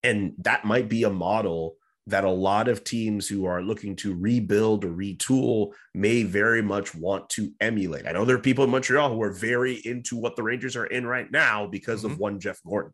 And 0.03 0.33
that 0.39 0.65
might 0.65 0.89
be 0.89 1.03
a 1.03 1.09
model 1.09 1.75
that 2.07 2.23
a 2.23 2.29
lot 2.29 2.69
of 2.69 2.85
teams 2.85 3.27
who 3.27 3.45
are 3.45 3.61
looking 3.61 3.93
to 3.97 4.15
rebuild 4.15 4.85
or 4.85 4.91
retool 4.91 5.73
may 5.93 6.23
very 6.23 6.61
much 6.61 6.95
want 6.95 7.29
to 7.29 7.51
emulate. 7.59 8.07
I 8.07 8.13
know 8.13 8.23
there 8.23 8.37
are 8.37 8.39
people 8.39 8.63
in 8.63 8.69
Montreal 8.69 9.13
who 9.13 9.21
are 9.21 9.33
very 9.33 9.73
into 9.73 10.15
what 10.15 10.37
the 10.37 10.43
Rangers 10.43 10.77
are 10.77 10.85
in 10.85 11.05
right 11.05 11.29
now 11.29 11.67
because 11.67 12.03
mm-hmm. 12.03 12.13
of 12.13 12.19
one 12.19 12.39
Jeff 12.39 12.61
Gorton. 12.65 12.93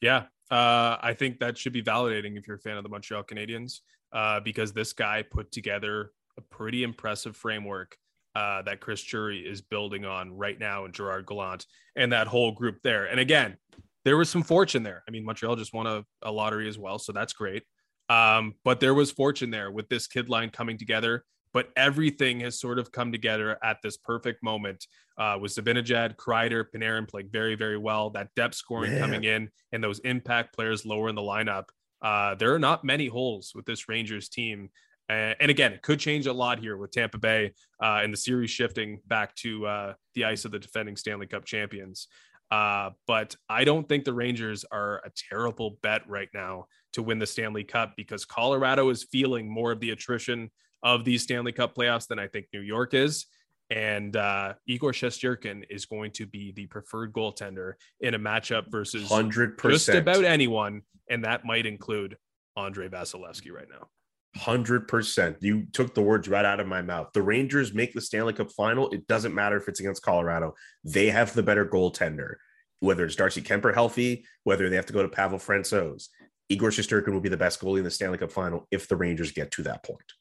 Yeah, 0.00 0.24
uh, 0.52 0.98
I 1.00 1.14
think 1.14 1.38
that 1.38 1.56
should 1.56 1.72
be 1.72 1.82
validating 1.82 2.36
if 2.36 2.46
you're 2.46 2.56
a 2.56 2.60
fan 2.60 2.76
of 2.76 2.82
the 2.82 2.90
Montreal 2.90 3.22
Canadiens, 3.22 3.80
uh, 4.12 4.38
because 4.40 4.74
this 4.74 4.92
guy 4.92 5.22
put 5.22 5.50
together 5.50 6.12
a 6.36 6.42
pretty 6.42 6.82
impressive 6.82 7.34
framework 7.36 7.96
uh, 8.34 8.60
that 8.62 8.80
Chris 8.80 9.02
Drury 9.02 9.40
is 9.40 9.62
building 9.62 10.04
on 10.04 10.30
right 10.36 10.58
now, 10.58 10.84
and 10.84 10.92
Gerard 10.92 11.26
Gallant 11.26 11.64
and 11.96 12.12
that 12.12 12.26
whole 12.26 12.52
group 12.52 12.80
there. 12.82 13.06
And 13.06 13.18
again, 13.18 13.56
there 14.04 14.18
was 14.18 14.28
some 14.28 14.42
fortune 14.42 14.82
there. 14.82 15.02
I 15.08 15.10
mean, 15.10 15.24
Montreal 15.24 15.56
just 15.56 15.72
won 15.72 15.86
a, 15.86 16.04
a 16.20 16.30
lottery 16.30 16.68
as 16.68 16.78
well, 16.78 16.98
so 16.98 17.12
that's 17.12 17.32
great. 17.32 17.62
Um, 18.10 18.54
but 18.62 18.78
there 18.78 18.94
was 18.94 19.10
fortune 19.10 19.50
there 19.50 19.70
with 19.70 19.88
this 19.88 20.06
kid 20.06 20.28
line 20.28 20.50
coming 20.50 20.76
together 20.76 21.24
but 21.52 21.70
everything 21.76 22.40
has 22.40 22.58
sort 22.58 22.78
of 22.78 22.92
come 22.92 23.12
together 23.12 23.58
at 23.62 23.78
this 23.82 23.96
perfect 23.96 24.42
moment 24.42 24.86
uh, 25.18 25.36
with 25.40 25.54
Zibanejad, 25.54 26.16
Kreider, 26.16 26.64
Panarin 26.74 27.08
playing 27.08 27.28
very, 27.30 27.54
very 27.54 27.78
well. 27.78 28.10
That 28.10 28.28
depth 28.34 28.54
scoring 28.54 28.98
coming 28.98 29.24
in 29.24 29.50
and 29.72 29.84
those 29.84 29.98
impact 30.00 30.54
players 30.54 30.86
lower 30.86 31.08
in 31.08 31.14
the 31.14 31.22
lineup. 31.22 31.64
Uh, 32.00 32.34
there 32.34 32.54
are 32.54 32.58
not 32.58 32.84
many 32.84 33.06
holes 33.06 33.52
with 33.54 33.66
this 33.66 33.88
Rangers 33.88 34.28
team. 34.28 34.70
Uh, 35.10 35.34
and 35.40 35.50
again, 35.50 35.72
it 35.72 35.82
could 35.82 36.00
change 36.00 36.26
a 36.26 36.32
lot 36.32 36.58
here 36.58 36.76
with 36.76 36.90
Tampa 36.90 37.18
Bay 37.18 37.52
uh, 37.82 38.00
and 38.02 38.12
the 38.12 38.16
series 38.16 38.50
shifting 38.50 39.00
back 39.06 39.34
to 39.36 39.66
uh, 39.66 39.94
the 40.14 40.24
ice 40.24 40.44
of 40.44 40.50
the 40.50 40.58
defending 40.58 40.96
Stanley 40.96 41.26
Cup 41.26 41.44
champions. 41.44 42.08
Uh, 42.50 42.90
but 43.06 43.34
I 43.48 43.64
don't 43.64 43.88
think 43.88 44.04
the 44.04 44.12
Rangers 44.12 44.64
are 44.70 44.98
a 45.04 45.10
terrible 45.30 45.78
bet 45.82 46.08
right 46.08 46.28
now 46.34 46.66
to 46.92 47.02
win 47.02 47.18
the 47.18 47.26
Stanley 47.26 47.64
Cup 47.64 47.94
because 47.96 48.24
Colorado 48.24 48.90
is 48.90 49.04
feeling 49.04 49.50
more 49.50 49.72
of 49.72 49.80
the 49.80 49.90
attrition 49.90 50.50
of 50.82 51.04
these 51.04 51.22
Stanley 51.22 51.52
Cup 51.52 51.74
playoffs 51.74 52.06
than 52.08 52.18
I 52.18 52.26
think 52.26 52.46
New 52.52 52.60
York 52.60 52.94
is. 52.94 53.26
And 53.70 54.16
uh, 54.16 54.54
Igor 54.66 54.92
Shesterkin 54.92 55.64
is 55.70 55.86
going 55.86 56.10
to 56.12 56.26
be 56.26 56.52
the 56.52 56.66
preferred 56.66 57.12
goaltender 57.12 57.74
in 58.00 58.14
a 58.14 58.18
matchup 58.18 58.70
versus 58.70 59.08
100%. 59.08 59.70
just 59.70 59.88
about 59.88 60.24
anyone. 60.24 60.82
And 61.08 61.24
that 61.24 61.44
might 61.44 61.64
include 61.64 62.16
Andre 62.56 62.88
Vasilevskiy 62.88 63.50
right 63.50 63.68
now. 63.70 63.88
100%. 64.38 65.36
You 65.40 65.66
took 65.72 65.94
the 65.94 66.02
words 66.02 66.28
right 66.28 66.44
out 66.44 66.60
of 66.60 66.66
my 66.66 66.82
mouth. 66.82 67.08
The 67.12 67.22
Rangers 67.22 67.74
make 67.74 67.92
the 67.92 68.00
Stanley 68.00 68.32
Cup 68.32 68.50
final. 68.50 68.90
It 68.90 69.06
doesn't 69.06 69.34
matter 69.34 69.56
if 69.56 69.68
it's 69.68 69.80
against 69.80 70.02
Colorado, 70.02 70.54
they 70.84 71.08
have 71.08 71.32
the 71.34 71.42
better 71.42 71.66
goaltender. 71.66 72.34
Whether 72.80 73.04
it's 73.04 73.14
Darcy 73.14 73.42
Kuemper 73.42 73.72
healthy, 73.72 74.24
whether 74.42 74.68
they 74.68 74.76
have 74.76 74.86
to 74.86 74.92
go 74.92 75.02
to 75.02 75.08
Pavel 75.08 75.38
Francouz, 75.38 76.08
Igor 76.48 76.70
Shesterkin 76.70 77.12
will 77.12 77.20
be 77.20 77.28
the 77.28 77.36
best 77.36 77.60
goalie 77.60 77.78
in 77.78 77.84
the 77.84 77.90
Stanley 77.90 78.18
Cup 78.18 78.32
final 78.32 78.66
if 78.70 78.88
the 78.88 78.96
Rangers 78.96 79.30
get 79.30 79.50
to 79.52 79.62
that 79.62 79.84
point. 79.84 80.12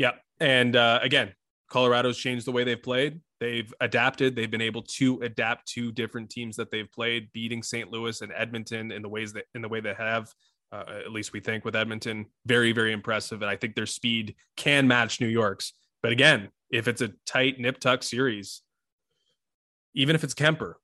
Yeah. 0.00 0.12
And 0.40 0.76
uh, 0.76 0.98
again, 1.02 1.34
Colorado's 1.70 2.16
changed 2.16 2.46
the 2.46 2.52
way 2.52 2.64
they've 2.64 2.82
played. 2.82 3.20
They've 3.38 3.70
adapted. 3.82 4.34
They've 4.34 4.50
been 4.50 4.62
able 4.62 4.80
to 4.82 5.20
adapt 5.20 5.68
to 5.74 5.92
different 5.92 6.30
teams 6.30 6.56
that 6.56 6.70
they've 6.70 6.90
played, 6.90 7.30
beating 7.34 7.62
St. 7.62 7.90
Louis 7.90 8.22
and 8.22 8.32
Edmonton 8.34 8.92
in 8.92 9.02
the 9.02 9.10
ways 9.10 9.34
that 9.34 9.44
in 9.54 9.60
the 9.60 9.68
way 9.68 9.80
they 9.80 9.92
have. 9.92 10.32
Uh, 10.72 10.84
at 11.04 11.12
least 11.12 11.34
we 11.34 11.40
think 11.40 11.66
with 11.66 11.76
Edmonton, 11.76 12.24
very 12.46 12.72
very 12.72 12.92
impressive, 12.92 13.42
and 13.42 13.50
I 13.50 13.56
think 13.56 13.74
their 13.74 13.86
speed 13.86 14.36
can 14.56 14.88
match 14.88 15.20
New 15.20 15.28
York's. 15.28 15.74
But 16.02 16.12
again, 16.12 16.48
if 16.70 16.88
it's 16.88 17.02
a 17.02 17.10
tight 17.26 17.60
nip 17.60 17.78
tuck 17.78 18.02
series, 18.02 18.62
even 19.94 20.14
if 20.14 20.24
it's 20.24 20.34
Kuemper, 20.34 20.74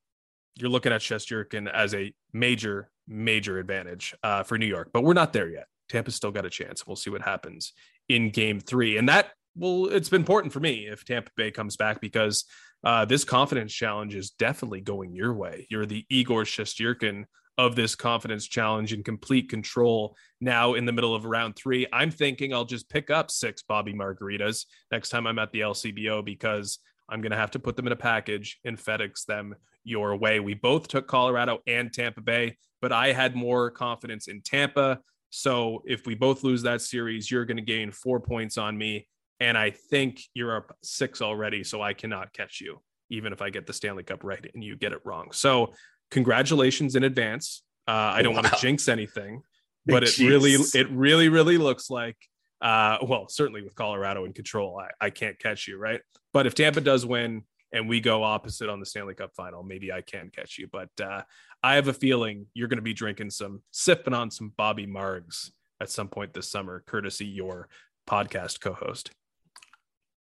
you're 0.56 0.68
looking 0.68 0.92
at 0.92 1.00
Shesterkin 1.00 1.72
as 1.72 1.94
a 1.94 2.12
major 2.34 2.90
major 3.08 3.58
advantage 3.58 4.14
uh, 4.22 4.42
for 4.42 4.58
New 4.58 4.66
York. 4.66 4.90
But 4.92 5.04
we're 5.04 5.14
not 5.14 5.32
there 5.32 5.48
yet. 5.48 5.68
Tampa's 5.88 6.16
still 6.16 6.32
got 6.32 6.44
a 6.44 6.50
chance. 6.50 6.86
We'll 6.86 6.96
see 6.96 7.10
what 7.10 7.22
happens 7.22 7.72
in 8.08 8.30
game 8.30 8.60
three. 8.60 8.96
And 8.96 9.08
that 9.08 9.30
well, 9.56 9.86
it's 9.86 10.10
been 10.10 10.20
important 10.20 10.52
for 10.52 10.60
me 10.60 10.86
if 10.86 11.04
Tampa 11.04 11.30
Bay 11.36 11.50
comes 11.50 11.76
back 11.76 12.00
because 12.00 12.44
uh, 12.84 13.04
this 13.04 13.24
confidence 13.24 13.72
challenge 13.72 14.14
is 14.14 14.30
definitely 14.30 14.82
going 14.82 15.14
your 15.14 15.32
way. 15.32 15.66
You're 15.70 15.86
the 15.86 16.04
Igor 16.10 16.42
Shesterkin 16.42 17.24
of 17.58 17.74
this 17.74 17.94
confidence 17.94 18.46
challenge 18.46 18.92
in 18.92 19.02
complete 19.02 19.48
control 19.48 20.14
now 20.40 20.74
in 20.74 20.84
the 20.84 20.92
middle 20.92 21.14
of 21.14 21.24
round 21.24 21.56
three. 21.56 21.86
I'm 21.92 22.10
thinking 22.10 22.52
I'll 22.52 22.66
just 22.66 22.90
pick 22.90 23.10
up 23.10 23.30
six 23.30 23.62
Bobby 23.62 23.94
Margaritas 23.94 24.66
next 24.92 25.08
time 25.08 25.26
I'm 25.26 25.38
at 25.38 25.52
the 25.52 25.60
LCBO 25.60 26.22
because 26.24 26.78
I'm 27.08 27.22
going 27.22 27.32
to 27.32 27.38
have 27.38 27.52
to 27.52 27.58
put 27.58 27.76
them 27.76 27.86
in 27.86 27.92
a 27.92 27.96
package 27.96 28.58
and 28.64 28.76
FedEx 28.76 29.24
them 29.24 29.54
your 29.84 30.16
way. 30.16 30.40
We 30.40 30.54
both 30.54 30.88
took 30.88 31.06
Colorado 31.06 31.60
and 31.66 31.92
Tampa 31.92 32.20
Bay, 32.20 32.58
but 32.82 32.92
I 32.92 33.12
had 33.12 33.34
more 33.34 33.70
confidence 33.70 34.28
in 34.28 34.42
Tampa. 34.42 35.00
So 35.36 35.82
if 35.84 36.06
we 36.06 36.14
both 36.14 36.44
lose 36.44 36.62
that 36.62 36.80
series, 36.80 37.30
you're 37.30 37.44
going 37.44 37.58
to 37.58 37.62
gain 37.62 37.90
four 37.92 38.20
points 38.20 38.56
on 38.56 38.76
me. 38.78 39.06
And 39.38 39.58
I 39.58 39.68
think 39.68 40.22
you're 40.32 40.56
up 40.56 40.74
six 40.82 41.20
already. 41.20 41.62
So 41.62 41.82
I 41.82 41.92
cannot 41.92 42.32
catch 42.32 42.58
you, 42.58 42.80
even 43.10 43.34
if 43.34 43.42
I 43.42 43.50
get 43.50 43.66
the 43.66 43.74
Stanley 43.74 44.02
Cup 44.02 44.24
right 44.24 44.50
and 44.54 44.64
you 44.64 44.76
get 44.76 44.92
it 44.92 45.00
wrong. 45.04 45.28
So 45.32 45.74
congratulations 46.10 46.96
in 46.96 47.04
advance. 47.04 47.62
Uh, 47.86 47.90
I 48.16 48.22
don't 48.22 48.34
wow. 48.34 48.44
want 48.44 48.54
to 48.54 48.60
jinx 48.62 48.88
anything, 48.88 49.42
but 49.84 50.04
it 50.04 50.16
really, 50.16 50.54
it 50.54 50.88
really, 50.90 51.28
really 51.28 51.58
looks 51.58 51.90
like, 51.90 52.16
uh, 52.62 52.96
well, 53.02 53.28
certainly 53.28 53.60
with 53.60 53.74
Colorado 53.74 54.24
in 54.24 54.32
control, 54.32 54.80
I, 54.80 55.06
I 55.06 55.10
can't 55.10 55.38
catch 55.38 55.68
you, 55.68 55.76
right? 55.76 56.00
But 56.32 56.46
if 56.46 56.54
Tampa 56.54 56.80
does 56.80 57.04
win 57.04 57.42
and 57.76 57.86
we 57.86 58.00
go 58.00 58.22
opposite 58.22 58.70
on 58.70 58.80
the 58.80 58.86
Stanley 58.86 59.14
Cup 59.14 59.34
final, 59.36 59.62
maybe 59.62 59.92
I 59.92 60.00
can 60.00 60.30
catch 60.30 60.56
you. 60.56 60.66
But 60.72 60.88
uh, 61.00 61.22
I 61.62 61.74
have 61.74 61.88
a 61.88 61.92
feeling 61.92 62.46
you're 62.54 62.68
going 62.68 62.78
to 62.78 62.82
be 62.82 62.94
drinking 62.94 63.30
some, 63.30 63.62
sipping 63.70 64.14
on 64.14 64.30
some 64.30 64.52
Bobby 64.56 64.86
Margs 64.86 65.50
at 65.80 65.90
some 65.90 66.08
point 66.08 66.32
this 66.32 66.50
summer, 66.50 66.82
courtesy 66.86 67.26
your 67.26 67.68
podcast 68.08 68.60
co-host. 68.60 69.10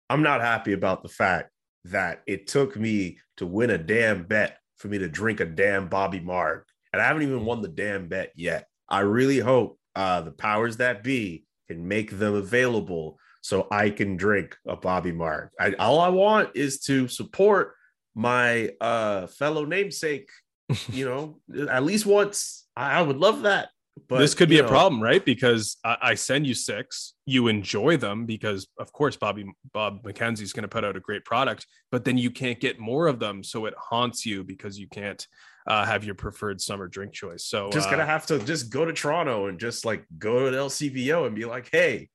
I'm 0.10 0.24
not 0.24 0.42
happy 0.42 0.74
about 0.74 1.04
the 1.04 1.10
fact 1.10 1.52
that 1.86 2.24
it 2.26 2.48
took 2.48 2.76
me 2.76 3.20
to 3.38 3.46
win 3.46 3.70
a 3.70 3.78
damn 3.78 4.24
bet 4.24 4.58
for 4.78 4.88
me 4.88 4.98
to 4.98 5.08
drink 5.08 5.40
a 5.40 5.46
damn 5.46 5.88
Bobby 5.90 6.20
Marg, 6.20 6.64
and 6.92 7.02
I 7.02 7.06
haven't 7.06 7.24
even 7.24 7.46
won 7.46 7.62
the 7.62 7.68
damn 7.68 8.08
bet 8.08 8.32
yet. 8.36 8.68
I 8.90 9.02
really 9.02 9.40
hope 9.40 9.80
uh, 9.96 10.22
the 10.22 10.32
powers 10.32 10.78
that 10.78 11.04
be 11.04 11.46
can 11.68 11.88
make 11.88 12.18
them 12.18 12.34
available 12.34 13.20
so 13.44 13.68
I 13.70 13.90
can 13.90 14.16
drink 14.16 14.56
a 14.66 14.78
Bobby 14.78 15.12
Marg. 15.12 15.50
I, 15.60 15.74
all 15.74 16.00
I 16.00 16.08
want 16.08 16.52
is 16.56 16.80
to 16.86 17.10
support 17.10 17.76
my 18.16 18.72
uh, 18.80 19.28
fellow 19.28 19.66
namesake. 19.66 20.30
you 20.92 21.06
know, 21.06 21.68
at 21.70 21.84
least 21.84 22.06
once. 22.06 22.66
I, 22.76 23.00
I 23.00 23.02
would 23.02 23.18
love 23.18 23.42
that. 23.42 23.70
But 24.08 24.20
this 24.20 24.34
could 24.34 24.50
be 24.50 24.60
know. 24.60 24.66
a 24.66 24.68
problem, 24.68 25.04
right? 25.04 25.24
Because 25.24 25.78
I, 25.84 25.98
I, 26.02 26.14
send 26.16 26.48
you 26.48 26.56
six, 26.56 27.14
you 27.28 27.48
enjoy 27.48 27.98
them 27.98 28.26
because, 28.26 28.68
of 28.80 28.92
course, 28.92 29.16
Bobby 29.16 29.46
Bob 29.72 30.02
McKenzie's 30.04 30.52
going 30.52 30.64
to 30.64 30.68
put 30.68 30.84
out 30.84 30.96
a 30.96 31.00
great 31.00 31.26
product, 31.26 31.68
but 31.92 32.04
then 32.04 32.18
you 32.18 32.32
can't 32.32 32.60
get 32.60 32.80
more 32.80 33.06
of 33.06 33.20
them, 33.20 33.44
so 33.44 33.66
it 33.66 33.76
haunts 33.78 34.26
you 34.26 34.44
because 34.44 34.80
you 34.80 34.88
can't 34.88 35.28
uh, 35.68 35.86
have 35.86 36.04
your 36.04 36.16
preferred 36.16 36.60
summer 36.60 36.88
drink 36.88 37.14
choice. 37.14 37.46
So 37.46 37.70
just 37.70 37.90
gonna 37.90 38.04
uh, 38.04 38.08
have 38.08 38.26
to 38.28 38.40
just 38.40 38.72
go 38.72 38.84
to 38.84 38.94
Toronto 38.94 39.48
and 39.48 39.60
just 39.60 39.86
like 39.86 40.06
go 40.18 40.50
to 40.50 40.58
LCBO 40.58 41.28
and 41.28 41.36
be 41.36 41.46
like, 41.46 41.70
hey, 41.72 42.10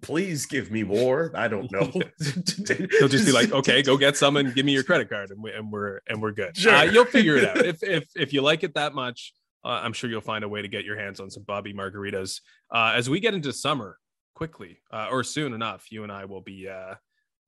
please 0.00 0.46
give 0.46 0.70
me 0.70 0.82
more. 0.82 1.32
I 1.34 1.48
don't 1.48 1.70
know. 1.70 1.90
He'll 2.98 3.08
just 3.08 3.26
be 3.26 3.32
like, 3.32 3.52
okay, 3.52 3.82
go 3.82 3.96
get 3.96 4.16
some 4.16 4.36
and 4.36 4.54
give 4.54 4.66
me 4.66 4.72
your 4.72 4.82
credit 4.82 5.08
card, 5.08 5.30
and, 5.30 5.42
we, 5.42 5.52
and 5.52 5.70
we're 5.70 6.00
and 6.08 6.20
we're 6.20 6.32
good. 6.32 6.56
Sure. 6.56 6.74
Uh, 6.74 6.82
you'll 6.84 7.04
figure 7.04 7.36
it 7.36 7.44
out 7.44 7.58
if 7.64 7.82
if 7.82 8.08
if 8.16 8.32
you 8.32 8.42
like 8.42 8.62
it 8.64 8.74
that 8.74 8.94
much. 8.94 9.32
Uh, 9.64 9.80
I'm 9.82 9.94
sure 9.94 10.10
you'll 10.10 10.20
find 10.20 10.44
a 10.44 10.48
way 10.48 10.60
to 10.60 10.68
get 10.68 10.84
your 10.84 10.98
hands 10.98 11.20
on 11.20 11.30
some 11.30 11.42
Bobby 11.42 11.72
margaritas 11.72 12.40
uh, 12.70 12.92
as 12.94 13.08
we 13.08 13.18
get 13.18 13.32
into 13.32 13.50
summer 13.50 13.98
quickly 14.34 14.78
uh, 14.92 15.08
or 15.10 15.24
soon 15.24 15.54
enough. 15.54 15.90
You 15.90 16.02
and 16.02 16.12
I 16.12 16.26
will 16.26 16.42
be 16.42 16.68
uh, 16.68 16.94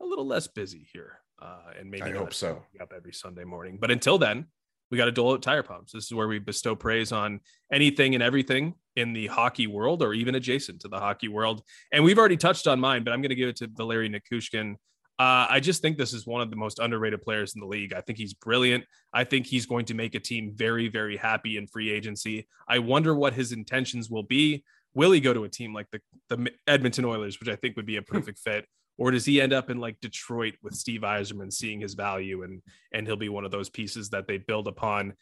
a 0.01 0.05
little 0.05 0.27
less 0.27 0.47
busy 0.47 0.89
here, 0.93 1.19
uh, 1.41 1.73
and 1.79 1.91
maybe 1.91 2.05
I 2.05 2.13
hope 2.13 2.33
so. 2.33 2.65
Up 2.81 2.93
every 2.97 3.13
Sunday 3.13 3.45
morning, 3.45 3.79
but 3.81 3.91
until 3.91 4.19
then, 4.19 4.47
we 4.91 4.99
got 4.99 5.07
to 5.07 5.13
dole 5.13 5.33
out 5.33 5.43
tire 5.43 5.63
pumps. 5.63 5.93
This 5.93 6.05
is 6.05 6.15
where 6.15 6.29
we 6.29 6.39
bestow 6.39 6.77
praise 6.77 7.13
on 7.13 7.41
anything 7.73 8.15
and 8.15 8.23
everything 8.23 8.75
in 8.95 9.13
the 9.13 9.27
hockey 9.27 9.67
world 9.67 10.03
or 10.03 10.15
even 10.15 10.35
adjacent 10.35 10.81
to 10.81 10.89
the 10.89 10.99
hockey 10.99 11.29
world. 11.29 11.63
And 11.93 12.05
we've 12.05 12.19
already 12.19 12.37
touched 12.37 12.67
on 12.67 12.81
mine, 12.81 13.05
but 13.05 13.13
I'm 13.13 13.21
going 13.21 13.31
to 13.31 13.37
give 13.37 13.49
it 13.49 13.57
to 13.57 13.69
Valeri 13.75 14.09
Nichushkin. 14.09 14.77
Uh, 15.19 15.47
I 15.49 15.61
just 15.61 15.81
think 15.81 15.97
this 15.97 16.13
is 16.13 16.27
one 16.27 16.43
of 16.43 16.51
the 16.51 16.57
most 16.57 16.79
underrated 16.79 17.23
players 17.23 17.55
in 17.55 17.61
the 17.61 17.67
league. 17.67 17.95
I 17.95 18.03
think 18.03 18.19
he's 18.19 18.35
brilliant. 18.35 18.85
I 19.13 19.25
think 19.25 19.47
he's 19.47 19.65
going 19.65 19.87
to 19.87 19.95
make 19.95 20.15
a 20.15 20.21
team 20.21 20.53
very, 20.55 20.89
very 20.89 21.17
happy 21.17 21.57
in 21.57 21.67
free 21.67 21.91
agency. 21.91 22.47
I 22.69 22.81
wonder 22.81 23.15
what 23.15 23.33
his 23.33 23.53
intentions 23.53 24.11
will 24.11 24.25
be. 24.25 24.63
Will 24.95 25.13
he 25.13 25.21
go 25.21 25.33
to 25.33 25.45
a 25.45 25.49
team 25.49 25.75
like 25.75 25.87
the, 25.91 26.01
the 26.29 26.51
Edmonton 26.67 27.05
Oilers, 27.07 27.41
which 27.41 27.49
I 27.49 27.57
think 27.57 27.77
would 27.77 27.87
be 27.87 27.97
a 27.97 28.03
perfect 28.15 28.39
fit? 28.39 28.67
Or 28.99 29.11
does 29.11 29.25
he 29.25 29.41
end 29.41 29.53
up 29.53 29.71
in 29.71 29.79
like 29.79 30.01
Detroit 30.01 30.55
with 30.63 30.75
Steve 30.75 31.03
Yzerman 31.03 31.53
seeing 31.53 31.81
his 31.81 31.95
value 31.95 32.43
and 32.43 32.63
and 32.93 33.07
he'll 33.07 33.17
be 33.17 33.29
one 33.29 33.45
of 33.45 33.51
those 33.51 33.69
pieces 33.69 34.11
that 34.11 34.27
they 34.27 34.39
build 34.39 34.69
upon 34.69 35.15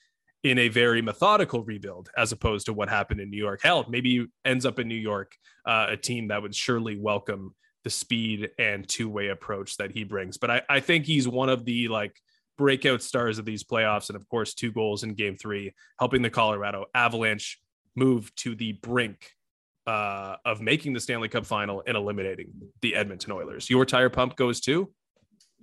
in 0.42 0.58
a 0.58 0.68
very 0.68 1.00
methodical 1.00 1.64
rebuild 1.64 2.10
as 2.16 2.30
opposed 2.30 2.66
to 2.66 2.72
what 2.72 2.88
happened 2.88 3.20
in 3.20 3.30
New 3.30 3.38
York. 3.38 3.60
Hell, 3.62 3.86
maybe 3.88 4.26
ends 4.44 4.66
up 4.66 4.78
in 4.78 4.86
New 4.86 4.94
York, 4.94 5.32
uh, 5.64 5.86
a 5.88 5.96
team 5.96 6.28
that 6.28 6.42
would 6.42 6.54
surely 6.54 6.98
welcome 6.98 7.54
the 7.82 7.90
speed 7.90 8.50
and 8.58 8.86
two-way 8.86 9.28
approach 9.28 9.76
that 9.78 9.90
he 9.90 10.04
brings. 10.04 10.36
But 10.36 10.50
I, 10.50 10.62
I 10.68 10.80
think 10.80 11.06
he's 11.06 11.26
one 11.26 11.48
of 11.48 11.64
the 11.64 11.88
like 11.88 12.14
breakout 12.58 13.02
stars 13.02 13.38
of 13.38 13.46
these 13.46 13.64
playoffs, 13.64 14.10
and 14.10 14.16
of 14.16 14.28
course, 14.28 14.54
two 14.54 14.70
goals 14.70 15.02
in 15.02 15.14
Game 15.14 15.36
Three, 15.36 15.74
helping 15.98 16.22
the 16.22 16.30
Colorado 16.30 16.86
Avalanche 16.94 17.58
move 17.96 18.34
to 18.36 18.54
the 18.54 18.72
brink 18.72 19.30
uh, 19.86 20.36
of 20.44 20.60
making 20.60 20.92
the 20.92 21.00
Stanley 21.00 21.28
Cup 21.28 21.46
final 21.46 21.82
and 21.86 21.96
eliminating 21.96 22.48
the 22.82 22.94
Edmonton 22.94 23.32
Oilers. 23.32 23.68
Your 23.68 23.84
tire 23.84 24.10
pump 24.10 24.36
goes 24.36 24.60
to 24.62 24.90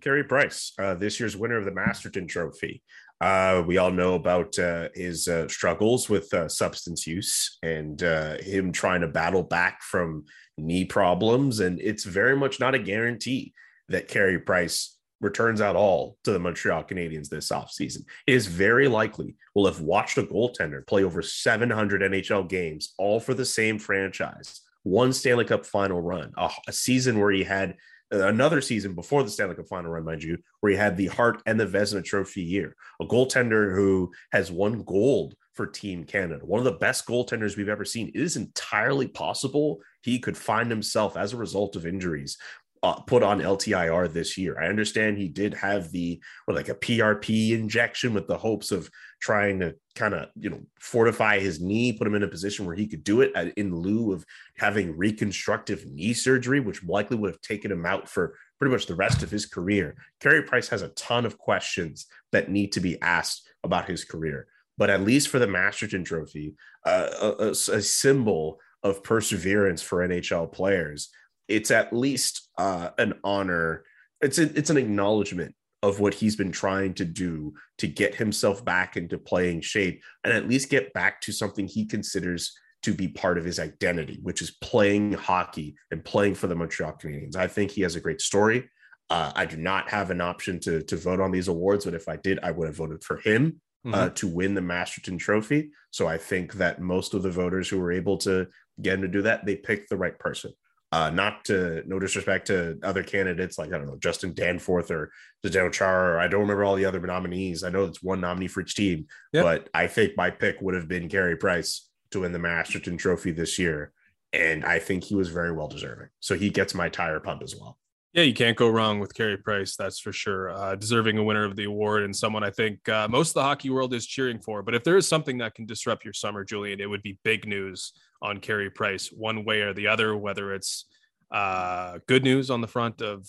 Carey 0.02 0.24
Price, 0.24 0.74
uh, 0.80 0.96
this 0.96 1.20
year's 1.20 1.38
winner 1.38 1.58
of 1.58 1.66
the 1.66 1.72
Masterton 1.72 2.28
Trophy. 2.28 2.82
Uh, 3.22 3.64
we 3.68 3.78
all 3.78 3.92
know 3.92 4.16
about 4.16 4.58
uh, 4.58 4.90
his 4.96 5.28
uh, 5.28 5.48
struggles 5.48 6.10
with 6.10 6.34
uh, 6.34 6.50
substance 6.50 7.06
use 7.06 7.60
and 7.62 8.02
uh, 8.02 8.38
him 8.40 8.72
trying 8.72 9.02
to 9.02 9.08
battle 9.08 9.44
back 9.44 9.84
from 9.84 10.26
knee 10.58 10.86
problems. 10.86 11.60
And 11.60 11.80
it's 11.80 12.04
very 12.04 12.36
much 12.36 12.60
not 12.60 12.74
a 12.74 12.80
guarantee 12.80 13.54
that 13.90 14.08
Carey 14.08 14.40
Price 14.40 14.98
returns 15.22 15.62
at 15.62 15.76
all 15.76 16.18
to 16.24 16.32
the 16.32 16.40
Montreal 16.40 16.84
Canadiens 16.84 17.30
this 17.30 17.50
offseason. 17.50 18.04
It 18.28 18.34
is 18.34 18.48
very 18.48 18.88
likely 18.88 19.36
we'll 19.56 19.68
have 19.68 19.82
watched 19.82 20.18
a 20.18 20.24
goaltender 20.24 20.86
play 20.86 21.04
over 21.04 21.22
700 21.22 22.02
NHL 22.02 22.50
games, 22.50 22.94
all 22.98 23.20
for 23.20 23.34
the 23.34 23.46
same 23.46 23.80
franchise. 23.80 24.62
One 24.84 25.14
Stanley 25.14 25.46
Cup 25.46 25.66
final 25.66 26.02
run, 26.02 26.34
a, 26.38 26.50
a 26.68 26.74
season 26.74 27.20
where 27.20 27.32
he 27.32 27.44
had 27.44 27.76
uh, 28.14 28.28
another 28.28 28.62
season 28.62 28.96
before 28.96 29.24
the 29.24 29.30
Stanley 29.30 29.56
Cup 29.56 29.68
final 29.68 29.92
run, 29.92 30.04
mind 30.04 30.24
you, 30.24 30.38
where 30.60 30.72
he 30.72 30.78
had 30.78 30.98
the 30.98 31.08
Hart 31.08 31.42
and 31.46 31.60
the 31.60 31.68
Vezina 31.68 32.04
Trophy 32.04 32.42
year. 32.42 32.76
A 33.00 33.06
goaltender 33.06 33.74
who 33.76 34.12
has 34.32 34.52
won 34.52 34.84
gold 34.84 35.36
for 35.54 35.68
Team 35.68 36.04
Canada, 36.04 36.46
one 36.46 36.60
of 36.60 36.66
the 36.66 36.80
best 36.80 37.06
goaltenders 37.06 37.58
we've 37.58 37.70
ever 37.70 37.86
seen. 37.86 38.08
It 38.10 38.22
is 38.22 38.38
entirely 38.38 39.08
possible 39.08 39.80
he 40.02 40.18
could 40.18 40.38
find 40.38 40.70
himself 40.70 41.18
as 41.18 41.34
a 41.34 41.38
result 41.38 41.76
of 41.76 41.86
injuries 41.86 42.38
uh, 42.84 42.96
put 43.02 43.22
on 43.22 43.42
LTIR 43.42 44.12
this 44.12 44.38
year. 44.38 44.60
I 44.60 44.68
understand 44.68 45.18
he 45.18 45.28
did 45.28 45.54
have 45.54 45.92
the 45.92 46.20
or 46.48 46.56
like 46.56 46.70
a 46.70 46.76
PRP 46.76 47.52
injection 47.52 48.14
with 48.14 48.28
the 48.28 48.38
hopes 48.38 48.72
of 48.72 48.90
trying 49.22 49.60
to 49.60 49.76
kind 49.94 50.16
of 50.16 50.30
you 50.36 50.50
know 50.50 50.62
fortify 50.80 51.40
his 51.40 51.62
knee, 51.62 51.94
put 51.94 52.08
him 52.08 52.16
in 52.16 52.24
a 52.24 52.28
position 52.28 52.66
where 52.66 52.76
he 52.76 52.88
could 52.88 53.04
do 53.04 53.22
it 53.22 53.32
at, 53.36 53.50
in 53.56 53.76
lieu 53.76 54.14
of 54.14 54.26
having 54.58 54.98
reconstructive 54.98 55.86
knee 55.86 56.14
surgery, 56.14 56.60
which 56.60 56.84
likely 56.84 57.18
would 57.18 57.32
have 57.32 57.42
taken 57.42 57.72
him 57.72 57.86
out 57.86 58.10
for 58.10 58.36
pretty 58.58 58.72
much 58.72 58.88
the 58.88 58.96
rest 58.96 59.22
of 59.22 59.30
his 59.30 59.46
career. 59.46 59.96
Carey 60.20 60.42
Price 60.42 60.70
has 60.70 60.82
a 60.82 60.90
ton 60.90 61.26
of 61.26 61.38
questions 61.38 62.08
that 62.32 62.50
need 62.50 62.72
to 62.72 62.80
be 62.80 63.00
asked 63.02 63.48
about 63.64 63.90
his 63.90 64.04
career, 64.04 64.48
but 64.78 64.90
at 64.90 65.02
least 65.02 65.28
for 65.28 65.38
the 65.38 65.48
Masterton 65.48 66.04
Trophy, 66.04 66.56
uh, 66.86 67.10
a, 67.22 67.46
a, 67.46 67.50
a 67.50 67.82
symbol 67.82 68.60
of 68.82 69.04
perseverance 69.04 69.84
for 69.84 70.08
NHL 70.08 70.52
players 70.52 71.10
it's 71.52 71.72
at 71.72 71.92
least 71.92 72.50
uh, 72.62 72.92
an 73.00 73.14
honor. 73.24 73.84
It's 74.22 74.38
a, 74.38 74.44
it's 74.58 74.70
an 74.70 74.78
acknowledgement 74.78 75.56
of 75.82 76.00
what 76.00 76.14
he's 76.14 76.36
been 76.36 76.52
trying 76.52 76.94
to 76.94 77.06
do 77.06 77.54
to 77.80 77.88
get 77.88 78.14
himself 78.14 78.64
back 78.64 78.96
into 78.96 79.18
playing 79.18 79.62
shape 79.62 80.04
and 80.24 80.32
at 80.32 80.48
least 80.48 80.70
get 80.70 80.94
back 80.94 81.22
to 81.22 81.32
something 81.32 81.68
he 81.68 81.86
considers 81.86 82.56
to 82.84 82.94
be 82.94 83.08
part 83.08 83.40
of 83.40 83.46
his 83.46 83.60
identity, 83.60 84.20
which 84.22 84.44
is 84.44 84.52
playing 84.62 85.14
hockey 85.14 85.76
and 85.90 86.06
playing 86.06 86.36
for 86.36 86.46
the 86.46 86.56
Montreal 86.56 86.98
Canadiens. 87.02 87.36
I 87.36 87.48
think 87.48 87.72
he 87.72 87.82
has 87.82 87.96
a 87.96 88.02
great 88.02 88.22
story. 88.22 88.70
Uh, 89.10 89.32
I 89.36 89.46
do 89.46 89.58
not 89.58 89.90
have 89.90 90.12
an 90.12 90.22
option 90.22 90.60
to 90.62 90.84
to 90.84 90.96
vote 90.96 91.20
on 91.20 91.32
these 91.32 91.48
awards, 91.48 91.86
but 91.86 91.96
if 91.96 92.08
I 92.08 92.16
did, 92.16 92.40
I 92.44 92.52
would 92.52 92.68
have 92.68 92.78
voted 92.78 93.04
for 93.04 93.18
him 93.18 93.60
uh, 93.86 93.90
mm-hmm. 93.90 93.94
uh, 93.94 94.10
to 94.10 94.28
win 94.28 94.54
the 94.54 94.62
Masterton 94.62 95.18
Trophy. 95.18 95.72
So 95.90 96.08
I 96.08 96.18
think 96.18 96.54
that 96.54 96.80
most 96.80 97.14
of 97.14 97.24
the 97.24 97.32
voters 97.32 97.68
who 97.68 97.80
were 97.80 97.92
able 97.92 98.18
to 98.20 98.48
get 98.82 98.96
him 98.96 99.02
to 99.02 99.08
do 99.08 99.24
that, 99.24 99.46
they 99.46 99.56
picked 99.56 99.90
the 99.90 99.98
right 99.98 100.18
person. 100.18 100.54
Uh, 100.94 101.10
not 101.10 101.46
to 101.46 101.84
no 101.88 102.00
disrespect 102.00 102.48
to 102.48 102.78
other 102.84 103.02
candidates 103.02 103.58
like 103.58 103.70
I 103.70 103.78
don't 103.78 103.88
know 103.88 103.98
Justin 103.98 104.34
Danforth 104.34 104.92
or 104.92 105.12
Zdeno 105.46 105.72
Chara. 105.72 106.16
Or 106.16 106.20
I 106.20 106.28
don't 106.28 106.42
remember 106.42 106.66
all 106.66 106.76
the 106.76 106.86
other 106.86 107.00
nominees. 107.00 107.64
I 107.64 107.70
know 107.70 107.86
it's 107.86 108.04
one 108.04 108.20
nominee 108.20 108.48
for 108.48 108.62
each 108.62 108.76
team, 108.76 109.08
yep. 109.32 109.44
but 109.44 109.70
I 109.74 109.88
think 109.88 110.18
my 110.18 110.30
pick 110.30 110.60
would 110.60 110.76
have 110.76 110.90
been 110.90 111.08
Carey 111.08 111.38
Price 111.38 111.90
to 112.12 112.22
win 112.22 112.34
the 112.34 112.40
Masterton 112.40 112.98
Trophy 112.98 113.32
this 113.32 113.58
year, 113.58 113.94
and 114.34 114.66
I 114.66 114.80
think 114.80 115.06
he 115.06 115.16
was 115.16 115.30
very 115.30 115.54
well 115.54 115.70
deserving. 115.70 116.10
So 116.20 116.36
he 116.36 116.50
gets 116.50 116.76
my 116.76 116.90
tire 116.90 117.22
pump 117.22 117.42
as 117.42 117.56
well. 117.56 117.78
Yeah, 118.14 118.24
you 118.24 118.34
can't 118.34 118.58
go 118.58 118.68
wrong 118.68 119.00
with 119.00 119.14
Carey 119.14 119.38
Price. 119.38 119.78
That's 119.78 119.98
for 119.98 120.12
sure. 120.12 120.50
Uh, 120.50 120.76
deserving 120.76 121.18
a 121.18 121.24
winner 121.24 121.46
of 121.46 121.56
the 121.56 121.64
award 121.64 122.04
and 122.04 122.14
someone 122.14 122.44
I 122.44 122.50
think 122.50 122.88
uh, 122.90 123.08
most 123.10 123.30
of 123.30 123.34
the 123.36 123.44
hockey 123.44 123.70
world 123.70 123.94
is 123.94 124.06
cheering 124.06 124.42
for. 124.42 124.62
But 124.62 124.76
if 124.76 124.84
there 124.84 124.98
is 124.98 125.08
something 125.08 125.38
that 125.38 125.56
can 125.56 125.66
disrupt 125.66 126.04
your 126.04 126.14
summer, 126.14 126.44
Julian, 126.44 126.82
it 126.82 126.90
would 126.90 127.04
be 127.04 127.18
big 127.24 127.48
news 127.48 127.94
on 128.22 128.40
Carey 128.40 128.70
Price, 128.70 129.12
one 129.12 129.44
way 129.46 129.62
or 129.62 129.74
the 129.74 129.88
other, 129.88 130.16
whether 130.16 130.54
it's 130.54 130.86
uh, 131.32 132.00
good 132.08 132.24
news 132.24 132.50
on 132.50 132.62
the 132.62 132.68
front 132.68 133.02
of 133.02 133.28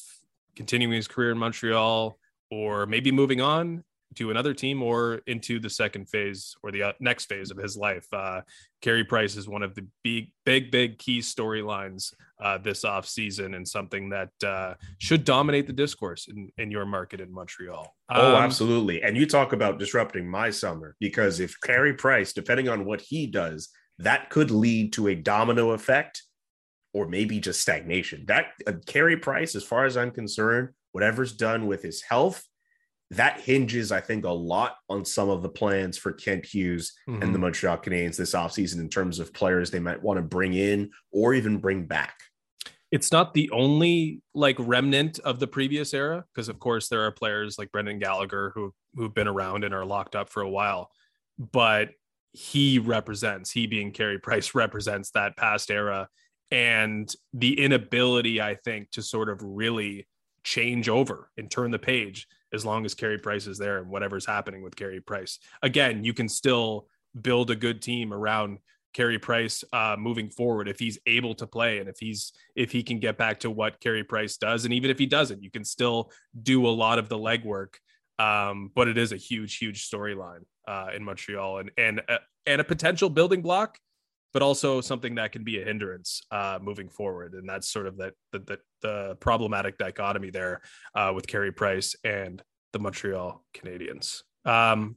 continuing 0.57 0.95
his 0.95 1.09
career 1.09 1.30
in 1.30 1.38
Montreal 1.38 2.18
or 2.51 2.86
maybe 2.86 3.11
moving 3.11 3.40
on. 3.40 3.84
to 4.16 4.30
another 4.30 4.55
team 4.55 4.82
or 4.82 5.20
into 5.26 5.59
the 5.59 5.70
second 5.70 6.09
phase 6.09 6.55
or 6.62 6.70
the 6.70 6.82
uh, 6.82 6.93
next 7.01 7.26
phase 7.26 7.51
of 7.51 7.57
his 7.57 7.76
life. 7.76 8.07
Uh, 8.12 8.40
Carey 8.80 9.05
Price 9.05 9.36
is 9.36 9.49
one 9.49 9.62
of 9.62 9.74
the 9.74 9.86
big, 10.03 10.32
big, 10.45 10.70
big 10.70 10.99
key 10.99 11.20
storylines 11.20 12.12
uh, 12.40 12.59
this 12.59 12.84
off 12.84 13.07
season 13.07 13.55
and 13.55 13.66
something 13.66 14.11
that 14.11 14.30
uh, 14.45 14.74
should 14.99 15.24
dominate 15.24 15.66
the 15.66 15.72
discourse 15.72 16.28
in, 16.28 16.51
in 16.59 16.70
your 16.70 16.84
market 16.84 17.20
in 17.20 17.32
Montreal. 17.32 17.95
Oh, 18.11 18.36
um, 18.36 18.43
absolutely. 18.43 19.03
And 19.03 19.16
you 19.16 19.26
talk 19.26 19.53
about 19.53 19.78
disrupting 19.78 20.28
my 20.28 20.51
summer 20.51 20.97
because 20.99 21.40
if 21.40 21.59
Carey 21.61 21.95
Price, 21.95 22.32
depending 22.32 22.68
on 22.68 22.84
what 22.84 23.01
he 23.01 23.26
does, 23.26 23.70
that 24.03 24.31
could 24.31 24.51
lead 24.51 24.93
to 24.95 25.09
a 25.09 25.15
domino 25.15 25.71
effect 25.71 26.23
or 26.95 27.09
maybe 27.09 27.41
just 27.41 27.61
stagnation. 27.61 28.25
That 28.27 28.47
uh, 28.67 28.73
Carey 28.87 29.17
Price, 29.17 29.55
as 29.55 29.65
far 29.65 29.85
as 29.85 29.97
I'm 29.97 30.11
concerned, 30.11 30.71
whatever's 30.93 31.33
done 31.33 31.67
with 31.67 31.83
his 31.83 32.03
health 32.03 32.45
that 33.13 33.41
hinges, 33.41 33.93
I 33.93 34.01
think, 34.01 34.25
a 34.25 34.31
lot 34.31 34.77
on 34.89 35.05
some 35.05 35.29
of 35.29 35.43
the 35.43 35.49
plans 35.49 35.99
for 35.99 36.13
Kent 36.13 36.47
Hughes 36.47 36.95
mm-hmm. 37.07 37.21
and 37.21 37.31
the 37.31 37.37
mm-hmm. 37.37 37.43
Montreal 37.43 37.77
Canadiens 37.77 38.17
this 38.17 38.33
offseason 38.33 38.81
in 38.81 38.89
terms 38.89 39.19
of 39.19 39.35
players 39.35 39.71
they 39.71 39.79
might 39.79 40.03
want 40.03 40.17
to 40.17 40.23
bring 40.23 40.55
in 40.55 40.91
or 41.13 41.35
even 41.35 41.59
bring 41.59 41.85
back. 41.85 42.19
It's 42.91 43.13
not 43.13 43.35
the 43.35 43.51
only 43.51 44.23
like 44.35 44.57
remnant 44.59 45.19
of 45.21 45.41
the 45.41 45.47
previous 45.47 45.93
era, 45.93 46.25
because 46.33 46.49
of 46.49 46.59
course 46.59 46.89
there 46.89 47.03
are 47.03 47.11
players 47.11 47.59
like 47.59 47.71
Brendan 47.71 47.99
Gallagher 47.99 48.53
who 48.55 48.73
who've 48.95 49.15
been 49.15 49.29
around 49.29 49.65
and 49.65 49.75
are 49.75 49.85
locked 49.85 50.17
up 50.17 50.31
for 50.31 50.43
a 50.43 50.51
while, 50.51 50.91
but 51.39 51.91
he 52.33 52.78
represents, 52.78 53.51
he 53.51 53.66
being 53.66 53.93
Carey 53.93 54.18
Price 54.18 54.55
represents 54.55 55.11
that 55.11 55.37
past 55.37 55.70
era 55.70 56.09
and 56.51 57.12
the 57.33 57.59
inability, 57.59 58.41
I 58.41 58.57
think, 58.57 58.91
to 58.93 59.03
sort 59.03 59.30
of 59.30 59.41
really 59.43 60.07
change 60.45 60.89
over 60.89 61.30
and 61.37 61.51
turn 61.51 61.70
the 61.70 61.78
page 61.78 62.26
as 62.53 62.66
long 62.66 62.85
as 62.85 62.95
Carey 62.95 63.18
Price 63.18 63.47
is 63.47 63.57
there 63.57 63.78
and 63.78 63.89
whatever's 63.89 64.26
happening 64.26 64.62
with 64.62 64.76
Carey 64.76 65.01
Price. 65.01 65.39
Again, 65.62 66.05
you 66.05 66.12
can 66.12 66.28
still 66.28 66.89
build 67.18 67.51
a 67.51 67.57
good 67.57 67.80
team 67.80 68.12
around 68.12 68.59
Carey 68.93 69.18
Price 69.18 69.64
uh, 69.72 69.97
moving 69.99 70.28
forward 70.28 70.68
if 70.68 70.78
he's 70.78 70.99
able 71.07 71.35
to 71.37 71.47
play 71.47 71.78
and 71.78 71.89
if 71.89 71.97
he's 71.99 72.33
if 72.55 72.70
he 72.70 72.83
can 72.83 72.99
get 72.99 73.16
back 73.16 73.41
to 73.41 73.51
what 73.51 73.80
Carey 73.80 74.05
Price 74.05 74.37
does, 74.37 74.66
and 74.66 74.74
even 74.74 74.91
if 74.91 74.99
he 74.99 75.07
doesn't, 75.07 75.43
you 75.43 75.51
can 75.51 75.64
still 75.64 76.11
do 76.43 76.66
a 76.66 76.68
lot 76.68 76.99
of 76.99 77.09
the 77.09 77.16
legwork. 77.16 77.76
Um, 78.18 78.70
but 78.74 78.89
it 78.89 78.99
is 78.99 79.12
a 79.12 79.16
huge, 79.16 79.57
huge 79.57 79.89
storyline 79.89 80.43
uh, 80.67 80.91
in 80.95 81.05
Montreal 81.05 81.59
and 81.59 81.71
and 81.77 82.03
uh, 82.09 82.19
and 82.47 82.61
a 82.61 82.65
potential 82.65 83.09
building 83.09 83.43
block 83.43 83.79
but 84.33 84.43
also 84.43 84.81
something 84.81 85.15
that 85.17 85.33
can 85.33 85.45
be 85.45 85.61
a 85.61 85.65
hindrance 85.65 86.23
uh, 86.31 86.59
moving 86.61 86.89
forward. 86.89 87.35
And 87.35 87.49
that's 87.49 87.69
sort 87.69 87.87
of 87.87 87.99
that 87.99 88.15
the, 88.33 88.39
the, 88.39 88.59
the 88.81 89.17
problematic 89.17 89.79
dichotomy 89.79 90.31
there 90.31 90.63
uh, 90.95 91.13
with 91.15 91.27
Carey 91.27 91.53
Price 91.53 91.95
and 92.05 92.43
the 92.73 92.79
Montreal 92.79 93.45
Canadiens. 93.55 94.23
Um, 94.45 94.97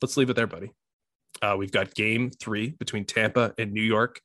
let's 0.00 0.16
leave 0.16 0.30
it 0.30 0.34
there, 0.34 0.46
buddy. 0.46 0.70
Uh, 1.42 1.56
we've 1.58 1.72
got 1.72 1.94
game 1.94 2.30
three 2.30 2.70
between 2.70 3.04
Tampa 3.04 3.54
and 3.58 3.72
New 3.72 3.82
York. 3.82 4.20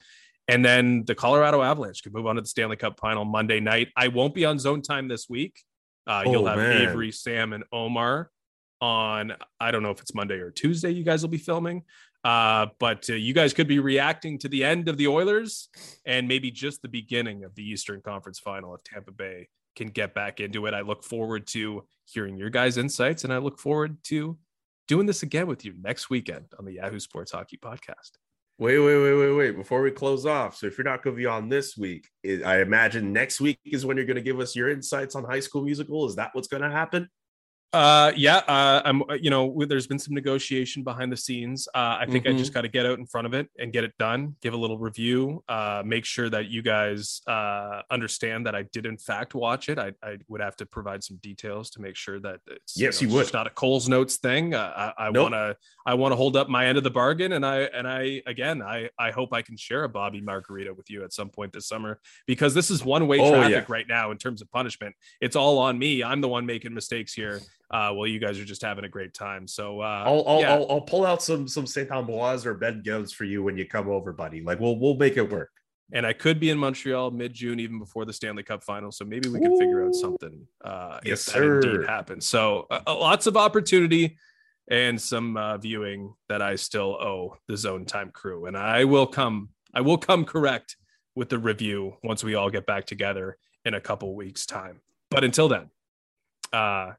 And 0.47 0.63
then 0.63 1.05
the 1.05 1.15
Colorado 1.15 1.63
Avalanche 1.63 2.03
could 2.03 2.13
move 2.13 2.28
on 2.28 2.36
to 2.36 2.41
the 2.41 2.47
Stanley 2.47 2.76
Cup 2.76 2.99
final 2.99 3.26
Monday 3.26 3.59
night. 3.59 3.89
I 3.95 4.09
won't 4.09 4.36
be 4.36 4.45
on 4.45 4.59
zone 4.59 4.84
time 4.84 5.07
this 5.07 5.28
week. 5.28 5.59
Uh, 6.05 6.21
oh, 6.23 6.32
you'll 6.32 6.45
have 6.45 6.57
man. 6.57 6.84
Avery, 6.84 7.11
Sam, 7.11 7.51
and 7.51 7.63
Omar 7.71 8.30
on, 8.82 9.34
I 9.59 9.71
don't 9.71 9.84
know 9.84 9.91
if 9.91 10.01
it's 10.01 10.13
Monday 10.13 10.36
or 10.36 10.51
Tuesday, 10.51 10.91
you 10.91 11.03
guys 11.03 11.21
will 11.21 11.30
be 11.30 11.38
filming. 11.38 11.84
Uh, 12.23 12.67
but 12.80 13.07
uh, 13.09 13.13
you 13.13 13.34
guys 13.34 13.53
could 13.53 13.67
be 13.67 13.78
reacting 13.78 14.39
to 14.39 14.49
the 14.49 14.63
end 14.63 14.88
of 14.89 14.97
the 14.97 15.07
Oilers 15.07 15.69
and 16.07 16.28
maybe 16.28 16.49
just 16.49 16.82
the 16.82 16.88
beginning 16.88 17.43
of 17.43 17.53
the 17.53 17.63
Eastern 17.63 18.01
Conference 18.01 18.39
final 18.39 18.73
if 18.73 18.84
Tampa 18.84 19.11
Bay 19.11 19.47
can 19.76 19.88
get 19.89 20.15
back 20.15 20.39
into 20.39 20.65
it. 20.65 20.73
I 20.73 20.82
look 20.82 21.03
forward 21.03 21.45
to 21.47 21.86
hearing 22.05 22.36
your 22.36 22.49
guys' 22.49 22.78
insights 22.78 23.26
and 23.26 23.32
I 23.32 23.38
look 23.38 23.59
forward 23.59 23.97
to 24.05 24.39
doing 24.88 25.05
this 25.05 25.21
again 25.21 25.45
with 25.45 25.65
you 25.65 25.73
next 25.80 26.09
weekend 26.09 26.45
on 26.57 26.65
the 26.65 26.73
Yahoo 26.73 26.99
Sports 26.99 27.32
Hockey 27.32 27.57
Podcast. 27.57 28.17
Wait, 28.57 28.80
wait, 28.80 28.97
wait, 28.97 29.13
wait, 29.13 29.32
wait. 29.34 29.51
Before 29.55 29.82
we 29.82 29.91
close 29.91 30.26
off, 30.26 30.55
so 30.55 30.65
if 30.65 30.78
you're 30.78 30.86
not 30.86 31.03
going 31.03 31.15
to 31.15 31.21
be 31.21 31.26
on 31.26 31.49
this 31.49 31.76
week, 31.78 32.07
I 32.23 32.61
imagine 32.61 33.11
next 33.11 33.41
week 33.41 33.59
is 33.65 33.86
when 33.86 33.97
you're 33.97 34.05
going 34.05 34.15
to 34.15 34.21
give 34.21 34.39
us 34.39 34.55
your 34.55 34.69
insights 34.69 35.13
on 35.15 35.26
High 35.26 35.41
School 35.41 35.63
Musical. 35.63 36.07
Is 36.07 36.15
that 36.15 36.30
what's 36.34 36.47
going 36.47 36.63
to 36.63 36.71
happen? 36.71 37.09
Uh, 37.76 38.13
yeah, 38.15 38.38
uh, 38.47 38.82
I'm. 38.86 39.01
Uh, 39.03 39.15
you 39.15 39.30
know, 39.30 39.53
there's 39.67 39.86
been 39.86 39.99
some 39.99 40.13
negotiation 40.13 40.82
behind 40.82 41.11
the 41.11 41.17
scenes. 41.17 41.67
Uh, 41.76 41.97
I 41.99 42.05
think 42.09 42.23
mm-hmm. 42.23 42.34
I 42.34 42.38
just 42.38 42.51
mm-hmm. 42.51 42.59
got 42.59 42.61
to 42.61 42.69
get 42.69 42.86
out 42.86 42.99
in 42.99 43.05
front 43.05 43.28
of 43.28 43.34
it 43.34 43.49
and 43.59 43.73
get 43.73 43.84
it 43.84 43.91
done. 43.99 44.38
Give 44.41 44.53
a 44.53 44.57
little 44.57 44.78
review. 44.78 45.43
Uh, 45.49 45.84
make 45.86 46.05
sure 46.05 46.30
that 46.30 46.47
you 46.47 46.61
guys 46.61 47.21
uh, 47.28 47.82
understand 47.91 48.45
that 48.45 48.55
I 48.55 48.63
did 48.71 48.86
in 48.86 48.97
fact 48.97 49.36
watch 49.36 49.67
it. 49.67 49.78
I, 49.78 49.91
I 50.01 50.19
would 50.30 50.39
have 50.39 50.55
to 50.57 50.65
provide 50.65 51.03
some 51.03 51.17
details 51.17 51.69
to 51.71 51.82
make 51.82 51.97
sure 51.97 52.17
that 52.21 52.39
it's 52.47 52.80
yes, 52.80 53.01
you, 53.01 53.07
know, 53.07 53.11
you 53.11 53.17
would. 53.17 53.23
It's 53.23 53.34
not 53.34 53.45
a 53.45 53.49
Cole's 53.49 53.89
Notes 53.89 54.15
thing. 54.15 54.53
Uh, 54.53 54.93
I, 54.97 55.07
I 55.07 55.11
nope. 55.11 55.32
want 55.32 55.34
to. 55.34 55.57
I 55.86 55.95
want 55.95 56.13
to 56.13 56.15
hold 56.15 56.38
up 56.38 56.47
my 56.47 56.67
end 56.67 56.78
of 56.78 56.86
the 56.86 56.91
bargain, 56.91 57.34
and 57.34 57.45
I 57.45 57.63
and 57.63 57.86
I 57.86 58.21
again, 58.26 58.61
I 58.61 58.89
I 58.97 59.11
hope 59.11 59.34
I 59.34 59.41
can 59.41 59.57
share 59.57 59.84
a 59.84 59.89
Bobby 59.89 60.21
Margarita 60.21 60.73
with 60.73 60.89
you 60.89 61.03
at 61.03 61.11
some 61.11 61.30
point 61.30 61.51
this 61.51 61.67
summer 61.67 61.99
because 62.26 62.53
this 62.53 62.71
is 62.71 62.86
one 62.86 63.05
way 63.05 63.19
oh, 63.19 63.32
traffic 63.32 63.67
yeah. 63.67 63.73
right 63.73 63.88
now 63.88 64.11
in 64.11 64.17
terms 64.17 64.41
of 64.41 64.49
punishment. 64.49 64.95
It's 65.19 65.36
all 65.36 65.57
on 65.59 65.78
me. 65.78 66.03
I'm 66.03 66.21
the 66.21 66.30
one 66.30 66.45
making 66.45 66.73
mistakes 66.73 67.13
here 67.13 67.41
uh, 67.72 67.91
well, 67.95 68.07
you 68.07 68.20
guys 68.20 68.39
are 68.39 68.45
just 68.45 68.61
having 68.61 68.86
a 68.86 68.89
great 68.89 69.13
time. 69.13 69.47
So 69.47 69.82
uh, 69.82 70.03
I'll 70.05 70.24
I'll, 70.28 70.39
yeah. 70.39 70.53
I'll, 70.53 70.68
I'll 70.70 70.82
pull 70.82 71.05
out 71.05 71.22
some 71.22 71.47
some 71.47 71.66
Saint 71.66 71.89
Ambroise 71.89 72.45
or 72.45 72.53
Ben 72.53 72.82
Gills 72.84 73.11
for 73.11 73.26
you 73.26 73.43
when 73.43 73.57
you 73.57 73.68
come 73.68 73.89
over, 73.89 74.13
buddy. 74.13 74.41
Like 74.41 74.59
we'll 74.59 74.78
we'll 74.80 74.97
make 74.97 75.18
it 75.18 75.30
work. 75.30 75.51
And 75.93 76.05
I 76.05 76.13
could 76.13 76.39
be 76.39 76.49
in 76.49 76.57
Montreal 76.57 77.11
mid 77.11 77.34
June, 77.34 77.59
even 77.59 77.80
before 77.80 78.05
the 78.05 78.13
Stanley 78.13 78.43
Cup 78.43 78.63
final. 78.63 78.91
So 78.91 79.05
maybe 79.05 79.30
we 79.30 79.39
can 79.39 79.51
Ooh. 79.51 79.59
figure 79.59 79.86
out 79.86 79.93
something. 79.93 80.47
Uh, 80.63 80.99
yes, 81.03 81.28
if 81.28 81.34
sir. 81.34 81.61
that 81.61 81.70
indeed 81.70 81.88
happens. 81.88 82.28
So 82.28 82.66
uh, 82.72 82.82
uh, 82.88 82.97
lots 82.97 83.28
of 83.28 83.38
opportunity 83.38 84.18
and 84.70 84.99
some 84.99 85.38
uh, 85.38 85.57
viewing 85.57 86.13
that 86.28 86.41
I 86.41 86.55
still 86.55 86.95
owe 86.99 87.38
the 87.47 87.55
Zone 87.55 87.86
Time 87.86 88.09
crew, 88.09 88.45
and 88.45 88.57
I 88.57 88.86
will 88.86 89.07
come. 89.07 89.49
I 89.74 89.82
will 89.82 89.97
come 89.97 90.26
correct 90.26 90.78
with 91.16 91.30
the 91.30 91.38
review 91.38 91.97
once 92.03 92.24
we 92.24 92.36
all 92.36 92.49
get 92.49 92.66
back 92.66 92.86
together 92.86 93.38
in 93.63 93.74
a 93.74 93.82
couple 93.82 94.16
weeks' 94.16 94.45
time. 94.45 94.82
But 95.11 95.24
until 95.24 95.47
then, 95.47 95.70
uh, 96.51 96.93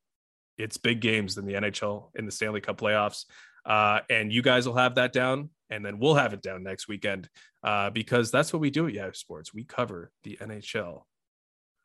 it's 0.59 0.77
big 0.77 1.01
games 1.01 1.37
in 1.37 1.47
the 1.47 1.55
NHL 1.55 2.11
in 2.15 2.27
the 2.27 2.33
Stanley 2.33 2.61
Cup 2.61 2.79
playoffs. 2.79 3.25
Uh, 3.65 4.01
and 4.09 4.33
you 4.33 4.43
guys 4.43 4.67
will 4.67 4.77
have 4.77 4.95
that 4.95 5.13
down, 5.13 5.51
and 5.71 5.85
then 5.85 5.99
we'll 5.99 6.15
have 6.15 6.33
it 6.33 6.41
down 6.41 6.63
next 6.63 6.87
weekend 6.87 7.29
uh, 7.65 7.91
because 7.91 8.31
that's 8.31 8.53
what 8.53 8.61
we 8.61 8.71
do 8.71 8.87
at 8.87 8.95
Yahoo 8.95 9.13
Sports. 9.13 9.53
We 9.53 9.65
cover 9.65 10.13
the 10.23 10.39
NHL. 10.41 11.03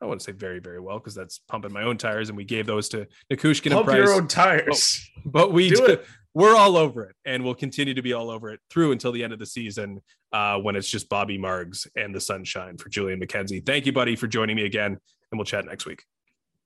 I 0.00 0.06
want 0.06 0.20
to 0.20 0.24
say 0.24 0.32
very, 0.32 0.58
very 0.58 0.80
well 0.80 0.98
because 0.98 1.14
that's 1.14 1.38
pumping 1.48 1.72
my 1.72 1.82
own 1.82 1.96
tires, 1.96 2.28
and 2.28 2.36
we 2.36 2.44
gave 2.44 2.66
those 2.66 2.88
to 2.90 3.06
Nichushkin 3.32 3.72
Pump 3.72 3.88
and 3.88 3.96
Price. 3.96 3.98
your 3.98 4.12
own 4.12 4.28
tires, 4.28 5.10
but, 5.24 5.32
but 5.32 5.52
we 5.52 5.70
do 5.70 5.84
it. 5.86 6.06
We're 6.34 6.56
all 6.56 6.76
over 6.76 7.04
it, 7.04 7.16
and 7.24 7.44
we'll 7.44 7.54
continue 7.54 7.94
to 7.94 8.02
be 8.02 8.12
all 8.12 8.30
over 8.30 8.50
it 8.50 8.60
through 8.70 8.92
until 8.92 9.12
the 9.12 9.22
end 9.22 9.32
of 9.32 9.38
the 9.38 9.46
season 9.46 10.00
uh, 10.32 10.58
when 10.58 10.76
it's 10.76 10.88
just 10.88 11.08
Bobby 11.08 11.38
Margs 11.38 11.86
and 11.94 12.14
the 12.14 12.20
sunshine 12.20 12.78
for 12.78 12.88
Julian 12.88 13.20
McKenzie. 13.20 13.64
Thank 13.64 13.86
you, 13.86 13.92
buddy, 13.92 14.16
for 14.16 14.28
joining 14.28 14.56
me 14.56 14.64
again, 14.64 14.92
and 14.92 15.38
we'll 15.38 15.44
chat 15.44 15.66
next 15.66 15.84
week. 15.84 16.04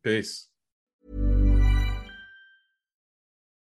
Peace. 0.04 0.45